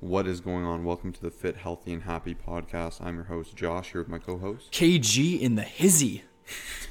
What 0.00 0.28
is 0.28 0.40
going 0.40 0.64
on? 0.64 0.84
Welcome 0.84 1.12
to 1.12 1.20
the 1.20 1.30
Fit, 1.32 1.56
Healthy, 1.56 1.92
and 1.92 2.04
Happy 2.04 2.32
podcast. 2.32 3.02
I'm 3.02 3.16
your 3.16 3.24
host, 3.24 3.56
Josh, 3.56 3.90
here 3.90 4.00
with 4.00 4.08
my 4.08 4.18
co 4.18 4.38
host, 4.38 4.70
KG 4.70 5.40
in 5.40 5.56
the 5.56 5.62
hizzy, 5.62 6.22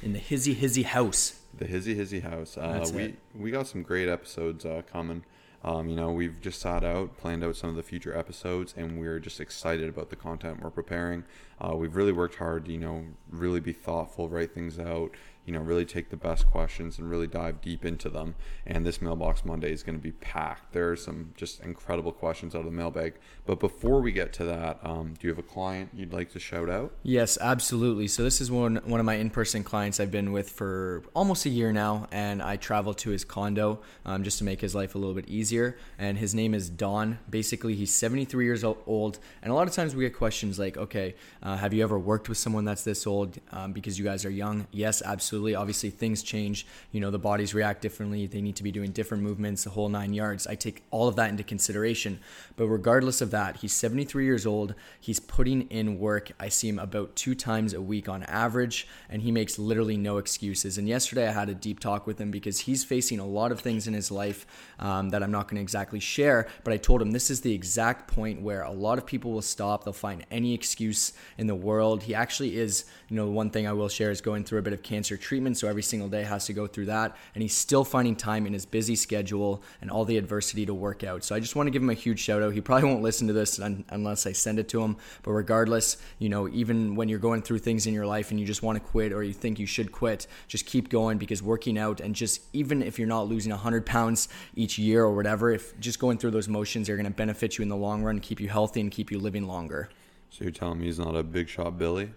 in 0.02 0.12
the 0.12 0.18
hizzy 0.18 0.52
hizzy 0.52 0.82
house. 0.82 1.40
the 1.56 1.64
Hizzy 1.64 1.94
Hizzy 1.94 2.20
House. 2.20 2.58
Uh, 2.58 2.86
we, 2.92 3.02
it. 3.04 3.18
we 3.34 3.50
got 3.50 3.66
some 3.66 3.82
great 3.82 4.10
episodes 4.10 4.66
uh, 4.66 4.82
coming. 4.92 5.24
Um, 5.64 5.88
you 5.88 5.96
know, 5.96 6.12
we've 6.12 6.38
just 6.42 6.60
sat 6.60 6.84
out, 6.84 7.16
planned 7.16 7.42
out 7.42 7.56
some 7.56 7.70
of 7.70 7.76
the 7.76 7.82
future 7.82 8.16
episodes, 8.16 8.74
and 8.76 9.00
we're 9.00 9.18
just 9.18 9.40
excited 9.40 9.88
about 9.88 10.10
the 10.10 10.16
content 10.16 10.62
we're 10.62 10.70
preparing. 10.70 11.24
Uh, 11.60 11.74
we've 11.74 11.96
really 11.96 12.12
worked 12.12 12.36
hard 12.36 12.68
you 12.68 12.78
know, 12.78 13.04
really 13.30 13.58
be 13.60 13.72
thoughtful, 13.72 14.28
write 14.28 14.52
things 14.52 14.78
out, 14.78 15.12
you 15.48 15.54
know, 15.54 15.60
really 15.60 15.86
take 15.86 16.10
the 16.10 16.16
best 16.16 16.46
questions 16.46 16.98
and 16.98 17.08
really 17.08 17.26
dive 17.26 17.62
deep 17.62 17.82
into 17.82 18.10
them. 18.10 18.34
And 18.66 18.84
this 18.84 19.00
Mailbox 19.00 19.46
Monday 19.46 19.72
is 19.72 19.82
going 19.82 19.96
to 19.96 20.02
be 20.02 20.12
packed. 20.12 20.74
There 20.74 20.90
are 20.90 20.96
some 20.96 21.32
just 21.38 21.60
incredible 21.60 22.12
questions 22.12 22.54
out 22.54 22.58
of 22.58 22.64
the 22.66 22.70
mailbag. 22.70 23.14
But 23.46 23.58
before 23.58 24.02
we 24.02 24.12
get 24.12 24.34
to 24.34 24.44
that, 24.44 24.78
um, 24.82 25.14
do 25.18 25.26
you 25.26 25.30
have 25.30 25.38
a 25.38 25.48
client 25.48 25.88
you'd 25.94 26.12
like 26.12 26.30
to 26.32 26.38
shout 26.38 26.68
out? 26.68 26.92
Yes, 27.02 27.38
absolutely. 27.40 28.08
So 28.08 28.22
this 28.22 28.42
is 28.42 28.50
one 28.50 28.76
one 28.84 29.00
of 29.00 29.06
my 29.06 29.14
in-person 29.14 29.64
clients 29.64 30.00
I've 30.00 30.10
been 30.10 30.32
with 30.32 30.50
for 30.50 31.02
almost 31.14 31.46
a 31.46 31.48
year 31.48 31.72
now, 31.72 32.08
and 32.12 32.42
I 32.42 32.56
travel 32.56 32.92
to 32.92 33.08
his 33.08 33.24
condo 33.24 33.80
um, 34.04 34.24
just 34.24 34.36
to 34.38 34.44
make 34.44 34.60
his 34.60 34.74
life 34.74 34.94
a 34.94 34.98
little 34.98 35.14
bit 35.14 35.30
easier. 35.30 35.78
And 35.98 36.18
his 36.18 36.34
name 36.34 36.52
is 36.52 36.68
Don. 36.68 37.20
Basically, 37.30 37.74
he's 37.74 37.90
73 37.94 38.44
years 38.44 38.64
old, 38.64 39.18
and 39.40 39.50
a 39.50 39.54
lot 39.54 39.66
of 39.66 39.72
times 39.72 39.96
we 39.96 40.04
get 40.04 40.14
questions 40.14 40.58
like, 40.58 40.76
"Okay, 40.76 41.14
uh, 41.42 41.56
have 41.56 41.72
you 41.72 41.82
ever 41.82 41.98
worked 41.98 42.28
with 42.28 42.36
someone 42.36 42.66
that's 42.66 42.84
this 42.84 43.06
old?" 43.06 43.38
Um, 43.50 43.72
because 43.72 43.98
you 43.98 44.04
guys 44.04 44.26
are 44.26 44.30
young. 44.30 44.66
Yes, 44.72 45.00
absolutely. 45.02 45.37
Obviously, 45.38 45.90
things 45.90 46.22
change. 46.22 46.66
You 46.92 47.00
know, 47.00 47.10
the 47.10 47.18
bodies 47.18 47.54
react 47.54 47.82
differently. 47.82 48.26
They 48.26 48.40
need 48.40 48.56
to 48.56 48.62
be 48.62 48.72
doing 48.72 48.92
different 48.92 49.22
movements, 49.22 49.64
the 49.64 49.70
whole 49.70 49.88
nine 49.88 50.12
yards. 50.12 50.46
I 50.46 50.54
take 50.54 50.82
all 50.90 51.08
of 51.08 51.16
that 51.16 51.30
into 51.30 51.42
consideration. 51.42 52.20
But 52.56 52.66
regardless 52.66 53.20
of 53.20 53.30
that, 53.30 53.58
he's 53.58 53.72
73 53.72 54.24
years 54.24 54.46
old. 54.46 54.74
He's 55.00 55.20
putting 55.20 55.62
in 55.68 55.98
work. 55.98 56.32
I 56.40 56.48
see 56.48 56.68
him 56.68 56.78
about 56.78 57.14
two 57.16 57.34
times 57.34 57.72
a 57.72 57.80
week 57.80 58.08
on 58.08 58.22
average, 58.24 58.86
and 59.08 59.22
he 59.22 59.30
makes 59.30 59.58
literally 59.58 59.96
no 59.96 60.18
excuses. 60.18 60.78
And 60.78 60.88
yesterday 60.88 61.28
I 61.28 61.32
had 61.32 61.48
a 61.48 61.54
deep 61.54 61.80
talk 61.80 62.06
with 62.06 62.20
him 62.20 62.30
because 62.30 62.60
he's 62.60 62.84
facing 62.84 63.18
a 63.18 63.26
lot 63.26 63.52
of 63.52 63.60
things 63.60 63.86
in 63.86 63.94
his 63.94 64.10
life 64.10 64.46
um, 64.78 65.10
that 65.10 65.22
I'm 65.22 65.30
not 65.30 65.48
going 65.48 65.56
to 65.56 65.62
exactly 65.62 66.00
share. 66.00 66.48
But 66.64 66.72
I 66.74 66.76
told 66.76 67.00
him 67.00 67.12
this 67.12 67.30
is 67.30 67.40
the 67.40 67.54
exact 67.54 68.12
point 68.12 68.42
where 68.42 68.62
a 68.62 68.72
lot 68.72 68.98
of 68.98 69.06
people 69.06 69.32
will 69.32 69.42
stop. 69.42 69.84
They'll 69.84 69.92
find 69.92 70.24
any 70.30 70.54
excuse 70.54 71.12
in 71.36 71.46
the 71.46 71.54
world. 71.54 72.02
He 72.02 72.14
actually 72.14 72.56
is, 72.56 72.84
you 73.08 73.16
know, 73.16 73.28
one 73.28 73.50
thing 73.50 73.66
I 73.66 73.72
will 73.72 73.88
share 73.88 74.10
is 74.10 74.20
going 74.20 74.44
through 74.44 74.58
a 74.58 74.62
bit 74.62 74.72
of 74.72 74.82
cancer 74.82 75.16
treatment. 75.28 75.58
So 75.58 75.68
every 75.68 75.82
single 75.82 76.08
day 76.08 76.22
has 76.22 76.46
to 76.46 76.54
go 76.54 76.66
through 76.66 76.86
that. 76.86 77.14
And 77.34 77.42
he's 77.42 77.54
still 77.54 77.84
finding 77.84 78.16
time 78.16 78.46
in 78.46 78.54
his 78.54 78.64
busy 78.64 78.96
schedule 78.96 79.62
and 79.82 79.90
all 79.90 80.06
the 80.06 80.16
adversity 80.16 80.64
to 80.64 80.72
work 80.72 81.04
out. 81.04 81.22
So 81.22 81.34
I 81.34 81.40
just 81.40 81.54
want 81.54 81.66
to 81.66 81.70
give 81.70 81.82
him 81.82 81.90
a 81.90 81.94
huge 81.94 82.18
shout 82.18 82.42
out. 82.42 82.54
He 82.54 82.62
probably 82.62 82.88
won't 82.88 83.02
listen 83.02 83.26
to 83.26 83.34
this 83.34 83.60
un- 83.60 83.84
unless 83.90 84.26
I 84.26 84.32
send 84.32 84.58
it 84.58 84.68
to 84.70 84.82
him. 84.82 84.96
But 85.22 85.32
regardless, 85.32 85.98
you 86.18 86.30
know, 86.30 86.48
even 86.48 86.96
when 86.96 87.10
you're 87.10 87.18
going 87.18 87.42
through 87.42 87.58
things 87.58 87.86
in 87.86 87.92
your 87.92 88.06
life 88.06 88.30
and 88.30 88.40
you 88.40 88.46
just 88.46 88.62
want 88.62 88.82
to 88.82 88.90
quit 88.90 89.12
or 89.12 89.22
you 89.22 89.34
think 89.34 89.58
you 89.58 89.66
should 89.66 89.92
quit, 89.92 90.26
just 90.46 90.64
keep 90.64 90.88
going 90.88 91.18
because 91.18 91.42
working 91.42 91.78
out 91.78 92.00
and 92.00 92.14
just 92.14 92.40
even 92.54 92.82
if 92.82 92.98
you're 92.98 93.06
not 93.06 93.28
losing 93.28 93.50
100 93.50 93.84
pounds 93.84 94.28
each 94.56 94.78
year 94.78 95.04
or 95.04 95.14
whatever, 95.14 95.52
if 95.52 95.78
just 95.78 95.98
going 95.98 96.16
through 96.16 96.30
those 96.30 96.48
motions 96.48 96.88
are 96.88 96.96
going 96.96 97.04
to 97.04 97.10
benefit 97.10 97.58
you 97.58 97.62
in 97.62 97.68
the 97.68 97.76
long 97.76 98.02
run, 98.02 98.18
keep 98.18 98.40
you 98.40 98.48
healthy 98.48 98.80
and 98.80 98.90
keep 98.90 99.10
you 99.10 99.18
living 99.18 99.46
longer. 99.46 99.90
So 100.30 100.44
you're 100.44 100.52
telling 100.52 100.80
me 100.80 100.86
he's 100.86 100.98
not 100.98 101.14
a 101.14 101.22
big 101.22 101.48
shot 101.48 101.76
Billy? 101.76 102.10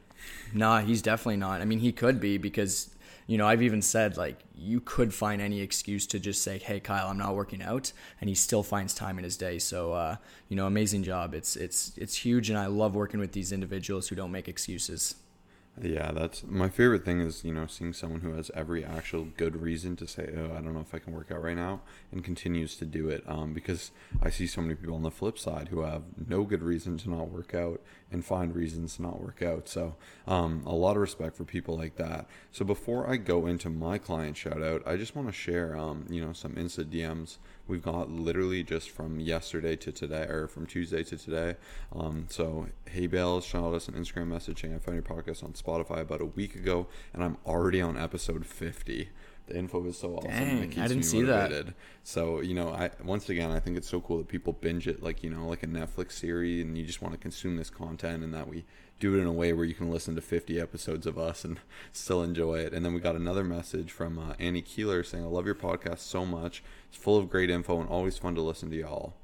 Nah, 0.53 0.81
he's 0.81 1.02
definitely 1.02 1.38
not. 1.38 1.62
I 1.62 1.66
mean, 1.66 1.80
he 1.80 1.92
could 1.92 2.20
be 2.20 2.38
because, 2.38 2.94
you 3.27 3.38
know, 3.38 3.47
I've 3.47 3.61
even 3.61 3.81
said 3.81 4.17
like 4.17 4.39
you 4.55 4.80
could 4.80 5.14
find 5.14 5.41
any 5.41 5.61
excuse 5.61 6.05
to 6.08 6.19
just 6.19 6.41
say, 6.41 6.58
"Hey, 6.59 6.80
Kyle, 6.80 7.08
I'm 7.08 7.17
not 7.17 7.36
working 7.36 7.61
out," 7.61 7.91
and 8.19 8.30
he 8.30 8.36
still 8.36 8.63
finds 8.63 8.94
time 8.94 9.17
in 9.17 9.23
his 9.23 9.38
day. 9.38 9.59
So, 9.59 9.94
uh, 9.94 10.16
you 10.50 10.55
know, 10.55 10.67
amazing 10.67 11.03
job. 11.03 11.33
It's 11.33 11.55
it's 11.55 11.94
it's 11.97 12.16
huge, 12.25 12.50
and 12.50 12.58
I 12.58 12.67
love 12.67 12.95
working 12.95 13.19
with 13.19 13.31
these 13.31 13.52
individuals 13.52 14.08
who 14.09 14.16
don't 14.16 14.31
make 14.31 14.47
excuses. 14.47 15.16
Yeah, 15.81 16.11
that's 16.11 16.44
my 16.44 16.67
favorite 16.67 17.05
thing 17.05 17.22
is, 17.22 17.45
you 17.45 17.53
know, 17.53 17.66
seeing 17.66 17.94
someone 17.94 18.22
who 18.22 18.34
has 18.34 18.51
every 18.53 18.84
actual 18.84 19.25
good 19.38 19.56
reason 19.56 19.96
to 19.97 20.07
say, 20.07 20.29
oh, 20.38 20.51
I 20.51 20.62
don't 20.62 20.73
know 20.73 20.81
if 20.81 20.94
I 20.94 21.00
can 21.00 21.13
work 21.13 21.31
out 21.31 21.41
right 21.41 21.56
now 21.56 21.81
and 22.12 22.23
continues 22.23 22.75
to 22.75 22.85
do 22.85 23.07
it. 23.07 23.23
Um, 23.25 23.53
because 23.53 23.91
I 24.22 24.29
see 24.29 24.47
so 24.47 24.62
many 24.62 24.75
people 24.75 24.96
on 24.96 25.03
the 25.03 25.12
flip 25.12 25.40
side 25.40 25.69
who 25.69 25.81
have 25.81 26.03
no 26.28 26.44
good 26.44 26.62
reason 26.62 26.97
to 27.00 27.09
not 27.09 27.29
work 27.29 27.56
out 27.56 27.81
and 28.11 28.23
find 28.25 28.55
reasons 28.55 28.95
to 28.95 29.01
not 29.01 29.22
work 29.22 29.41
out. 29.41 29.67
So, 29.67 29.95
um, 30.27 30.63
a 30.66 30.73
lot 30.73 30.95
of 30.95 31.01
respect 31.01 31.35
for 31.35 31.44
people 31.44 31.77
like 31.77 31.95
that. 31.95 32.27
So, 32.51 32.66
before 32.66 33.09
I 33.09 33.17
go 33.17 33.45
into 33.47 33.69
my 33.69 33.97
client 33.97 34.38
shout 34.38 34.61
out, 34.61 34.83
I 34.85 34.97
just 34.97 35.16
want 35.16 35.27
to 35.27 35.33
share, 35.33 35.75
um, 35.77 36.05
you 36.09 36.23
know, 36.23 36.33
some 36.33 36.53
Insta 36.53 36.85
DMs 36.85 37.38
we've 37.72 37.81
got 37.81 38.11
literally 38.11 38.63
just 38.63 38.89
from 38.89 39.19
yesterday 39.19 39.75
to 39.77 39.91
today 39.91 40.23
or 40.23 40.47
from 40.47 40.66
Tuesday 40.66 41.03
to 41.03 41.17
today. 41.17 41.55
Um, 41.95 42.25
so 42.29 42.67
Hey 42.85 43.07
Bale 43.07 43.39
shot 43.39 43.73
us 43.73 43.88
an 43.88 43.94
Instagram 43.94 44.28
message 44.28 44.61
saying 44.61 44.75
I 44.75 44.79
found 44.79 44.95
your 44.95 45.03
podcast 45.03 45.43
on 45.43 45.53
Spotify 45.53 46.01
about 46.01 46.22
a 46.22 46.25
week 46.25 46.55
ago 46.55 46.88
and 47.13 47.23
I'm 47.23 47.38
already 47.45 47.81
on 47.81 47.97
episode 47.97 48.45
50. 48.45 49.09
The 49.47 49.57
info 49.57 49.85
is 49.85 49.97
so 49.97 50.16
awesome. 50.16 50.29
Dang, 50.29 50.72
it 50.72 50.78
I 50.78 50.84
didn't 50.84 50.97
me 50.97 51.03
see 51.03 51.22
that. 51.24 51.74
So, 52.03 52.41
you 52.41 52.53
know, 52.53 52.69
I 52.69 52.90
once 53.03 53.29
again 53.29 53.52
I 53.52 53.59
think 53.59 53.78
it's 53.78 53.90
so 53.90 54.00
cool 54.02 54.18
that 54.19 54.28
people 54.28 54.53
binge 54.53 54.88
it 54.88 55.03
like, 55.03 55.24
you 55.24 55.29
know, 55.29 55.47
like 55.47 55.63
a 55.63 55.68
Netflix 55.68 56.13
series 56.13 56.63
and 56.63 56.78
you 56.78 56.85
just 56.85 57.02
want 57.02 57.13
to 57.13 57.19
consume 57.19 57.57
this 57.57 57.69
content 57.69 58.24
and 58.24 58.34
that 58.34 58.47
we 58.47 58.66
do 59.00 59.18
it 59.18 59.22
in 59.22 59.28
a 59.28 59.31
way 59.31 59.52
where 59.52 59.66
you 59.66 59.74
can 59.74 59.90
listen 59.90 60.16
to 60.16 60.22
50 60.22 60.59
episodes 60.59 61.06
of 61.06 61.18
us 61.18 61.44
and 61.44 61.59
still 61.91 62.24
enjoy 62.24 62.59
it. 62.59 62.74
And 62.74 62.85
then 62.85 62.94
we 62.94 63.00
got 63.00 63.16
another 63.16 63.44
message 63.44 63.91
from 63.91 64.18
uh, 64.18 64.34
Annie 64.40 64.62
Keeler 64.62 65.03
saying, 65.03 65.24
I 65.24 65.28
love 65.28 65.46
your 65.46 65.56
podcast 65.56 66.00
so 66.00 66.25
much. 66.25 66.63
It's 66.88 66.97
full 66.97 67.18
of 67.18 67.29
great 67.29 67.50
info 67.50 67.79
and 67.81 67.90
always 67.90 68.18
fun 68.18 68.35
to 68.35 68.41
listen 68.41 68.69
to 68.69 68.78
y'all. 68.78 69.16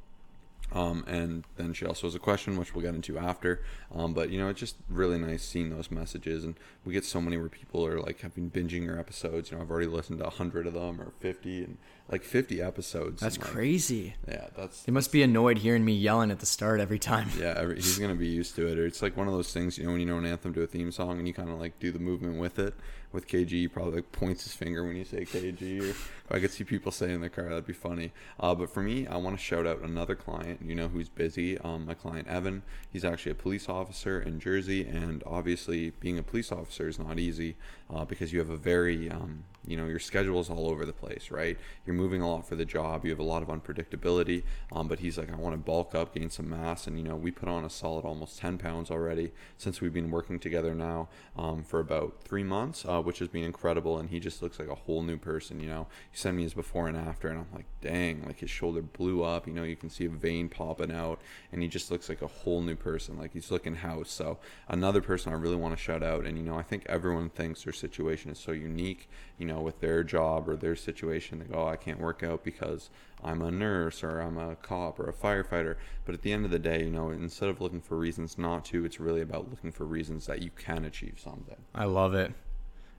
Um, 0.73 1.05
and 1.07 1.45
then 1.55 1.73
she 1.73 1.85
also 1.85 2.07
has 2.07 2.15
a 2.15 2.19
question, 2.19 2.57
which 2.57 2.75
we'll 2.75 2.83
get 2.83 2.93
into 2.93 3.17
after. 3.17 3.63
Um, 3.93 4.13
but 4.13 4.29
you 4.29 4.37
know, 4.37 4.49
it's 4.49 4.59
just 4.59 4.75
really 4.89 5.17
nice 5.17 5.43
seeing 5.43 5.69
those 5.69 5.89
messages, 5.89 6.43
and 6.43 6.55
we 6.83 6.93
get 6.93 7.05
so 7.05 7.21
many 7.21 7.37
where 7.37 7.49
people 7.49 7.85
are 7.85 7.99
like 7.99 8.19
have 8.21 8.35
been 8.35 8.51
binging 8.51 8.83
your 8.83 8.99
episodes. 8.99 9.49
You 9.49 9.57
know, 9.57 9.63
I've 9.63 9.71
already 9.71 9.87
listened 9.87 10.19
to 10.19 10.29
hundred 10.29 10.67
of 10.67 10.73
them 10.73 11.01
or 11.01 11.13
fifty, 11.19 11.63
and 11.63 11.77
like 12.09 12.23
fifty 12.23 12.61
episodes. 12.61 13.21
That's 13.21 13.37
like, 13.37 13.47
crazy. 13.47 14.15
Yeah, 14.27 14.47
that's 14.55 14.83
They 14.83 14.91
must 14.91 15.11
be 15.11 15.23
annoyed 15.23 15.57
hearing 15.59 15.83
me 15.83 15.93
yelling 15.93 16.31
at 16.31 16.39
the 16.39 16.45
start 16.45 16.79
every 16.79 16.99
time. 16.99 17.29
yeah, 17.39 17.53
every, 17.57 17.75
he's 17.75 17.99
gonna 17.99 18.15
be 18.15 18.27
used 18.27 18.55
to 18.55 18.67
it. 18.67 18.79
Or 18.79 18.85
it's 18.85 19.01
like 19.01 19.17
one 19.17 19.27
of 19.27 19.33
those 19.33 19.51
things, 19.51 19.77
you 19.77 19.85
know, 19.85 19.91
when 19.91 19.99
you 19.99 20.05
know 20.05 20.17
an 20.17 20.25
anthem 20.25 20.53
to 20.53 20.61
a 20.61 20.67
theme 20.67 20.91
song 20.91 21.17
and 21.17 21.27
you 21.27 21.33
kind 21.33 21.49
of 21.49 21.59
like 21.59 21.79
do 21.79 21.91
the 21.91 21.99
movement 21.99 22.39
with 22.39 22.59
it. 22.59 22.73
With 23.13 23.25
KG, 23.25 23.49
he 23.49 23.67
probably 23.69 23.95
like 23.95 24.11
points 24.11 24.43
his 24.43 24.53
finger 24.53 24.85
when 24.85 24.97
you 24.97 25.05
say 25.05 25.23
KG. 25.23 25.81
Or 25.81 25.85
if 25.85 26.11
I 26.29 26.39
could 26.39 26.51
see 26.51 26.65
people 26.65 26.91
say 26.91 27.13
in 27.13 27.21
the 27.21 27.29
car, 27.29 27.45
that'd 27.45 27.65
be 27.65 27.71
funny. 27.71 28.11
Uh, 28.37 28.53
but 28.53 28.69
for 28.69 28.83
me, 28.83 29.07
I 29.07 29.15
want 29.15 29.37
to 29.37 29.41
shout 29.41 29.65
out 29.65 29.79
another 29.81 30.13
client. 30.13 30.59
You 30.61 30.75
know 30.75 30.89
who's 30.89 31.07
busy? 31.07 31.57
Um, 31.59 31.85
my 31.85 31.93
client 31.93 32.27
Evan. 32.27 32.63
He's 32.91 33.05
actually 33.05 33.31
a 33.31 33.35
police 33.35 33.69
officer 33.69 34.21
in 34.21 34.41
Jersey, 34.41 34.85
and 34.85 35.23
obviously, 35.25 35.91
being 36.01 36.19
a 36.19 36.23
police 36.23 36.51
officer 36.51 36.89
is 36.89 36.99
not 36.99 37.17
easy 37.17 37.55
uh, 37.89 38.03
because 38.03 38.33
you 38.33 38.39
have 38.39 38.49
a 38.49 38.57
very 38.57 39.09
um, 39.09 39.45
you 39.67 39.77
know 39.77 39.85
your 39.85 39.99
schedule 39.99 40.39
is 40.39 40.49
all 40.49 40.69
over 40.69 40.85
the 40.85 40.93
place 40.93 41.29
right 41.29 41.57
you're 41.85 41.95
moving 41.97 42.21
a 42.21 42.29
lot 42.29 42.47
for 42.47 42.55
the 42.55 42.65
job. 42.65 43.03
You 43.03 43.11
have 43.11 43.19
a 43.19 43.23
lot 43.23 43.41
of 43.41 43.49
unpredictability 43.49 44.43
um, 44.71 44.87
but 44.87 44.99
he's 44.99 45.17
like 45.17 45.31
i 45.31 45.35
want 45.35 45.53
to 45.53 45.57
bulk 45.57 45.95
up 45.95 46.13
gain 46.13 46.29
some 46.29 46.49
mass 46.49 46.87
and 46.87 46.97
you 46.97 47.03
know 47.03 47.15
we 47.15 47.31
put 47.31 47.49
on 47.49 47.65
a 47.65 47.69
solid 47.69 48.05
almost 48.05 48.39
10 48.39 48.57
pounds 48.57 48.91
already 48.91 49.31
since 49.57 49.81
we've 49.81 49.93
been 49.93 50.11
working 50.11 50.39
together 50.39 50.73
now 50.73 51.07
um, 51.37 51.63
for 51.63 51.79
about 51.79 52.21
three 52.23 52.43
months 52.43 52.85
uh, 52.87 53.01
which 53.01 53.19
has 53.19 53.27
been 53.27 53.43
incredible 53.43 53.97
and 53.97 54.09
he 54.09 54.19
just 54.19 54.41
looks 54.41 54.59
like 54.59 54.69
a 54.69 54.75
whole 54.75 55.01
new 55.01 55.17
person 55.17 55.59
you 55.59 55.69
know? 55.69 55.87
He 56.11 56.17
sent 56.17 56.37
me 56.37 56.43
his 56.43 56.53
before 56.53 56.87
and 56.87 56.97
after 56.97 57.27
and 57.29 57.39
i'm 57.39 57.47
like 57.53 57.65
dang 57.81 58.23
like 58.25 58.39
his 58.39 58.49
shoulder 58.49 58.81
blew 58.81 59.23
up 59.23 59.47
you 59.47 59.53
know? 59.53 59.63
You 59.63 59.75
can 59.75 59.89
see 59.89 60.05
a 60.05 60.09
vein 60.09 60.49
popping 60.49 60.91
out 60.91 61.21
and 61.51 61.61
he 61.61 61.67
just 61.67 61.91
looks 61.91 62.09
like 62.09 62.21
a 62.21 62.27
whole 62.27 62.61
new 62.61 62.75
person 62.75 63.17
like 63.17 63.33
he's 63.33 63.51
looking 63.51 63.75
house. 63.75 64.11
So 64.11 64.39
another 64.67 65.01
person 65.01 65.31
i 65.31 65.35
really 65.35 65.55
want 65.55 65.75
to 65.75 65.81
shout 65.81 66.03
out 66.03 66.25
and 66.25 66.37
you 66.37 66.43
know 66.43 66.57
i 66.57 66.61
think 66.61 66.83
everyone 66.87 67.29
thinks 67.29 67.63
their 67.63 67.73
situation 67.73 68.31
is 68.31 68.39
so 68.39 68.51
unique 68.51 69.09
you 69.37 69.45
know 69.45 69.59
with 69.59 69.79
their 69.79 70.03
job 70.03 70.47
or 70.49 70.55
their 70.55 70.75
situation 70.75 71.39
they 71.39 71.45
go 71.45 71.59
oh, 71.59 71.67
i 71.67 71.75
can't 71.75 71.86
work 71.95 72.23
out 72.23 72.43
because 72.43 72.89
i'm 73.23 73.41
a 73.41 73.49
nurse 73.51 74.03
or 74.03 74.19
i'm 74.19 74.37
a 74.37 74.55
cop 74.57 74.99
or 74.99 75.07
a 75.09 75.13
firefighter 75.13 75.75
but 76.05 76.13
at 76.13 76.21
the 76.21 76.31
end 76.33 76.43
of 76.45 76.51
the 76.51 76.59
day 76.59 76.83
you 76.83 76.91
know 76.91 77.09
instead 77.09 77.49
of 77.49 77.61
looking 77.61 77.81
for 77.81 77.95
reasons 77.97 78.37
not 78.37 78.65
to 78.65 78.83
it's 78.85 78.99
really 78.99 79.21
about 79.21 79.49
looking 79.49 79.71
for 79.71 79.85
reasons 79.85 80.25
that 80.25 80.41
you 80.41 80.49
can 80.57 80.85
achieve 80.85 81.17
something 81.23 81.55
I 81.73 81.85
love 81.85 82.13
it. 82.13 82.33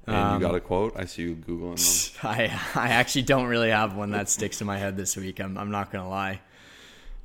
and 0.06 0.16
Um, 0.16 0.34
you 0.40 0.46
got 0.48 0.54
a 0.54 0.60
quote 0.60 0.94
i 0.96 1.04
see 1.04 1.22
you 1.22 1.36
googling 1.36 2.12
them 2.12 2.30
I 2.30 2.44
I 2.74 2.88
actually 2.88 3.22
don't 3.22 3.46
really 3.46 3.70
have 3.70 3.94
one 3.94 4.10
that 4.12 4.28
sticks 4.28 4.60
in 4.60 4.66
my 4.66 4.78
head 4.78 4.96
this 4.96 5.16
week. 5.16 5.38
I'm 5.40 5.56
I'm 5.58 5.70
not 5.70 5.90
gonna 5.92 6.08
lie. 6.08 6.40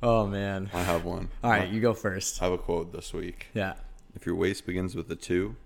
Oh 0.02 0.26
man. 0.26 0.68
i 0.74 0.82
have 0.82 1.04
one 1.04 1.30
All 1.42 1.50
right, 1.50 1.68
you 1.68 1.80
go 1.80 1.94
first. 1.94 2.40
i 2.42 2.44
have 2.44 2.52
a 2.52 2.58
quote 2.58 2.92
this 2.92 3.12
week 3.14 3.46
Yeah. 3.54 3.74
if 4.14 4.26
your 4.26 4.34
waist 4.34 4.66
begins 4.66 4.94
with 4.94 5.10
a 5.10 5.16
two 5.16 5.56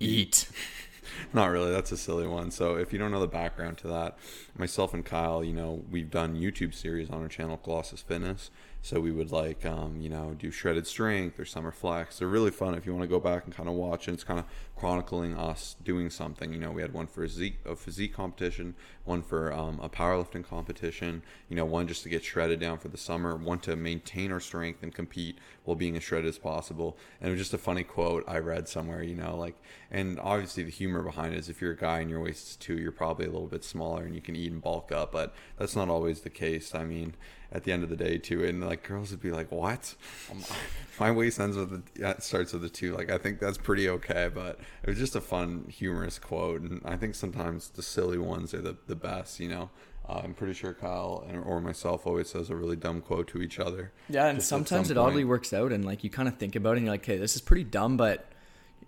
Eat. 0.00 0.48
Not 1.32 1.46
really. 1.46 1.70
That's 1.70 1.92
a 1.92 1.96
silly 1.96 2.26
one. 2.26 2.50
So 2.50 2.76
if 2.76 2.92
you 2.92 2.98
don't 2.98 3.10
know 3.10 3.20
the 3.20 3.26
background 3.26 3.78
to 3.78 3.88
that, 3.88 4.18
myself 4.56 4.94
and 4.94 5.04
Kyle, 5.04 5.42
you 5.44 5.52
know, 5.52 5.84
we've 5.90 6.10
done 6.10 6.36
YouTube 6.36 6.74
series 6.74 7.10
on 7.10 7.22
our 7.22 7.28
channel, 7.28 7.56
Colossus 7.56 8.00
Fitness, 8.00 8.50
So 8.80 9.00
we 9.00 9.10
would 9.10 9.32
like, 9.32 9.66
um, 9.66 10.00
you 10.00 10.08
know, 10.08 10.34
do 10.38 10.50
shredded 10.50 10.86
strength 10.86 11.38
or 11.38 11.44
summer 11.44 11.72
flex. 11.72 12.18
They're 12.18 12.28
really 12.28 12.50
fun 12.50 12.74
if 12.74 12.86
you 12.86 12.92
want 12.92 13.02
to 13.02 13.08
go 13.08 13.20
back 13.20 13.44
and 13.44 13.54
kind 13.54 13.68
of 13.68 13.74
watch. 13.74 14.06
And 14.06 14.14
it's 14.14 14.24
kind 14.24 14.38
of 14.38 14.46
chronicling 14.76 15.36
us 15.36 15.76
doing 15.82 16.08
something. 16.10 16.52
You 16.52 16.60
know, 16.60 16.70
we 16.70 16.80
had 16.80 16.92
one 16.92 17.08
for 17.08 17.24
a 17.24 17.28
physique, 17.28 17.58
a 17.66 17.74
physique 17.74 18.14
competition, 18.14 18.76
one 19.04 19.22
for 19.22 19.52
um, 19.52 19.80
a 19.82 19.88
powerlifting 19.88 20.44
competition. 20.44 21.22
You 21.48 21.56
know, 21.56 21.64
one 21.64 21.88
just 21.88 22.04
to 22.04 22.08
get 22.08 22.24
shredded 22.24 22.60
down 22.60 22.78
for 22.78 22.88
the 22.88 22.96
summer, 22.96 23.36
one 23.36 23.58
to 23.60 23.74
maintain 23.74 24.30
our 24.30 24.40
strength 24.40 24.82
and 24.82 24.94
compete 24.94 25.38
while 25.64 25.76
being 25.76 25.96
as 25.96 26.04
shredded 26.04 26.28
as 26.28 26.38
possible. 26.38 26.96
And 27.20 27.28
it 27.28 27.32
was 27.32 27.40
just 27.40 27.54
a 27.54 27.58
funny 27.58 27.82
quote 27.82 28.24
I 28.28 28.38
read 28.38 28.68
somewhere. 28.68 29.02
You 29.02 29.16
know, 29.16 29.36
like, 29.36 29.56
and 29.90 30.20
obviously 30.20 30.62
the 30.62 30.70
humor 30.70 31.02
behind 31.02 31.34
it 31.34 31.38
is 31.38 31.48
if 31.48 31.60
you're 31.60 31.72
a 31.72 31.76
guy 31.76 31.98
and 31.98 32.08
your 32.08 32.20
waist 32.20 32.50
is 32.50 32.56
two, 32.56 32.78
you're 32.78 32.92
probably 32.92 33.26
a 33.26 33.30
little 33.30 33.48
bit 33.48 33.64
smaller 33.64 34.04
and 34.04 34.14
you 34.14 34.22
can 34.22 34.36
eat 34.36 34.52
and 34.52 34.62
bulk 34.62 34.92
up. 34.92 35.10
But 35.12 35.34
that's 35.58 35.74
not 35.74 35.88
always 35.88 36.20
the 36.20 36.30
case. 36.30 36.74
I 36.74 36.84
mean, 36.84 37.14
at 37.52 37.64
the 37.64 37.72
end 37.72 37.82
of 37.82 37.88
the 37.88 37.96
day 37.96 38.18
too. 38.18 38.44
And 38.44 38.64
like 38.64 38.82
girls 38.82 39.10
would 39.10 39.22
be 39.22 39.30
like 39.30 39.50
what? 39.50 39.94
My 41.00 41.12
waist 41.12 41.38
ends 41.38 41.56
with 41.56 41.70
the 41.70 42.00
yeah, 42.00 42.18
starts 42.18 42.52
with 42.52 42.64
a 42.64 42.68
two. 42.68 42.94
Like 42.96 43.10
i 43.10 43.18
think 43.18 43.38
that's 43.38 43.58
pretty 43.58 43.88
okay 43.88 44.30
but 44.32 44.58
it 44.82 44.88
was 44.88 44.98
just 44.98 45.16
a 45.16 45.20
fun 45.20 45.66
humorous 45.68 46.18
quote. 46.18 46.62
And 46.62 46.82
i 46.84 46.96
think 46.96 47.14
sometimes 47.14 47.70
the 47.70 47.82
silly 47.82 48.18
ones 48.18 48.52
are 48.54 48.60
the, 48.60 48.76
the 48.86 48.96
best 48.96 49.40
you 49.40 49.48
know? 49.48 49.70
Uh, 50.08 50.22
i'm 50.24 50.32
pretty 50.32 50.54
sure 50.54 50.72
kyle 50.72 51.22
and, 51.28 51.44
or 51.44 51.60
myself 51.60 52.06
always 52.06 52.30
says 52.30 52.48
a 52.48 52.56
really 52.56 52.76
dumb 52.76 53.00
quote 53.00 53.28
to 53.28 53.42
each 53.42 53.58
other. 53.58 53.92
Yeah 54.08 54.26
and 54.26 54.42
sometimes 54.42 54.88
some 54.88 54.96
it 54.96 55.00
oddly 55.00 55.24
works 55.24 55.52
out 55.52 55.72
and 55.72 55.84
like 55.84 56.02
you 56.02 56.10
kind 56.10 56.28
of 56.28 56.36
think 56.36 56.56
about 56.56 56.72
it 56.72 56.78
and 56.78 56.86
you're 56.86 56.94
like 56.94 57.06
hey 57.06 57.18
this 57.18 57.36
is 57.36 57.42
pretty 57.42 57.64
dumb 57.64 57.96
but 57.96 58.32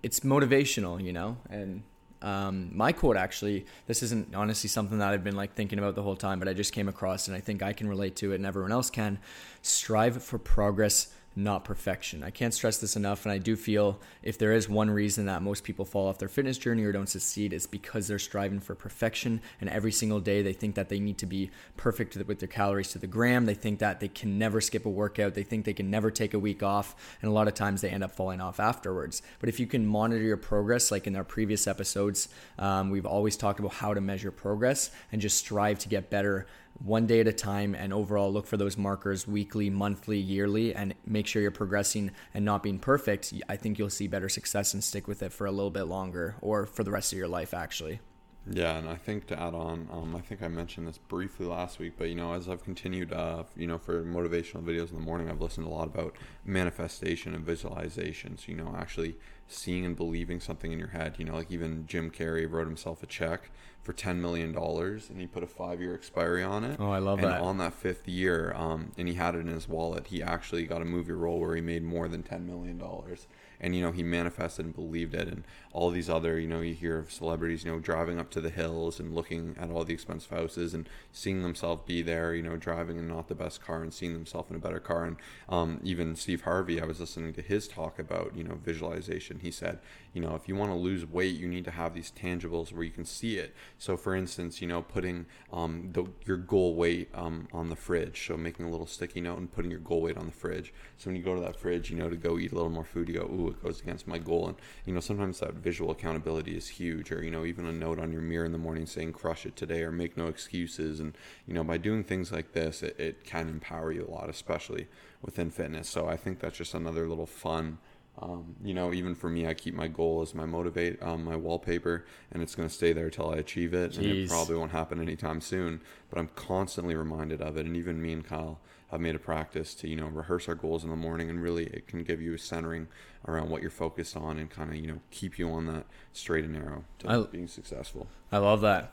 it's 0.02 0.20
motivational 0.20 1.02
you 1.02 1.12
know? 1.12 1.36
And 1.48 1.82
um, 2.22 2.70
my 2.74 2.92
quote 2.92 3.16
actually, 3.16 3.66
this 3.86 4.02
isn't 4.02 4.34
honestly 4.34 4.68
something 4.68 4.98
that 4.98 5.12
I've 5.12 5.24
been 5.24 5.36
like 5.36 5.54
thinking 5.54 5.78
about 5.78 5.94
the 5.94 6.02
whole 6.02 6.16
time, 6.16 6.38
but 6.38 6.48
I 6.48 6.52
just 6.52 6.72
came 6.72 6.88
across 6.88 7.28
and 7.28 7.36
I 7.36 7.40
think 7.40 7.62
I 7.62 7.72
can 7.72 7.88
relate 7.88 8.16
to 8.16 8.32
it 8.32 8.36
and 8.36 8.46
everyone 8.46 8.72
else 8.72 8.90
can. 8.90 9.18
Strive 9.62 10.22
for 10.22 10.38
progress 10.38 11.12
not 11.36 11.64
perfection. 11.64 12.24
I 12.24 12.30
can't 12.30 12.52
stress 12.52 12.78
this 12.78 12.96
enough. 12.96 13.24
And 13.24 13.32
I 13.32 13.38
do 13.38 13.54
feel 13.54 14.00
if 14.22 14.36
there 14.36 14.52
is 14.52 14.68
one 14.68 14.90
reason 14.90 15.26
that 15.26 15.42
most 15.42 15.62
people 15.62 15.84
fall 15.84 16.08
off 16.08 16.18
their 16.18 16.28
fitness 16.28 16.58
journey 16.58 16.82
or 16.82 16.92
don't 16.92 17.08
succeed, 17.08 17.52
it's 17.52 17.66
because 17.66 18.08
they're 18.08 18.18
striving 18.18 18.58
for 18.60 18.74
perfection. 18.74 19.40
And 19.60 19.70
every 19.70 19.92
single 19.92 20.20
day 20.20 20.42
they 20.42 20.52
think 20.52 20.74
that 20.74 20.88
they 20.88 20.98
need 20.98 21.18
to 21.18 21.26
be 21.26 21.50
perfect 21.76 22.16
with 22.16 22.40
their 22.40 22.48
calories 22.48 22.90
to 22.92 22.98
the 22.98 23.06
gram. 23.06 23.46
They 23.46 23.54
think 23.54 23.78
that 23.78 24.00
they 24.00 24.08
can 24.08 24.38
never 24.38 24.60
skip 24.60 24.86
a 24.86 24.90
workout. 24.90 25.34
They 25.34 25.44
think 25.44 25.64
they 25.64 25.72
can 25.72 25.90
never 25.90 26.10
take 26.10 26.34
a 26.34 26.38
week 26.38 26.62
off. 26.62 27.16
And 27.22 27.30
a 27.30 27.32
lot 27.32 27.48
of 27.48 27.54
times 27.54 27.80
they 27.80 27.90
end 27.90 28.02
up 28.02 28.12
falling 28.12 28.40
off 28.40 28.58
afterwards. 28.58 29.22
But 29.38 29.48
if 29.48 29.60
you 29.60 29.66
can 29.66 29.86
monitor 29.86 30.22
your 30.22 30.36
progress, 30.36 30.90
like 30.90 31.06
in 31.06 31.14
our 31.14 31.24
previous 31.24 31.66
episodes, 31.68 32.28
um, 32.58 32.90
we've 32.90 33.06
always 33.06 33.36
talked 33.36 33.60
about 33.60 33.74
how 33.74 33.94
to 33.94 34.00
measure 34.00 34.32
progress 34.32 34.90
and 35.12 35.20
just 35.20 35.38
strive 35.38 35.78
to 35.80 35.88
get 35.88 36.10
better 36.10 36.46
one 36.78 37.06
day 37.06 37.20
at 37.20 37.28
a 37.28 37.32
time 37.32 37.74
and 37.74 37.92
overall 37.92 38.32
look 38.32 38.46
for 38.46 38.56
those 38.56 38.76
markers 38.76 39.26
weekly, 39.26 39.68
monthly, 39.70 40.18
yearly, 40.18 40.74
and 40.74 40.94
make 41.04 41.26
sure 41.26 41.42
you're 41.42 41.50
progressing 41.50 42.10
and 42.32 42.44
not 42.44 42.62
being 42.62 42.78
perfect, 42.78 43.34
I 43.48 43.56
think 43.56 43.78
you'll 43.78 43.90
see 43.90 44.06
better 44.06 44.28
success 44.28 44.72
and 44.72 44.82
stick 44.82 45.06
with 45.06 45.22
it 45.22 45.32
for 45.32 45.46
a 45.46 45.52
little 45.52 45.70
bit 45.70 45.84
longer 45.84 46.36
or 46.40 46.66
for 46.66 46.84
the 46.84 46.90
rest 46.90 47.12
of 47.12 47.18
your 47.18 47.28
life, 47.28 47.52
actually. 47.52 48.00
Yeah, 48.48 48.78
and 48.78 48.88
I 48.88 48.96
think 48.96 49.26
to 49.26 49.40
add 49.40 49.54
on, 49.54 49.88
um, 49.92 50.16
I 50.16 50.20
think 50.20 50.42
I 50.42 50.48
mentioned 50.48 50.88
this 50.88 50.98
briefly 50.98 51.46
last 51.46 51.78
week, 51.78 51.94
but 51.98 52.08
you 52.08 52.14
know, 52.14 52.32
as 52.32 52.48
I've 52.48 52.64
continued, 52.64 53.12
uh, 53.12 53.44
you 53.54 53.66
know, 53.66 53.78
for 53.78 54.02
motivational 54.02 54.62
videos 54.62 54.90
in 54.90 54.96
the 54.96 55.04
morning, 55.04 55.30
I've 55.30 55.42
listened 55.42 55.66
a 55.66 55.70
lot 55.70 55.86
about 55.86 56.16
manifestation 56.44 57.34
and 57.34 57.44
visualization. 57.44 58.38
So 58.38 58.44
you 58.48 58.56
know, 58.56 58.74
actually 58.76 59.16
seeing 59.46 59.84
and 59.84 59.94
believing 59.94 60.40
something 60.40 60.72
in 60.72 60.78
your 60.78 60.88
head. 60.88 61.16
You 61.18 61.26
know, 61.26 61.34
like 61.34 61.50
even 61.50 61.86
Jim 61.86 62.10
Carrey 62.10 62.50
wrote 62.50 62.66
himself 62.66 63.02
a 63.02 63.06
check 63.06 63.50
for 63.82 63.92
ten 63.92 64.22
million 64.22 64.52
dollars, 64.52 65.10
and 65.10 65.20
he 65.20 65.26
put 65.26 65.42
a 65.42 65.46
five-year 65.46 65.94
expiry 65.94 66.42
on 66.42 66.64
it. 66.64 66.76
Oh, 66.80 66.90
I 66.90 66.98
love 66.98 67.18
and 67.18 67.28
that. 67.28 67.40
on 67.42 67.58
that 67.58 67.74
fifth 67.74 68.08
year, 68.08 68.54
um, 68.56 68.92
and 68.96 69.06
he 69.06 69.14
had 69.14 69.34
it 69.34 69.40
in 69.40 69.48
his 69.48 69.68
wallet. 69.68 70.06
He 70.06 70.22
actually 70.22 70.64
got 70.64 70.80
a 70.80 70.86
movie 70.86 71.12
role 71.12 71.40
where 71.40 71.54
he 71.54 71.60
made 71.60 71.82
more 71.82 72.08
than 72.08 72.22
ten 72.22 72.46
million 72.46 72.78
dollars 72.78 73.26
and 73.60 73.76
you 73.76 73.82
know 73.82 73.92
he 73.92 74.02
manifested 74.02 74.64
and 74.64 74.74
believed 74.74 75.14
it 75.14 75.28
and 75.28 75.44
all 75.72 75.90
these 75.90 76.10
other 76.10 76.38
you 76.38 76.48
know 76.48 76.60
you 76.60 76.74
hear 76.74 76.98
of 76.98 77.12
celebrities 77.12 77.64
you 77.64 77.70
know 77.70 77.78
driving 77.78 78.18
up 78.18 78.30
to 78.30 78.40
the 78.40 78.50
hills 78.50 78.98
and 78.98 79.14
looking 79.14 79.54
at 79.58 79.70
all 79.70 79.84
the 79.84 79.92
expensive 79.92 80.30
houses 80.30 80.74
and 80.74 80.88
seeing 81.12 81.42
themselves 81.42 81.82
be 81.86 82.02
there 82.02 82.34
you 82.34 82.42
know 82.42 82.56
driving 82.56 82.96
in 82.96 83.06
not 83.06 83.28
the 83.28 83.34
best 83.34 83.64
car 83.64 83.82
and 83.82 83.92
seeing 83.92 84.12
themselves 84.12 84.50
in 84.50 84.56
a 84.56 84.58
better 84.58 84.80
car. 84.80 85.04
And 85.04 85.16
um, 85.48 85.80
even 85.82 86.16
steve 86.16 86.42
harvey 86.42 86.80
i 86.80 86.84
was 86.84 87.00
listening 87.00 87.32
to 87.34 87.42
his 87.42 87.68
talk 87.68 87.98
about 87.98 88.36
you 88.36 88.44
know 88.44 88.58
visualization. 88.64 89.40
He 89.40 89.50
said 89.50 89.78
you 90.12 90.20
know 90.20 90.34
if 90.34 90.48
you 90.48 90.56
want 90.56 90.72
to 90.72 90.76
lose 90.76 91.06
weight 91.06 91.36
you 91.36 91.48
need 91.48 91.64
to 91.64 91.70
have 91.70 91.94
these 91.94 92.12
tangibles 92.12 92.72
where 92.72 92.84
you 92.84 92.90
can 92.90 93.04
see 93.04 93.36
it. 93.36 93.54
So 93.78 93.96
for 93.96 94.14
instance 94.14 94.60
you 94.60 94.68
know 94.68 94.82
putting 94.82 95.26
um, 95.52 95.90
the, 95.92 96.06
your 96.26 96.36
goal 96.36 96.74
weight 96.74 97.08
um, 97.14 97.48
on 97.52 97.68
the 97.68 97.76
fridge. 97.76 98.26
So 98.26 98.36
making 98.36 98.66
a 98.66 98.70
little 98.70 98.86
sticky 98.86 99.20
note 99.20 99.38
and 99.38 99.52
putting 99.52 99.70
your 99.70 99.80
goal 99.80 100.02
weight 100.02 100.16
on 100.16 100.26
the 100.26 100.32
fridge. 100.32 100.72
So 100.96 101.08
when 101.10 101.16
you 101.16 101.22
go 101.22 101.34
to 101.34 101.40
that 101.40 101.56
fridge 101.56 101.90
you 101.90 101.96
know 101.96 102.08
to 102.08 102.16
go 102.16 102.38
eat 102.38 102.52
a 102.52 102.54
little 102.54 102.70
more 102.70 102.84
food 102.84 103.08
you 103.08 103.14
go 103.14 103.26
ooh 103.26 103.49
it 103.50 103.62
goes 103.62 103.80
against 103.80 104.06
my 104.06 104.18
goal 104.18 104.48
and 104.48 104.56
you 104.84 104.92
know 104.92 105.00
sometimes 105.00 105.40
that 105.40 105.54
visual 105.54 105.90
accountability 105.90 106.56
is 106.56 106.68
huge 106.68 107.12
or 107.12 107.22
you 107.22 107.30
know 107.30 107.44
even 107.44 107.66
a 107.66 107.72
note 107.72 107.98
on 107.98 108.12
your 108.12 108.22
mirror 108.22 108.44
in 108.44 108.52
the 108.52 108.58
morning 108.58 108.86
saying 108.86 109.12
crush 109.12 109.46
it 109.46 109.56
today 109.56 109.82
or 109.82 109.92
make 109.92 110.16
no 110.16 110.26
excuses 110.26 111.00
and 111.00 111.16
you 111.46 111.54
know 111.54 111.64
by 111.64 111.76
doing 111.76 112.04
things 112.04 112.32
like 112.32 112.52
this 112.52 112.82
it, 112.82 112.98
it 112.98 113.24
can 113.24 113.48
empower 113.48 113.92
you 113.92 114.06
a 114.06 114.10
lot 114.10 114.28
especially 114.28 114.86
within 115.22 115.50
fitness 115.50 115.88
so 115.88 116.08
i 116.08 116.16
think 116.16 116.40
that's 116.40 116.58
just 116.58 116.74
another 116.74 117.08
little 117.08 117.26
fun 117.26 117.78
um, 118.18 118.56
you 118.62 118.74
know, 118.74 118.92
even 118.92 119.14
for 119.14 119.30
me, 119.30 119.46
I 119.46 119.54
keep 119.54 119.74
my 119.74 119.88
goal 119.88 120.20
as 120.20 120.34
my 120.34 120.44
motivate, 120.44 121.02
um, 121.02 121.24
my 121.24 121.36
wallpaper, 121.36 122.04
and 122.30 122.42
it's 122.42 122.54
going 122.54 122.68
to 122.68 122.74
stay 122.74 122.92
there 122.92 123.08
till 123.08 123.30
I 123.30 123.36
achieve 123.36 123.72
it. 123.72 123.92
Jeez. 123.92 123.96
And 123.96 124.06
it 124.06 124.28
probably 124.28 124.56
won't 124.56 124.72
happen 124.72 125.00
anytime 125.00 125.40
soon, 125.40 125.80
but 126.10 126.18
I'm 126.18 126.28
constantly 126.34 126.94
reminded 126.94 127.40
of 127.40 127.56
it. 127.56 127.64
And 127.64 127.76
even 127.76 128.02
me 128.02 128.12
and 128.12 128.24
Kyle 128.24 128.58
have 128.90 129.00
made 129.00 129.14
a 129.14 129.18
practice 129.18 129.74
to, 129.74 129.88
you 129.88 129.96
know, 129.96 130.06
rehearse 130.06 130.48
our 130.48 130.54
goals 130.54 130.84
in 130.84 130.90
the 130.90 130.96
morning, 130.96 131.30
and 131.30 131.42
really 131.42 131.66
it 131.66 131.86
can 131.86 132.02
give 132.02 132.20
you 132.20 132.34
a 132.34 132.38
centering 132.38 132.88
around 133.26 133.50
what 133.50 133.62
you're 133.62 133.70
focused 133.70 134.16
on 134.16 134.38
and 134.38 134.50
kind 134.50 134.70
of, 134.70 134.76
you 134.76 134.86
know, 134.86 135.00
keep 135.10 135.38
you 135.38 135.50
on 135.50 135.66
that 135.66 135.84
straight 136.12 136.44
and 136.44 136.54
narrow 136.54 136.84
to 136.98 137.08
I, 137.08 137.22
being 137.30 137.48
successful. 137.48 138.08
I 138.32 138.38
love 138.38 138.60
that. 138.62 138.92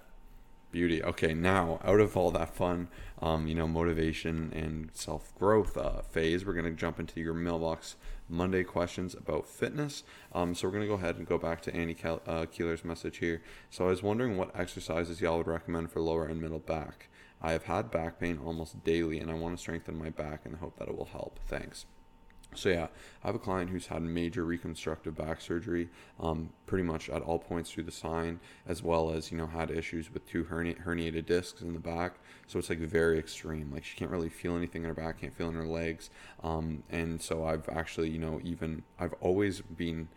Beauty. 0.70 1.02
Okay, 1.02 1.34
now 1.34 1.80
out 1.84 2.02
of 2.02 2.18
all 2.18 2.30
that 2.32 2.54
fun, 2.54 2.90
um, 3.22 3.48
you 3.48 3.56
know, 3.56 3.68
motivation 3.68 4.52
and 4.54 4.90
self 4.94 5.34
growth 5.36 5.78
uh, 5.78 6.02
phase, 6.02 6.46
we're 6.46 6.54
going 6.54 6.66
to 6.66 6.72
jump 6.72 7.00
into 7.00 7.22
your 7.22 7.34
mailbox 7.34 7.96
Monday 8.30 8.64
questions 8.64 9.16
about 9.16 9.48
fitness. 9.48 10.04
Um, 10.34 10.54
so 10.54 10.68
we're 10.68 10.74
going 10.74 10.84
to 10.84 10.90
go 10.90 10.96
ahead 10.96 11.16
and 11.16 11.26
go 11.26 11.38
back 11.38 11.62
to 11.64 11.76
Annie 11.76 11.96
uh, 12.04 12.46
Keeler's 12.52 12.84
message 12.84 13.18
here. 13.20 13.42
So 13.70 13.86
I 13.86 13.88
was 13.88 14.04
wondering 14.04 14.38
what 14.38 14.52
exercises 14.54 15.22
y'all 15.22 15.38
would 15.38 15.48
recommend 15.48 15.90
for 15.92 16.02
lower 16.02 16.26
and 16.26 16.42
middle 16.42 16.60
back. 16.60 17.08
I 17.48 17.54
have 17.54 17.64
had 17.64 17.90
back 17.92 18.20
pain 18.20 18.40
almost 18.46 18.84
daily 18.84 19.22
and 19.22 19.32
I 19.32 19.34
want 19.34 19.56
to 19.56 19.62
strengthen 19.62 19.98
my 19.98 20.10
back 20.10 20.42
and 20.44 20.58
hope 20.58 20.78
that 20.80 20.90
it 20.90 20.98
will 20.98 21.06
help. 21.06 21.40
Thanks. 21.48 21.86
So 22.54 22.68
yeah, 22.68 22.88
I 23.24 23.28
have 23.28 23.36
a 23.36 23.40
client 23.40 23.70
who's 23.70 23.88
had 23.88 24.02
major 24.02 24.44
reconstructive 24.44 25.16
back 25.16 25.40
surgery, 25.40 25.88
um, 26.20 26.50
pretty 26.66 26.84
much 26.84 27.08
at 27.10 27.22
all 27.22 27.40
points 27.40 27.72
through 27.72 27.84
the 27.84 27.92
spine, 27.92 28.42
as 28.68 28.84
well 28.84 29.12
as 29.12 29.32
you 29.32 29.38
know 29.38 29.48
had 29.48 29.72
issues 29.72 30.14
with 30.14 30.28
two 30.28 30.44
herni- 30.44 30.82
herniated 30.84 31.26
discs 31.26 31.62
in 31.62 31.72
the 31.72 31.80
back. 31.80 32.16
So 32.48 32.60
it's 32.60 32.70
like 32.70 32.80
very 32.80 33.18
extreme. 33.18 33.72
Like 33.72 33.86
she 33.86 33.96
can't 33.96 34.12
really 34.12 34.30
feel 34.30 34.58
anything 34.58 34.84
in 34.84 34.90
her 34.90 34.94
back, 34.94 35.22
can't 35.22 35.36
feel 35.36 35.48
in 35.48 35.56
her 35.56 35.68
legs, 35.68 36.10
um, 36.44 36.84
and 36.90 37.22
so 37.22 37.46
I've 37.46 37.70
actually 37.70 38.10
you 38.10 38.20
know 38.20 38.42
even 38.44 38.84
I've 39.00 39.14
always 39.22 39.62
been 39.62 40.10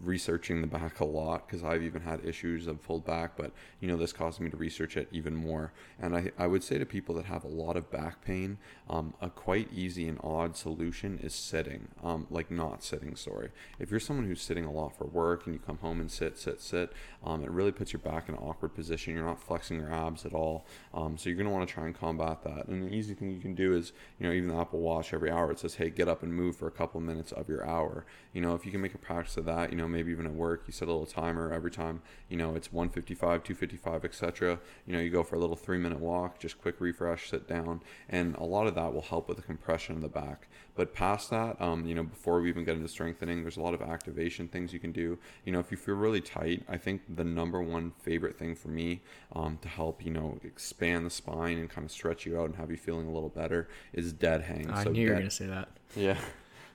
researching 0.00 0.60
the 0.60 0.66
back 0.66 1.00
a 1.00 1.04
lot 1.04 1.46
because 1.46 1.62
I've 1.62 1.82
even 1.82 2.02
had 2.02 2.24
issues 2.24 2.66
of 2.66 2.82
pulled 2.82 3.04
back, 3.04 3.36
but 3.36 3.52
you 3.80 3.88
know, 3.88 3.96
this 3.96 4.12
caused 4.12 4.40
me 4.40 4.50
to 4.50 4.56
research 4.56 4.96
it 4.96 5.08
even 5.12 5.34
more. 5.34 5.72
And 6.00 6.16
I, 6.16 6.30
I 6.38 6.46
would 6.46 6.62
say 6.62 6.78
to 6.78 6.86
people 6.86 7.14
that 7.16 7.26
have 7.26 7.44
a 7.44 7.48
lot 7.48 7.76
of 7.76 7.90
back 7.90 8.24
pain, 8.24 8.58
um, 8.88 9.14
a 9.20 9.30
quite 9.30 9.72
easy 9.72 10.08
and 10.08 10.18
odd 10.22 10.56
solution 10.56 11.18
is 11.22 11.34
sitting, 11.34 11.88
um, 12.02 12.26
like 12.30 12.50
not 12.50 12.82
sitting, 12.82 13.16
sorry. 13.16 13.50
If 13.78 13.90
you're 13.90 14.00
someone 14.00 14.26
who's 14.26 14.42
sitting 14.42 14.64
a 14.64 14.72
lot 14.72 14.96
for 14.96 15.04
work 15.04 15.46
and 15.46 15.54
you 15.54 15.60
come 15.60 15.78
home 15.78 16.00
and 16.00 16.10
sit, 16.10 16.38
sit, 16.38 16.60
sit, 16.60 16.92
um, 17.24 17.42
it 17.42 17.50
really 17.50 17.72
puts 17.72 17.92
your 17.92 18.00
back 18.00 18.28
in 18.28 18.34
an 18.34 18.40
awkward 18.40 18.74
position. 18.74 19.14
You're 19.14 19.24
not 19.24 19.40
flexing 19.40 19.78
your 19.78 19.92
abs 19.92 20.26
at 20.26 20.34
all. 20.34 20.66
Um, 20.92 21.16
so 21.16 21.28
you're 21.28 21.36
going 21.36 21.48
to 21.48 21.52
want 21.52 21.66
to 21.66 21.72
try 21.72 21.86
and 21.86 21.94
combat 21.94 22.42
that. 22.44 22.66
And 22.66 22.82
the 22.82 22.94
easy 22.94 23.14
thing 23.14 23.30
you 23.30 23.40
can 23.40 23.54
do 23.54 23.74
is, 23.74 23.92
you 24.18 24.26
know, 24.26 24.32
even 24.32 24.48
the 24.48 24.56
Apple 24.56 24.80
Watch 24.80 25.14
every 25.14 25.30
hour, 25.30 25.50
it 25.50 25.58
says, 25.58 25.76
hey, 25.76 25.90
get 25.90 26.08
up 26.08 26.22
and 26.22 26.32
move 26.34 26.56
for 26.56 26.66
a 26.66 26.70
couple 26.70 27.00
minutes 27.00 27.32
of 27.32 27.48
your 27.48 27.66
hour. 27.66 28.04
You 28.32 28.40
know, 28.40 28.54
if 28.54 28.66
you 28.66 28.72
can 28.72 28.80
make 28.80 28.94
a 28.94 28.98
practice 28.98 29.36
of 29.36 29.44
that, 29.46 29.70
you 29.70 29.76
know, 29.76 29.83
maybe 29.88 30.10
even 30.10 30.26
at 30.26 30.32
work, 30.32 30.64
you 30.66 30.72
set 30.72 30.88
a 30.88 30.90
little 30.90 31.06
timer 31.06 31.52
every 31.52 31.70
time, 31.70 32.02
you 32.28 32.36
know, 32.36 32.54
it's 32.54 32.72
155, 32.72 33.42
255, 33.42 34.04
etc. 34.04 34.58
You 34.86 34.92
know, 34.92 35.00
you 35.00 35.10
go 35.10 35.22
for 35.22 35.36
a 35.36 35.38
little 35.38 35.56
three 35.56 35.78
minute 35.78 36.00
walk, 36.00 36.38
just 36.38 36.60
quick 36.60 36.80
refresh, 36.80 37.30
sit 37.30 37.48
down. 37.48 37.80
And 38.08 38.34
a 38.36 38.44
lot 38.44 38.66
of 38.66 38.74
that 38.74 38.92
will 38.92 39.02
help 39.02 39.28
with 39.28 39.36
the 39.36 39.42
compression 39.42 39.94
in 39.96 40.00
the 40.00 40.08
back. 40.08 40.48
But 40.76 40.92
past 40.92 41.30
that, 41.30 41.60
um, 41.60 41.86
you 41.86 41.94
know, 41.94 42.02
before 42.02 42.40
we 42.40 42.48
even 42.48 42.64
get 42.64 42.76
into 42.76 42.88
strengthening, 42.88 43.42
there's 43.42 43.56
a 43.56 43.60
lot 43.62 43.74
of 43.74 43.82
activation 43.82 44.48
things 44.48 44.72
you 44.72 44.80
can 44.80 44.90
do. 44.90 45.18
You 45.44 45.52
know, 45.52 45.60
if 45.60 45.70
you 45.70 45.76
feel 45.76 45.94
really 45.94 46.20
tight, 46.20 46.64
I 46.68 46.78
think 46.78 47.02
the 47.14 47.22
number 47.22 47.62
one 47.62 47.92
favorite 48.00 48.36
thing 48.36 48.56
for 48.56 48.68
me 48.68 49.02
um, 49.34 49.58
to 49.62 49.68
help, 49.68 50.04
you 50.04 50.10
know, 50.10 50.38
expand 50.42 51.06
the 51.06 51.10
spine 51.10 51.58
and 51.58 51.70
kind 51.70 51.84
of 51.84 51.92
stretch 51.92 52.26
you 52.26 52.40
out 52.40 52.46
and 52.46 52.56
have 52.56 52.70
you 52.70 52.76
feeling 52.76 53.06
a 53.06 53.12
little 53.12 53.28
better 53.28 53.68
is 53.92 54.12
dead 54.12 54.42
hang. 54.42 54.68
I 54.70 54.82
so 54.82 54.90
knew 54.90 55.02
you 55.02 55.08
were 55.08 55.14
going 55.14 55.26
to 55.26 55.30
say 55.30 55.46
that. 55.46 55.68
Yeah. 55.94 56.18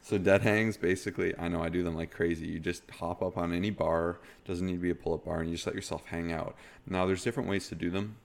So 0.10 0.18
dead 0.18 0.42
hangs 0.42 0.76
basically, 0.76 1.38
I 1.38 1.50
know 1.50 1.62
I 1.62 1.70
do 1.70 1.84
them 1.84 1.96
like 1.96 2.10
crazy. 2.10 2.48
You 2.48 2.60
just 2.60 2.82
hop 2.90 3.22
up 3.22 3.38
on 3.38 3.54
any 3.54 3.70
bar, 3.70 4.20
doesn't 4.44 4.66
need 4.66 4.74
to 4.74 4.80
be 4.80 4.90
a 4.90 4.96
pull-up 4.96 5.26
bar, 5.26 5.42
and 5.42 5.48
you 5.52 5.56
just 5.56 5.68
let 5.68 5.76
yourself 5.76 6.04
hang 6.08 6.32
out. 6.32 6.56
Now 6.88 7.06
there's 7.06 7.24
different 7.24 7.48
ways 7.48 7.68
to 7.68 7.76
do 7.76 7.92
them. 7.92 8.16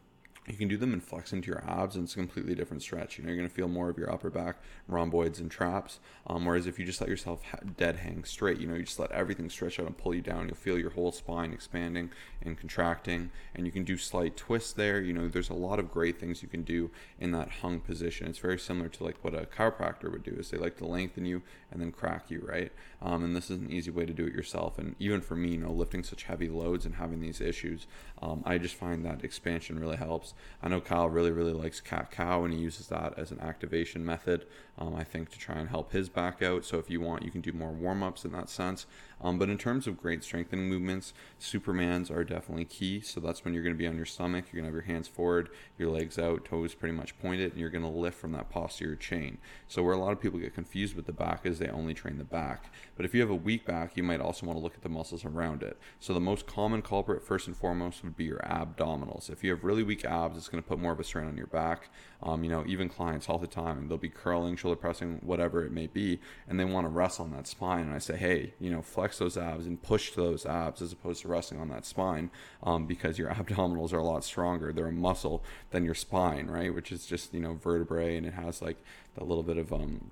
you 0.47 0.55
can 0.55 0.69
do 0.69 0.77
them 0.77 0.93
and 0.93 1.03
flex 1.03 1.33
into 1.33 1.49
your 1.49 1.65
abs 1.67 1.97
and 1.97 2.05
it's 2.05 2.13
a 2.13 2.17
completely 2.17 2.55
different 2.55 2.83
stretch 2.83 3.17
you 3.17 3.25
know 3.25 3.29
you're 3.29 3.37
going 3.37 3.49
to 3.49 3.55
feel 3.55 3.69
more 3.69 3.89
of 3.89 3.97
your 3.97 4.13
upper 4.13 4.29
back 4.29 4.57
rhomboids 4.89 5.41
and 5.41 5.51
traps 5.51 6.01
um, 6.27 6.45
whereas 6.45 6.67
if 6.67 6.79
you 6.79 6.85
just 6.85 7.01
let 7.01 7.09
yourself 7.09 7.43
dead 7.77 7.97
hang 7.97 8.25
straight 8.25 8.59
you 8.59 8.67
know 8.67 8.75
you 8.75 8.83
just 8.83 8.99
let 8.99 9.11
everything 9.13 9.49
stretch 9.49 9.81
out 9.81 9.87
and 9.87 9.97
pull 9.97 10.15
you 10.15 10.21
down 10.21 10.47
you'll 10.47 10.57
feel 10.57 10.79
your 10.79 10.91
whole 10.91 11.13
spine 11.13 11.53
expanding 11.53 12.11
and 12.43 12.59
contracting 12.59 13.31
and 13.55 13.65
you 13.65 13.73
can 13.73 13.85
do 13.85 13.97
slight 13.97 14.37
twists 14.37 14.73
there 14.73 15.01
you 15.01 15.13
know 15.13 15.29
there's 15.29 15.51
a 15.51 15.55
lot 15.55 15.79
of 15.79 15.91
great 15.91 16.21
things 16.21 16.43
you 16.43 16.49
can 16.49 16.63
do 16.63 16.91
in 17.19 17.33
that 17.33 17.49
hung 17.63 17.81
position 17.81 18.27
it's 18.27 18.39
very 18.39 18.59
similar 18.59 18.89
to 18.89 19.03
like 19.03 19.17
what 19.23 19.35
a 19.35 19.47
chiropractor 19.47 20.11
would 20.11 20.23
do 20.23 20.37
is 20.39 20.51
they 20.51 20.59
like 20.59 20.77
to 20.77 20.87
lengthen 20.87 21.25
you 21.25 21.43
and 21.75 21.83
then 21.83 21.93
crack 21.93 22.31
you 22.31 22.43
right 22.47 22.73
um, 23.03 23.23
and 23.23 23.37
this 23.37 23.51
is 23.51 23.59
an 23.59 23.71
easy 23.71 23.91
way 23.91 24.07
to 24.07 24.15
do 24.15 24.25
it 24.25 24.33
yourself 24.33 24.79
and 24.79 24.97
even 24.99 25.21
for 25.21 25.37
me 25.37 25.51
you 25.51 25.59
know 25.59 25.71
lifting 25.71 26.03
such 26.03 26.25
heavy 26.25 26.49
loads 26.49 26.87
and 26.87 26.95
having 26.95 27.21
these 27.21 27.41
issues 27.41 27.87
um, 28.23 28.43
i 28.47 28.57
just 28.57 28.75
find 28.75 29.05
that 29.05 29.23
expansion 29.23 29.79
really 29.79 29.97
helps 29.97 30.33
I 30.63 30.69
know 30.69 30.81
Kyle 30.81 31.09
really, 31.09 31.31
really 31.31 31.53
likes 31.53 31.81
cat 31.81 32.11
cow, 32.11 32.45
and 32.45 32.55
he 32.55 32.59
uses 32.59 32.89
that 32.89 33.19
as 33.19 33.31
an 33.31 33.41
activation 33.41 34.05
method. 34.05 34.47
Um, 34.79 34.95
I 34.95 35.05
think 35.05 35.31
to 35.31 35.39
try 35.39 35.57
and 35.57 35.69
help 35.69 35.93
his 35.93 36.09
back 36.09 36.43
out. 36.43 36.65
So 36.65 36.79
if 36.79 36.89
you 36.89 37.01
want, 37.01 37.23
you 37.23 37.31
can 37.31 37.41
do 37.41 37.53
more 37.53 37.71
warm 37.71 38.03
ups 38.03 38.25
in 38.25 38.33
that 38.33 38.49
sense. 38.49 38.87
Um, 39.21 39.39
but 39.39 39.49
in 39.49 39.59
terms 39.59 39.87
of 39.87 40.01
great 40.01 40.23
strengthening 40.23 40.69
movements, 40.69 41.15
Supermans 41.41 42.11
are 42.11 42.25
definitely 42.25 42.65
key. 42.65 43.01
So 43.01 43.21
that's 43.21 43.45
when 43.45 43.55
you're 43.55 43.63
going 43.63 43.75
to 43.75 43.79
be 43.79 43.87
on 43.87 43.97
your 43.97 44.07
stomach. 44.07 44.47
You're 44.47 44.63
going 44.63 44.71
to 44.71 44.77
have 44.77 44.87
your 44.87 44.95
hands 44.95 45.09
forward, 45.09 45.49
your 45.79 45.91
legs 45.91 46.19
out, 46.19 46.45
toes 46.45 46.75
pretty 46.75 46.95
much 46.95 47.19
pointed, 47.19 47.53
and 47.53 47.61
you're 47.61 47.71
going 47.71 47.85
to 47.85 47.91
lift 47.91 48.19
from 48.19 48.33
that 48.33 48.51
posterior 48.51 48.97
chain. 48.97 49.39
So 49.69 49.83
where 49.83 49.95
a 49.95 49.99
lot 49.99 50.13
of 50.13 50.21
people 50.21 50.39
get 50.39 50.55
confused 50.55 50.95
with 50.95 51.07
the 51.07 51.13
back 51.13 51.47
is 51.47 51.59
they 51.59 51.69
only 51.69 51.95
train 51.95 52.19
the 52.19 52.25
back. 52.25 52.73
But 52.97 53.05
if 53.05 53.15
you 53.15 53.21
have 53.21 53.31
a 53.31 53.35
weak 53.35 53.65
back, 53.65 53.97
you 53.97 54.03
might 54.03 54.21
also 54.21 54.47
want 54.47 54.59
to 54.59 54.63
look 54.63 54.75
at 54.75 54.83
the 54.83 54.89
muscles 54.89 55.25
around 55.25 55.63
it. 55.63 55.79
So 56.01 56.13
the 56.13 56.21
most 56.21 56.47
common 56.47 56.83
culprit, 56.83 57.23
first 57.23 57.47
and 57.47 57.57
foremost, 57.57 58.03
would 58.05 58.17
be 58.17 58.25
your 58.25 58.39
abdominals. 58.39 59.31
If 59.31 59.43
you 59.43 59.51
have 59.51 59.65
really 59.65 59.83
weak 59.83 60.05
abs, 60.05 60.37
it's 60.37 60.49
going 60.49 60.63
to 60.63 60.69
put 60.69 60.79
more 60.79 60.93
of 60.93 61.01
a 61.01 61.05
strain 61.05 61.27
on 61.27 61.37
your 61.37 61.47
back. 61.47 61.89
Um, 62.23 62.43
you 62.43 62.51
know, 62.51 62.65
even 62.67 62.89
clients 62.89 63.29
all 63.29 63.39
the 63.39 63.47
time, 63.47 63.89
they'll 63.89 63.99
be 63.99 64.09
curling, 64.09 64.57
shoulder 64.57 64.77
pressing, 64.77 65.21
whatever 65.23 65.65
it 65.65 65.73
may 65.73 65.87
be, 65.87 66.21
and 66.49 66.59
they 66.59 66.65
want 66.65 66.87
to 66.87 66.89
rest 66.89 67.21
on 67.21 67.31
that 67.33 67.47
spine. 67.47 67.83
And 67.83 67.95
I 67.95 67.99
say, 67.99 68.17
hey, 68.17 68.55
you 68.59 68.71
know, 68.71 68.81
flex 68.81 69.04
those 69.13 69.37
abs 69.37 69.67
and 69.67 69.83
push 69.83 70.13
those 70.13 70.47
abs 70.47 70.83
as 70.83 70.93
opposed 70.93 71.23
to 71.23 71.29
resting 71.29 71.61
on 71.61 71.69
that 71.69 71.85
spine 71.85 72.31
um, 72.63 72.87
because 72.87 73.19
your 73.19 73.31
abdominals 73.35 73.93
are 73.93 73.99
a 73.99 74.05
lot 74.05 74.25
stronger. 74.25 74.73
They're 74.73 74.87
a 74.87 74.93
muscle 74.93 75.43
than 75.71 75.85
your 75.85 75.95
spine, 75.95 76.47
right? 76.47 76.75
Which 76.75 76.93
is 76.93 77.07
just, 77.07 77.35
you 77.35 77.41
know, 77.41 77.55
vertebrae 77.55 78.17
and 78.17 78.27
it 78.27 78.35
has 78.35 78.63
like 78.63 78.77
a 79.17 79.25
little 79.25 79.43
bit 79.43 79.57
of, 79.57 79.73
um, 79.73 80.11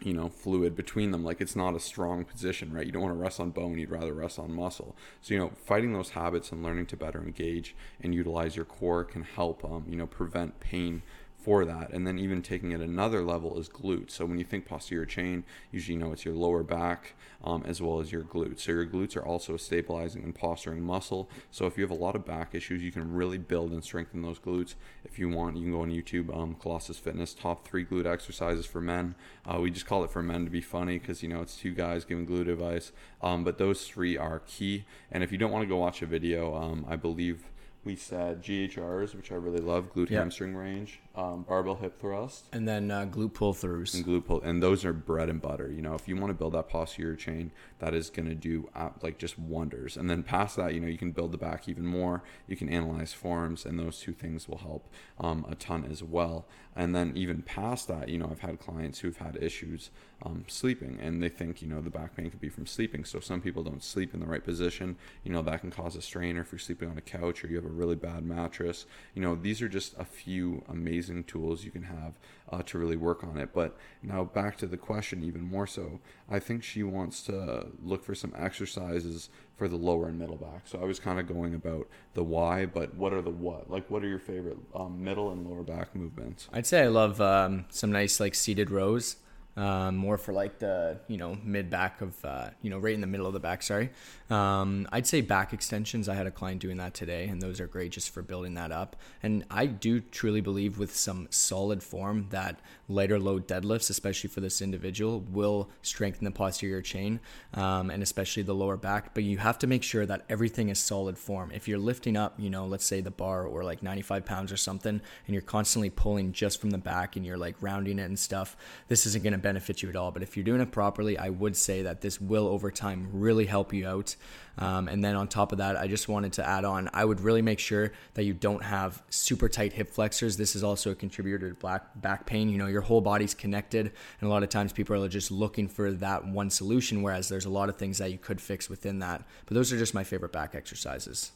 you 0.00 0.12
know, 0.12 0.28
fluid 0.28 0.74
between 0.74 1.10
them. 1.10 1.24
Like 1.24 1.40
it's 1.40 1.56
not 1.56 1.74
a 1.74 1.80
strong 1.80 2.24
position, 2.24 2.72
right? 2.72 2.86
You 2.86 2.92
don't 2.92 3.02
want 3.02 3.14
to 3.14 3.20
rest 3.20 3.40
on 3.40 3.50
bone, 3.50 3.78
you'd 3.78 3.90
rather 3.90 4.12
rest 4.12 4.38
on 4.38 4.52
muscle. 4.52 4.96
So, 5.20 5.34
you 5.34 5.40
know, 5.40 5.50
fighting 5.64 5.92
those 5.92 6.10
habits 6.10 6.50
and 6.52 6.62
learning 6.62 6.86
to 6.86 6.96
better 6.96 7.22
engage 7.22 7.74
and 8.00 8.14
utilize 8.14 8.56
your 8.56 8.64
core 8.64 9.04
can 9.04 9.22
help, 9.22 9.64
um, 9.64 9.84
you 9.88 9.96
know, 9.96 10.06
prevent 10.06 10.60
pain 10.60 11.02
for 11.42 11.64
that. 11.64 11.90
And 11.92 12.06
then 12.06 12.18
even 12.18 12.42
taking 12.42 12.72
it 12.72 12.80
another 12.80 13.22
level 13.22 13.58
is 13.58 13.68
glutes. 13.68 14.12
So 14.12 14.24
when 14.26 14.38
you 14.38 14.44
think 14.44 14.66
posterior 14.66 15.04
chain, 15.04 15.44
usually 15.70 15.94
you 15.94 16.00
know 16.00 16.12
it's 16.12 16.24
your 16.24 16.34
lower 16.34 16.62
back 16.62 17.14
um, 17.44 17.64
as 17.66 17.82
well 17.82 18.00
as 18.00 18.12
your 18.12 18.22
glutes. 18.22 18.60
So 18.60 18.72
your 18.72 18.86
glutes 18.86 19.16
are 19.16 19.24
also 19.24 19.54
a 19.54 19.58
stabilizing 19.58 20.22
and 20.22 20.34
posturing 20.34 20.82
muscle. 20.82 21.28
So 21.50 21.66
if 21.66 21.76
you 21.76 21.82
have 21.82 21.90
a 21.90 21.94
lot 21.94 22.14
of 22.14 22.24
back 22.24 22.54
issues, 22.54 22.82
you 22.82 22.92
can 22.92 23.12
really 23.12 23.38
build 23.38 23.72
and 23.72 23.82
strengthen 23.82 24.22
those 24.22 24.38
glutes. 24.38 24.74
If 25.04 25.18
you 25.18 25.28
want, 25.28 25.56
you 25.56 25.64
can 25.64 25.72
go 25.72 25.82
on 25.82 25.90
YouTube, 25.90 26.34
um, 26.36 26.54
Colossus 26.54 26.98
Fitness, 26.98 27.34
top 27.34 27.66
three 27.66 27.84
glute 27.84 28.06
exercises 28.06 28.66
for 28.66 28.80
men. 28.80 29.14
Uh, 29.44 29.58
we 29.60 29.70
just 29.70 29.86
call 29.86 30.04
it 30.04 30.10
for 30.10 30.22
men 30.22 30.44
to 30.44 30.50
be 30.50 30.60
funny 30.60 30.98
because 30.98 31.22
you 31.22 31.28
know 31.28 31.42
it's 31.42 31.56
two 31.56 31.72
guys 31.72 32.04
giving 32.04 32.26
glute 32.26 32.48
advice. 32.48 32.92
Um, 33.20 33.44
but 33.44 33.58
those 33.58 33.86
three 33.86 34.16
are 34.16 34.40
key. 34.40 34.84
And 35.10 35.22
if 35.22 35.32
you 35.32 35.38
don't 35.38 35.50
want 35.50 35.62
to 35.62 35.68
go 35.68 35.76
watch 35.76 36.02
a 36.02 36.06
video, 36.06 36.54
um, 36.54 36.86
I 36.88 36.96
believe 36.96 37.44
we 37.84 37.96
said 37.96 38.42
GHRs, 38.42 39.14
which 39.14 39.32
I 39.32 39.34
really 39.34 39.60
love, 39.60 39.92
glute 39.92 40.10
yep. 40.10 40.20
hamstring 40.20 40.54
raise, 40.54 40.90
um, 41.14 41.42
barbell 41.42 41.76
hip 41.76 42.00
thrust, 42.00 42.46
and 42.52 42.66
then 42.66 42.90
uh, 42.90 43.04
glute 43.04 43.34
pull 43.34 43.52
throughs. 43.52 43.94
And 43.94 44.04
glute 44.04 44.24
pull, 44.24 44.40
and 44.42 44.62
those 44.62 44.84
are 44.84 44.92
bread 44.92 45.28
and 45.28 45.40
butter. 45.40 45.70
You 45.70 45.82
know, 45.82 45.94
if 45.94 46.08
you 46.08 46.16
want 46.16 46.30
to 46.30 46.34
build 46.34 46.54
that 46.54 46.68
posterior 46.68 47.16
chain, 47.16 47.50
that 47.80 47.94
is 47.94 48.10
going 48.10 48.28
to 48.28 48.34
do 48.34 48.68
uh, 48.74 48.90
like 49.02 49.18
just 49.18 49.38
wonders. 49.38 49.96
And 49.96 50.08
then 50.08 50.22
past 50.22 50.56
that, 50.56 50.74
you 50.74 50.80
know, 50.80 50.86
you 50.86 50.98
can 50.98 51.12
build 51.12 51.32
the 51.32 51.38
back 51.38 51.68
even 51.68 51.86
more. 51.86 52.22
You 52.46 52.56
can 52.56 52.68
analyze 52.68 53.12
forms, 53.12 53.66
and 53.66 53.78
those 53.78 54.00
two 54.00 54.12
things 54.12 54.48
will 54.48 54.58
help 54.58 54.88
um, 55.18 55.44
a 55.48 55.54
ton 55.54 55.86
as 55.90 56.02
well. 56.02 56.46
And 56.74 56.94
then 56.94 57.12
even 57.14 57.42
past 57.42 57.88
that, 57.88 58.08
you 58.08 58.16
know, 58.16 58.28
I've 58.30 58.40
had 58.40 58.58
clients 58.58 59.00
who've 59.00 59.16
had 59.16 59.36
issues 59.36 59.90
um, 60.24 60.44
sleeping, 60.46 60.98
and 61.00 61.22
they 61.22 61.28
think 61.28 61.62
you 61.62 61.68
know 61.68 61.80
the 61.80 61.90
back 61.90 62.16
pain 62.16 62.30
could 62.30 62.40
be 62.40 62.48
from 62.48 62.66
sleeping. 62.66 63.04
So 63.04 63.20
some 63.20 63.40
people 63.40 63.62
don't 63.62 63.82
sleep 63.82 64.14
in 64.14 64.20
the 64.20 64.26
right 64.26 64.42
position. 64.42 64.96
You 65.24 65.32
know, 65.32 65.42
that 65.42 65.60
can 65.60 65.70
cause 65.70 65.96
a 65.96 66.02
strain. 66.02 66.36
Or 66.36 66.42
if 66.42 66.52
you're 66.52 66.58
sleeping 66.58 66.88
on 66.88 66.96
a 66.96 67.02
couch, 67.02 67.44
or 67.44 67.48
you 67.48 67.56
have 67.56 67.64
a 67.64 67.68
really 67.68 67.96
bad 67.96 68.24
mattress, 68.24 68.86
you 69.14 69.22
know, 69.22 69.34
these 69.34 69.60
are 69.60 69.68
just 69.68 69.94
a 69.98 70.04
few 70.04 70.64
amazing 70.68 71.01
tools 71.26 71.64
you 71.64 71.70
can 71.70 71.84
have 71.84 72.14
uh, 72.50 72.62
to 72.62 72.78
really 72.78 72.96
work 72.96 73.24
on 73.24 73.38
it. 73.38 73.50
But 73.52 73.76
now 74.02 74.24
back 74.24 74.56
to 74.58 74.66
the 74.66 74.76
question, 74.76 75.22
even 75.24 75.42
more 75.42 75.66
so, 75.66 76.00
I 76.30 76.38
think 76.38 76.62
she 76.62 76.82
wants 76.82 77.22
to 77.24 77.66
look 77.82 78.04
for 78.04 78.14
some 78.14 78.32
exercises 78.36 79.28
for 79.56 79.68
the 79.68 79.76
lower 79.76 80.08
and 80.08 80.18
middle 80.18 80.36
back. 80.36 80.62
So 80.66 80.80
I 80.80 80.84
was 80.84 80.98
kind 80.98 81.18
of 81.20 81.26
going 81.26 81.54
about 81.54 81.88
the 82.14 82.24
why, 82.24 82.66
but 82.66 82.94
what 82.94 83.12
are 83.12 83.22
the 83.22 83.30
what? 83.30 83.70
Like, 83.70 83.90
what 83.90 84.02
are 84.02 84.08
your 84.08 84.18
favorite 84.18 84.58
um, 84.74 85.02
middle 85.02 85.30
and 85.30 85.48
lower 85.48 85.62
back 85.62 85.94
movements? 85.94 86.48
I'd 86.52 86.66
say 86.66 86.82
I 86.82 86.88
love 86.88 87.20
um, 87.20 87.66
some 87.70 87.92
nice 87.92 88.20
like 88.20 88.34
seated 88.34 88.70
rows 88.70 89.16
um, 89.56 89.96
more 89.96 90.16
for 90.16 90.32
like 90.32 90.58
the 90.58 90.98
you 91.08 91.18
know 91.18 91.36
mid 91.44 91.68
back 91.68 92.00
of 92.00 92.24
uh, 92.24 92.50
you 92.62 92.70
know 92.70 92.78
right 92.78 92.94
in 92.94 93.00
the 93.00 93.06
middle 93.06 93.26
of 93.26 93.32
the 93.32 93.40
back. 93.40 93.62
Sorry, 93.62 93.90
um, 94.30 94.88
I'd 94.92 95.06
say 95.06 95.20
back 95.20 95.52
extensions. 95.52 96.08
I 96.08 96.14
had 96.14 96.26
a 96.26 96.30
client 96.30 96.60
doing 96.60 96.78
that 96.78 96.94
today, 96.94 97.28
and 97.28 97.40
those 97.40 97.60
are 97.60 97.66
great 97.66 97.92
just 97.92 98.10
for 98.10 98.22
building 98.22 98.54
that 98.54 98.72
up. 98.72 98.96
And 99.22 99.44
I 99.50 99.66
do 99.66 100.00
truly 100.00 100.40
believe 100.40 100.78
with 100.78 100.94
some 100.96 101.28
solid 101.30 101.82
form 101.82 102.28
that 102.30 102.60
lighter 102.92 103.18
load 103.18 103.48
deadlifts, 103.48 103.90
especially 103.90 104.28
for 104.28 104.40
this 104.40 104.60
individual, 104.62 105.20
will 105.20 105.70
strengthen 105.82 106.24
the 106.24 106.30
posterior 106.30 106.82
chain 106.82 107.20
um, 107.54 107.90
and 107.90 108.02
especially 108.02 108.42
the 108.42 108.54
lower 108.54 108.76
back. 108.76 109.14
But 109.14 109.24
you 109.24 109.38
have 109.38 109.58
to 109.60 109.66
make 109.66 109.82
sure 109.82 110.06
that 110.06 110.24
everything 110.28 110.68
is 110.68 110.78
solid 110.78 111.18
form. 111.18 111.50
If 111.52 111.68
you're 111.68 111.78
lifting 111.78 112.16
up, 112.16 112.38
you 112.38 112.50
know, 112.50 112.66
let's 112.66 112.84
say 112.84 113.00
the 113.00 113.10
bar 113.10 113.44
or 113.46 113.64
like 113.64 113.82
95 113.82 114.24
pounds 114.24 114.52
or 114.52 114.56
something, 114.56 115.00
and 115.26 115.34
you're 115.34 115.42
constantly 115.42 115.90
pulling 115.90 116.32
just 116.32 116.60
from 116.60 116.70
the 116.70 116.78
back 116.78 117.16
and 117.16 117.24
you're 117.24 117.36
like 117.36 117.56
rounding 117.60 117.98
it 117.98 118.04
and 118.04 118.18
stuff, 118.18 118.56
this 118.88 119.06
isn't 119.06 119.24
going 119.24 119.32
to 119.32 119.38
benefit 119.38 119.82
you 119.82 119.88
at 119.88 119.96
all. 119.96 120.10
But 120.10 120.22
if 120.22 120.36
you're 120.36 120.44
doing 120.44 120.60
it 120.60 120.70
properly, 120.70 121.18
I 121.18 121.30
would 121.30 121.56
say 121.56 121.82
that 121.82 122.00
this 122.00 122.20
will 122.20 122.46
over 122.46 122.70
time 122.70 123.08
really 123.12 123.46
help 123.46 123.72
you 123.72 123.86
out. 123.86 124.16
Um, 124.58 124.88
and 124.88 125.02
then 125.04 125.16
on 125.16 125.28
top 125.28 125.52
of 125.52 125.58
that, 125.58 125.76
I 125.76 125.86
just 125.86 126.08
wanted 126.08 126.34
to 126.34 126.46
add 126.46 126.64
on, 126.64 126.90
I 126.92 127.04
would 127.04 127.20
really 127.20 127.42
make 127.42 127.58
sure 127.58 127.92
that 128.14 128.24
you 128.24 128.34
don't 128.34 128.62
have 128.62 129.02
super 129.08 129.48
tight 129.48 129.72
hip 129.72 129.88
flexors. 129.90 130.36
This 130.36 130.54
is 130.54 130.62
also 130.62 130.90
a 130.90 130.94
contributor 130.94 131.48
to 131.48 131.54
black 131.54 132.00
back 132.00 132.26
pain. 132.26 132.48
You 132.48 132.58
know, 132.58 132.66
your 132.66 132.82
whole 132.82 133.00
body's 133.00 133.34
connected, 133.34 133.86
and 134.20 134.28
a 134.28 134.32
lot 134.32 134.42
of 134.42 134.48
times 134.48 134.72
people 134.72 135.02
are 135.02 135.08
just 135.08 135.30
looking 135.30 135.68
for 135.68 135.90
that 135.92 136.26
one 136.26 136.50
solution, 136.50 137.02
whereas 137.02 137.28
there's 137.28 137.46
a 137.46 137.50
lot 137.50 137.68
of 137.68 137.76
things 137.76 137.98
that 137.98 138.12
you 138.12 138.18
could 138.18 138.40
fix 138.40 138.68
within 138.68 138.98
that. 138.98 139.24
But 139.46 139.54
those 139.54 139.72
are 139.72 139.78
just 139.78 139.94
my 139.94 140.04
favorite 140.04 140.32
back 140.32 140.54
exercises. 140.54 141.32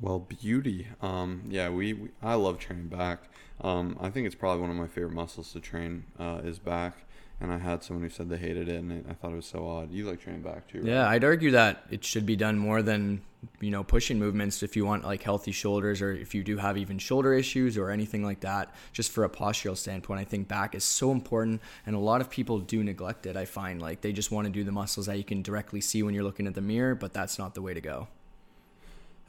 Well, 0.00 0.18
beauty. 0.18 0.88
Um, 1.02 1.44
yeah, 1.48 1.68
we, 1.68 1.92
we, 1.92 2.08
I 2.20 2.34
love 2.34 2.58
training 2.58 2.88
back. 2.88 3.28
Um, 3.60 3.96
I 4.00 4.10
think 4.10 4.26
it's 4.26 4.34
probably 4.34 4.60
one 4.60 4.70
of 4.70 4.76
my 4.76 4.88
favorite 4.88 5.12
muscles 5.12 5.52
to 5.52 5.60
train 5.60 6.04
uh, 6.18 6.40
is 6.42 6.58
back 6.58 6.96
and 7.40 7.52
I 7.52 7.58
had 7.58 7.82
someone 7.82 8.02
who 8.04 8.08
said 8.08 8.28
they 8.28 8.36
hated 8.36 8.68
it, 8.68 8.76
and 8.76 9.04
I 9.08 9.14
thought 9.14 9.32
it 9.32 9.36
was 9.36 9.46
so 9.46 9.66
odd. 9.66 9.90
You 9.90 10.06
like 10.06 10.20
training 10.20 10.42
back 10.42 10.68
too? 10.68 10.78
Right? 10.78 10.88
Yeah, 10.88 11.08
I'd 11.08 11.24
argue 11.24 11.50
that 11.52 11.84
it 11.90 12.04
should 12.04 12.24
be 12.24 12.36
done 12.36 12.58
more 12.58 12.82
than 12.82 13.22
you 13.60 13.70
know 13.70 13.84
pushing 13.84 14.18
movements 14.18 14.62
if 14.62 14.74
you 14.74 14.86
want 14.86 15.04
like 15.04 15.22
healthy 15.22 15.52
shoulders 15.52 16.00
or 16.00 16.12
if 16.12 16.34
you 16.34 16.42
do 16.42 16.56
have 16.56 16.78
even 16.78 16.98
shoulder 16.98 17.34
issues 17.34 17.76
or 17.76 17.90
anything 17.90 18.24
like 18.24 18.40
that. 18.40 18.74
Just 18.92 19.10
for 19.10 19.24
a 19.24 19.28
postural 19.28 19.76
standpoint, 19.76 20.20
I 20.20 20.24
think 20.24 20.48
back 20.48 20.74
is 20.74 20.84
so 20.84 21.10
important, 21.10 21.60
and 21.86 21.96
a 21.96 21.98
lot 21.98 22.20
of 22.20 22.30
people 22.30 22.60
do 22.60 22.82
neglect 22.82 23.26
it. 23.26 23.36
I 23.36 23.44
find 23.44 23.82
like 23.82 24.00
they 24.00 24.12
just 24.12 24.30
want 24.30 24.46
to 24.46 24.52
do 24.52 24.64
the 24.64 24.72
muscles 24.72 25.06
that 25.06 25.18
you 25.18 25.24
can 25.24 25.42
directly 25.42 25.80
see 25.80 26.02
when 26.02 26.14
you're 26.14 26.24
looking 26.24 26.46
at 26.46 26.54
the 26.54 26.62
mirror, 26.62 26.94
but 26.94 27.12
that's 27.12 27.38
not 27.38 27.54
the 27.54 27.62
way 27.62 27.74
to 27.74 27.80
go 27.80 28.08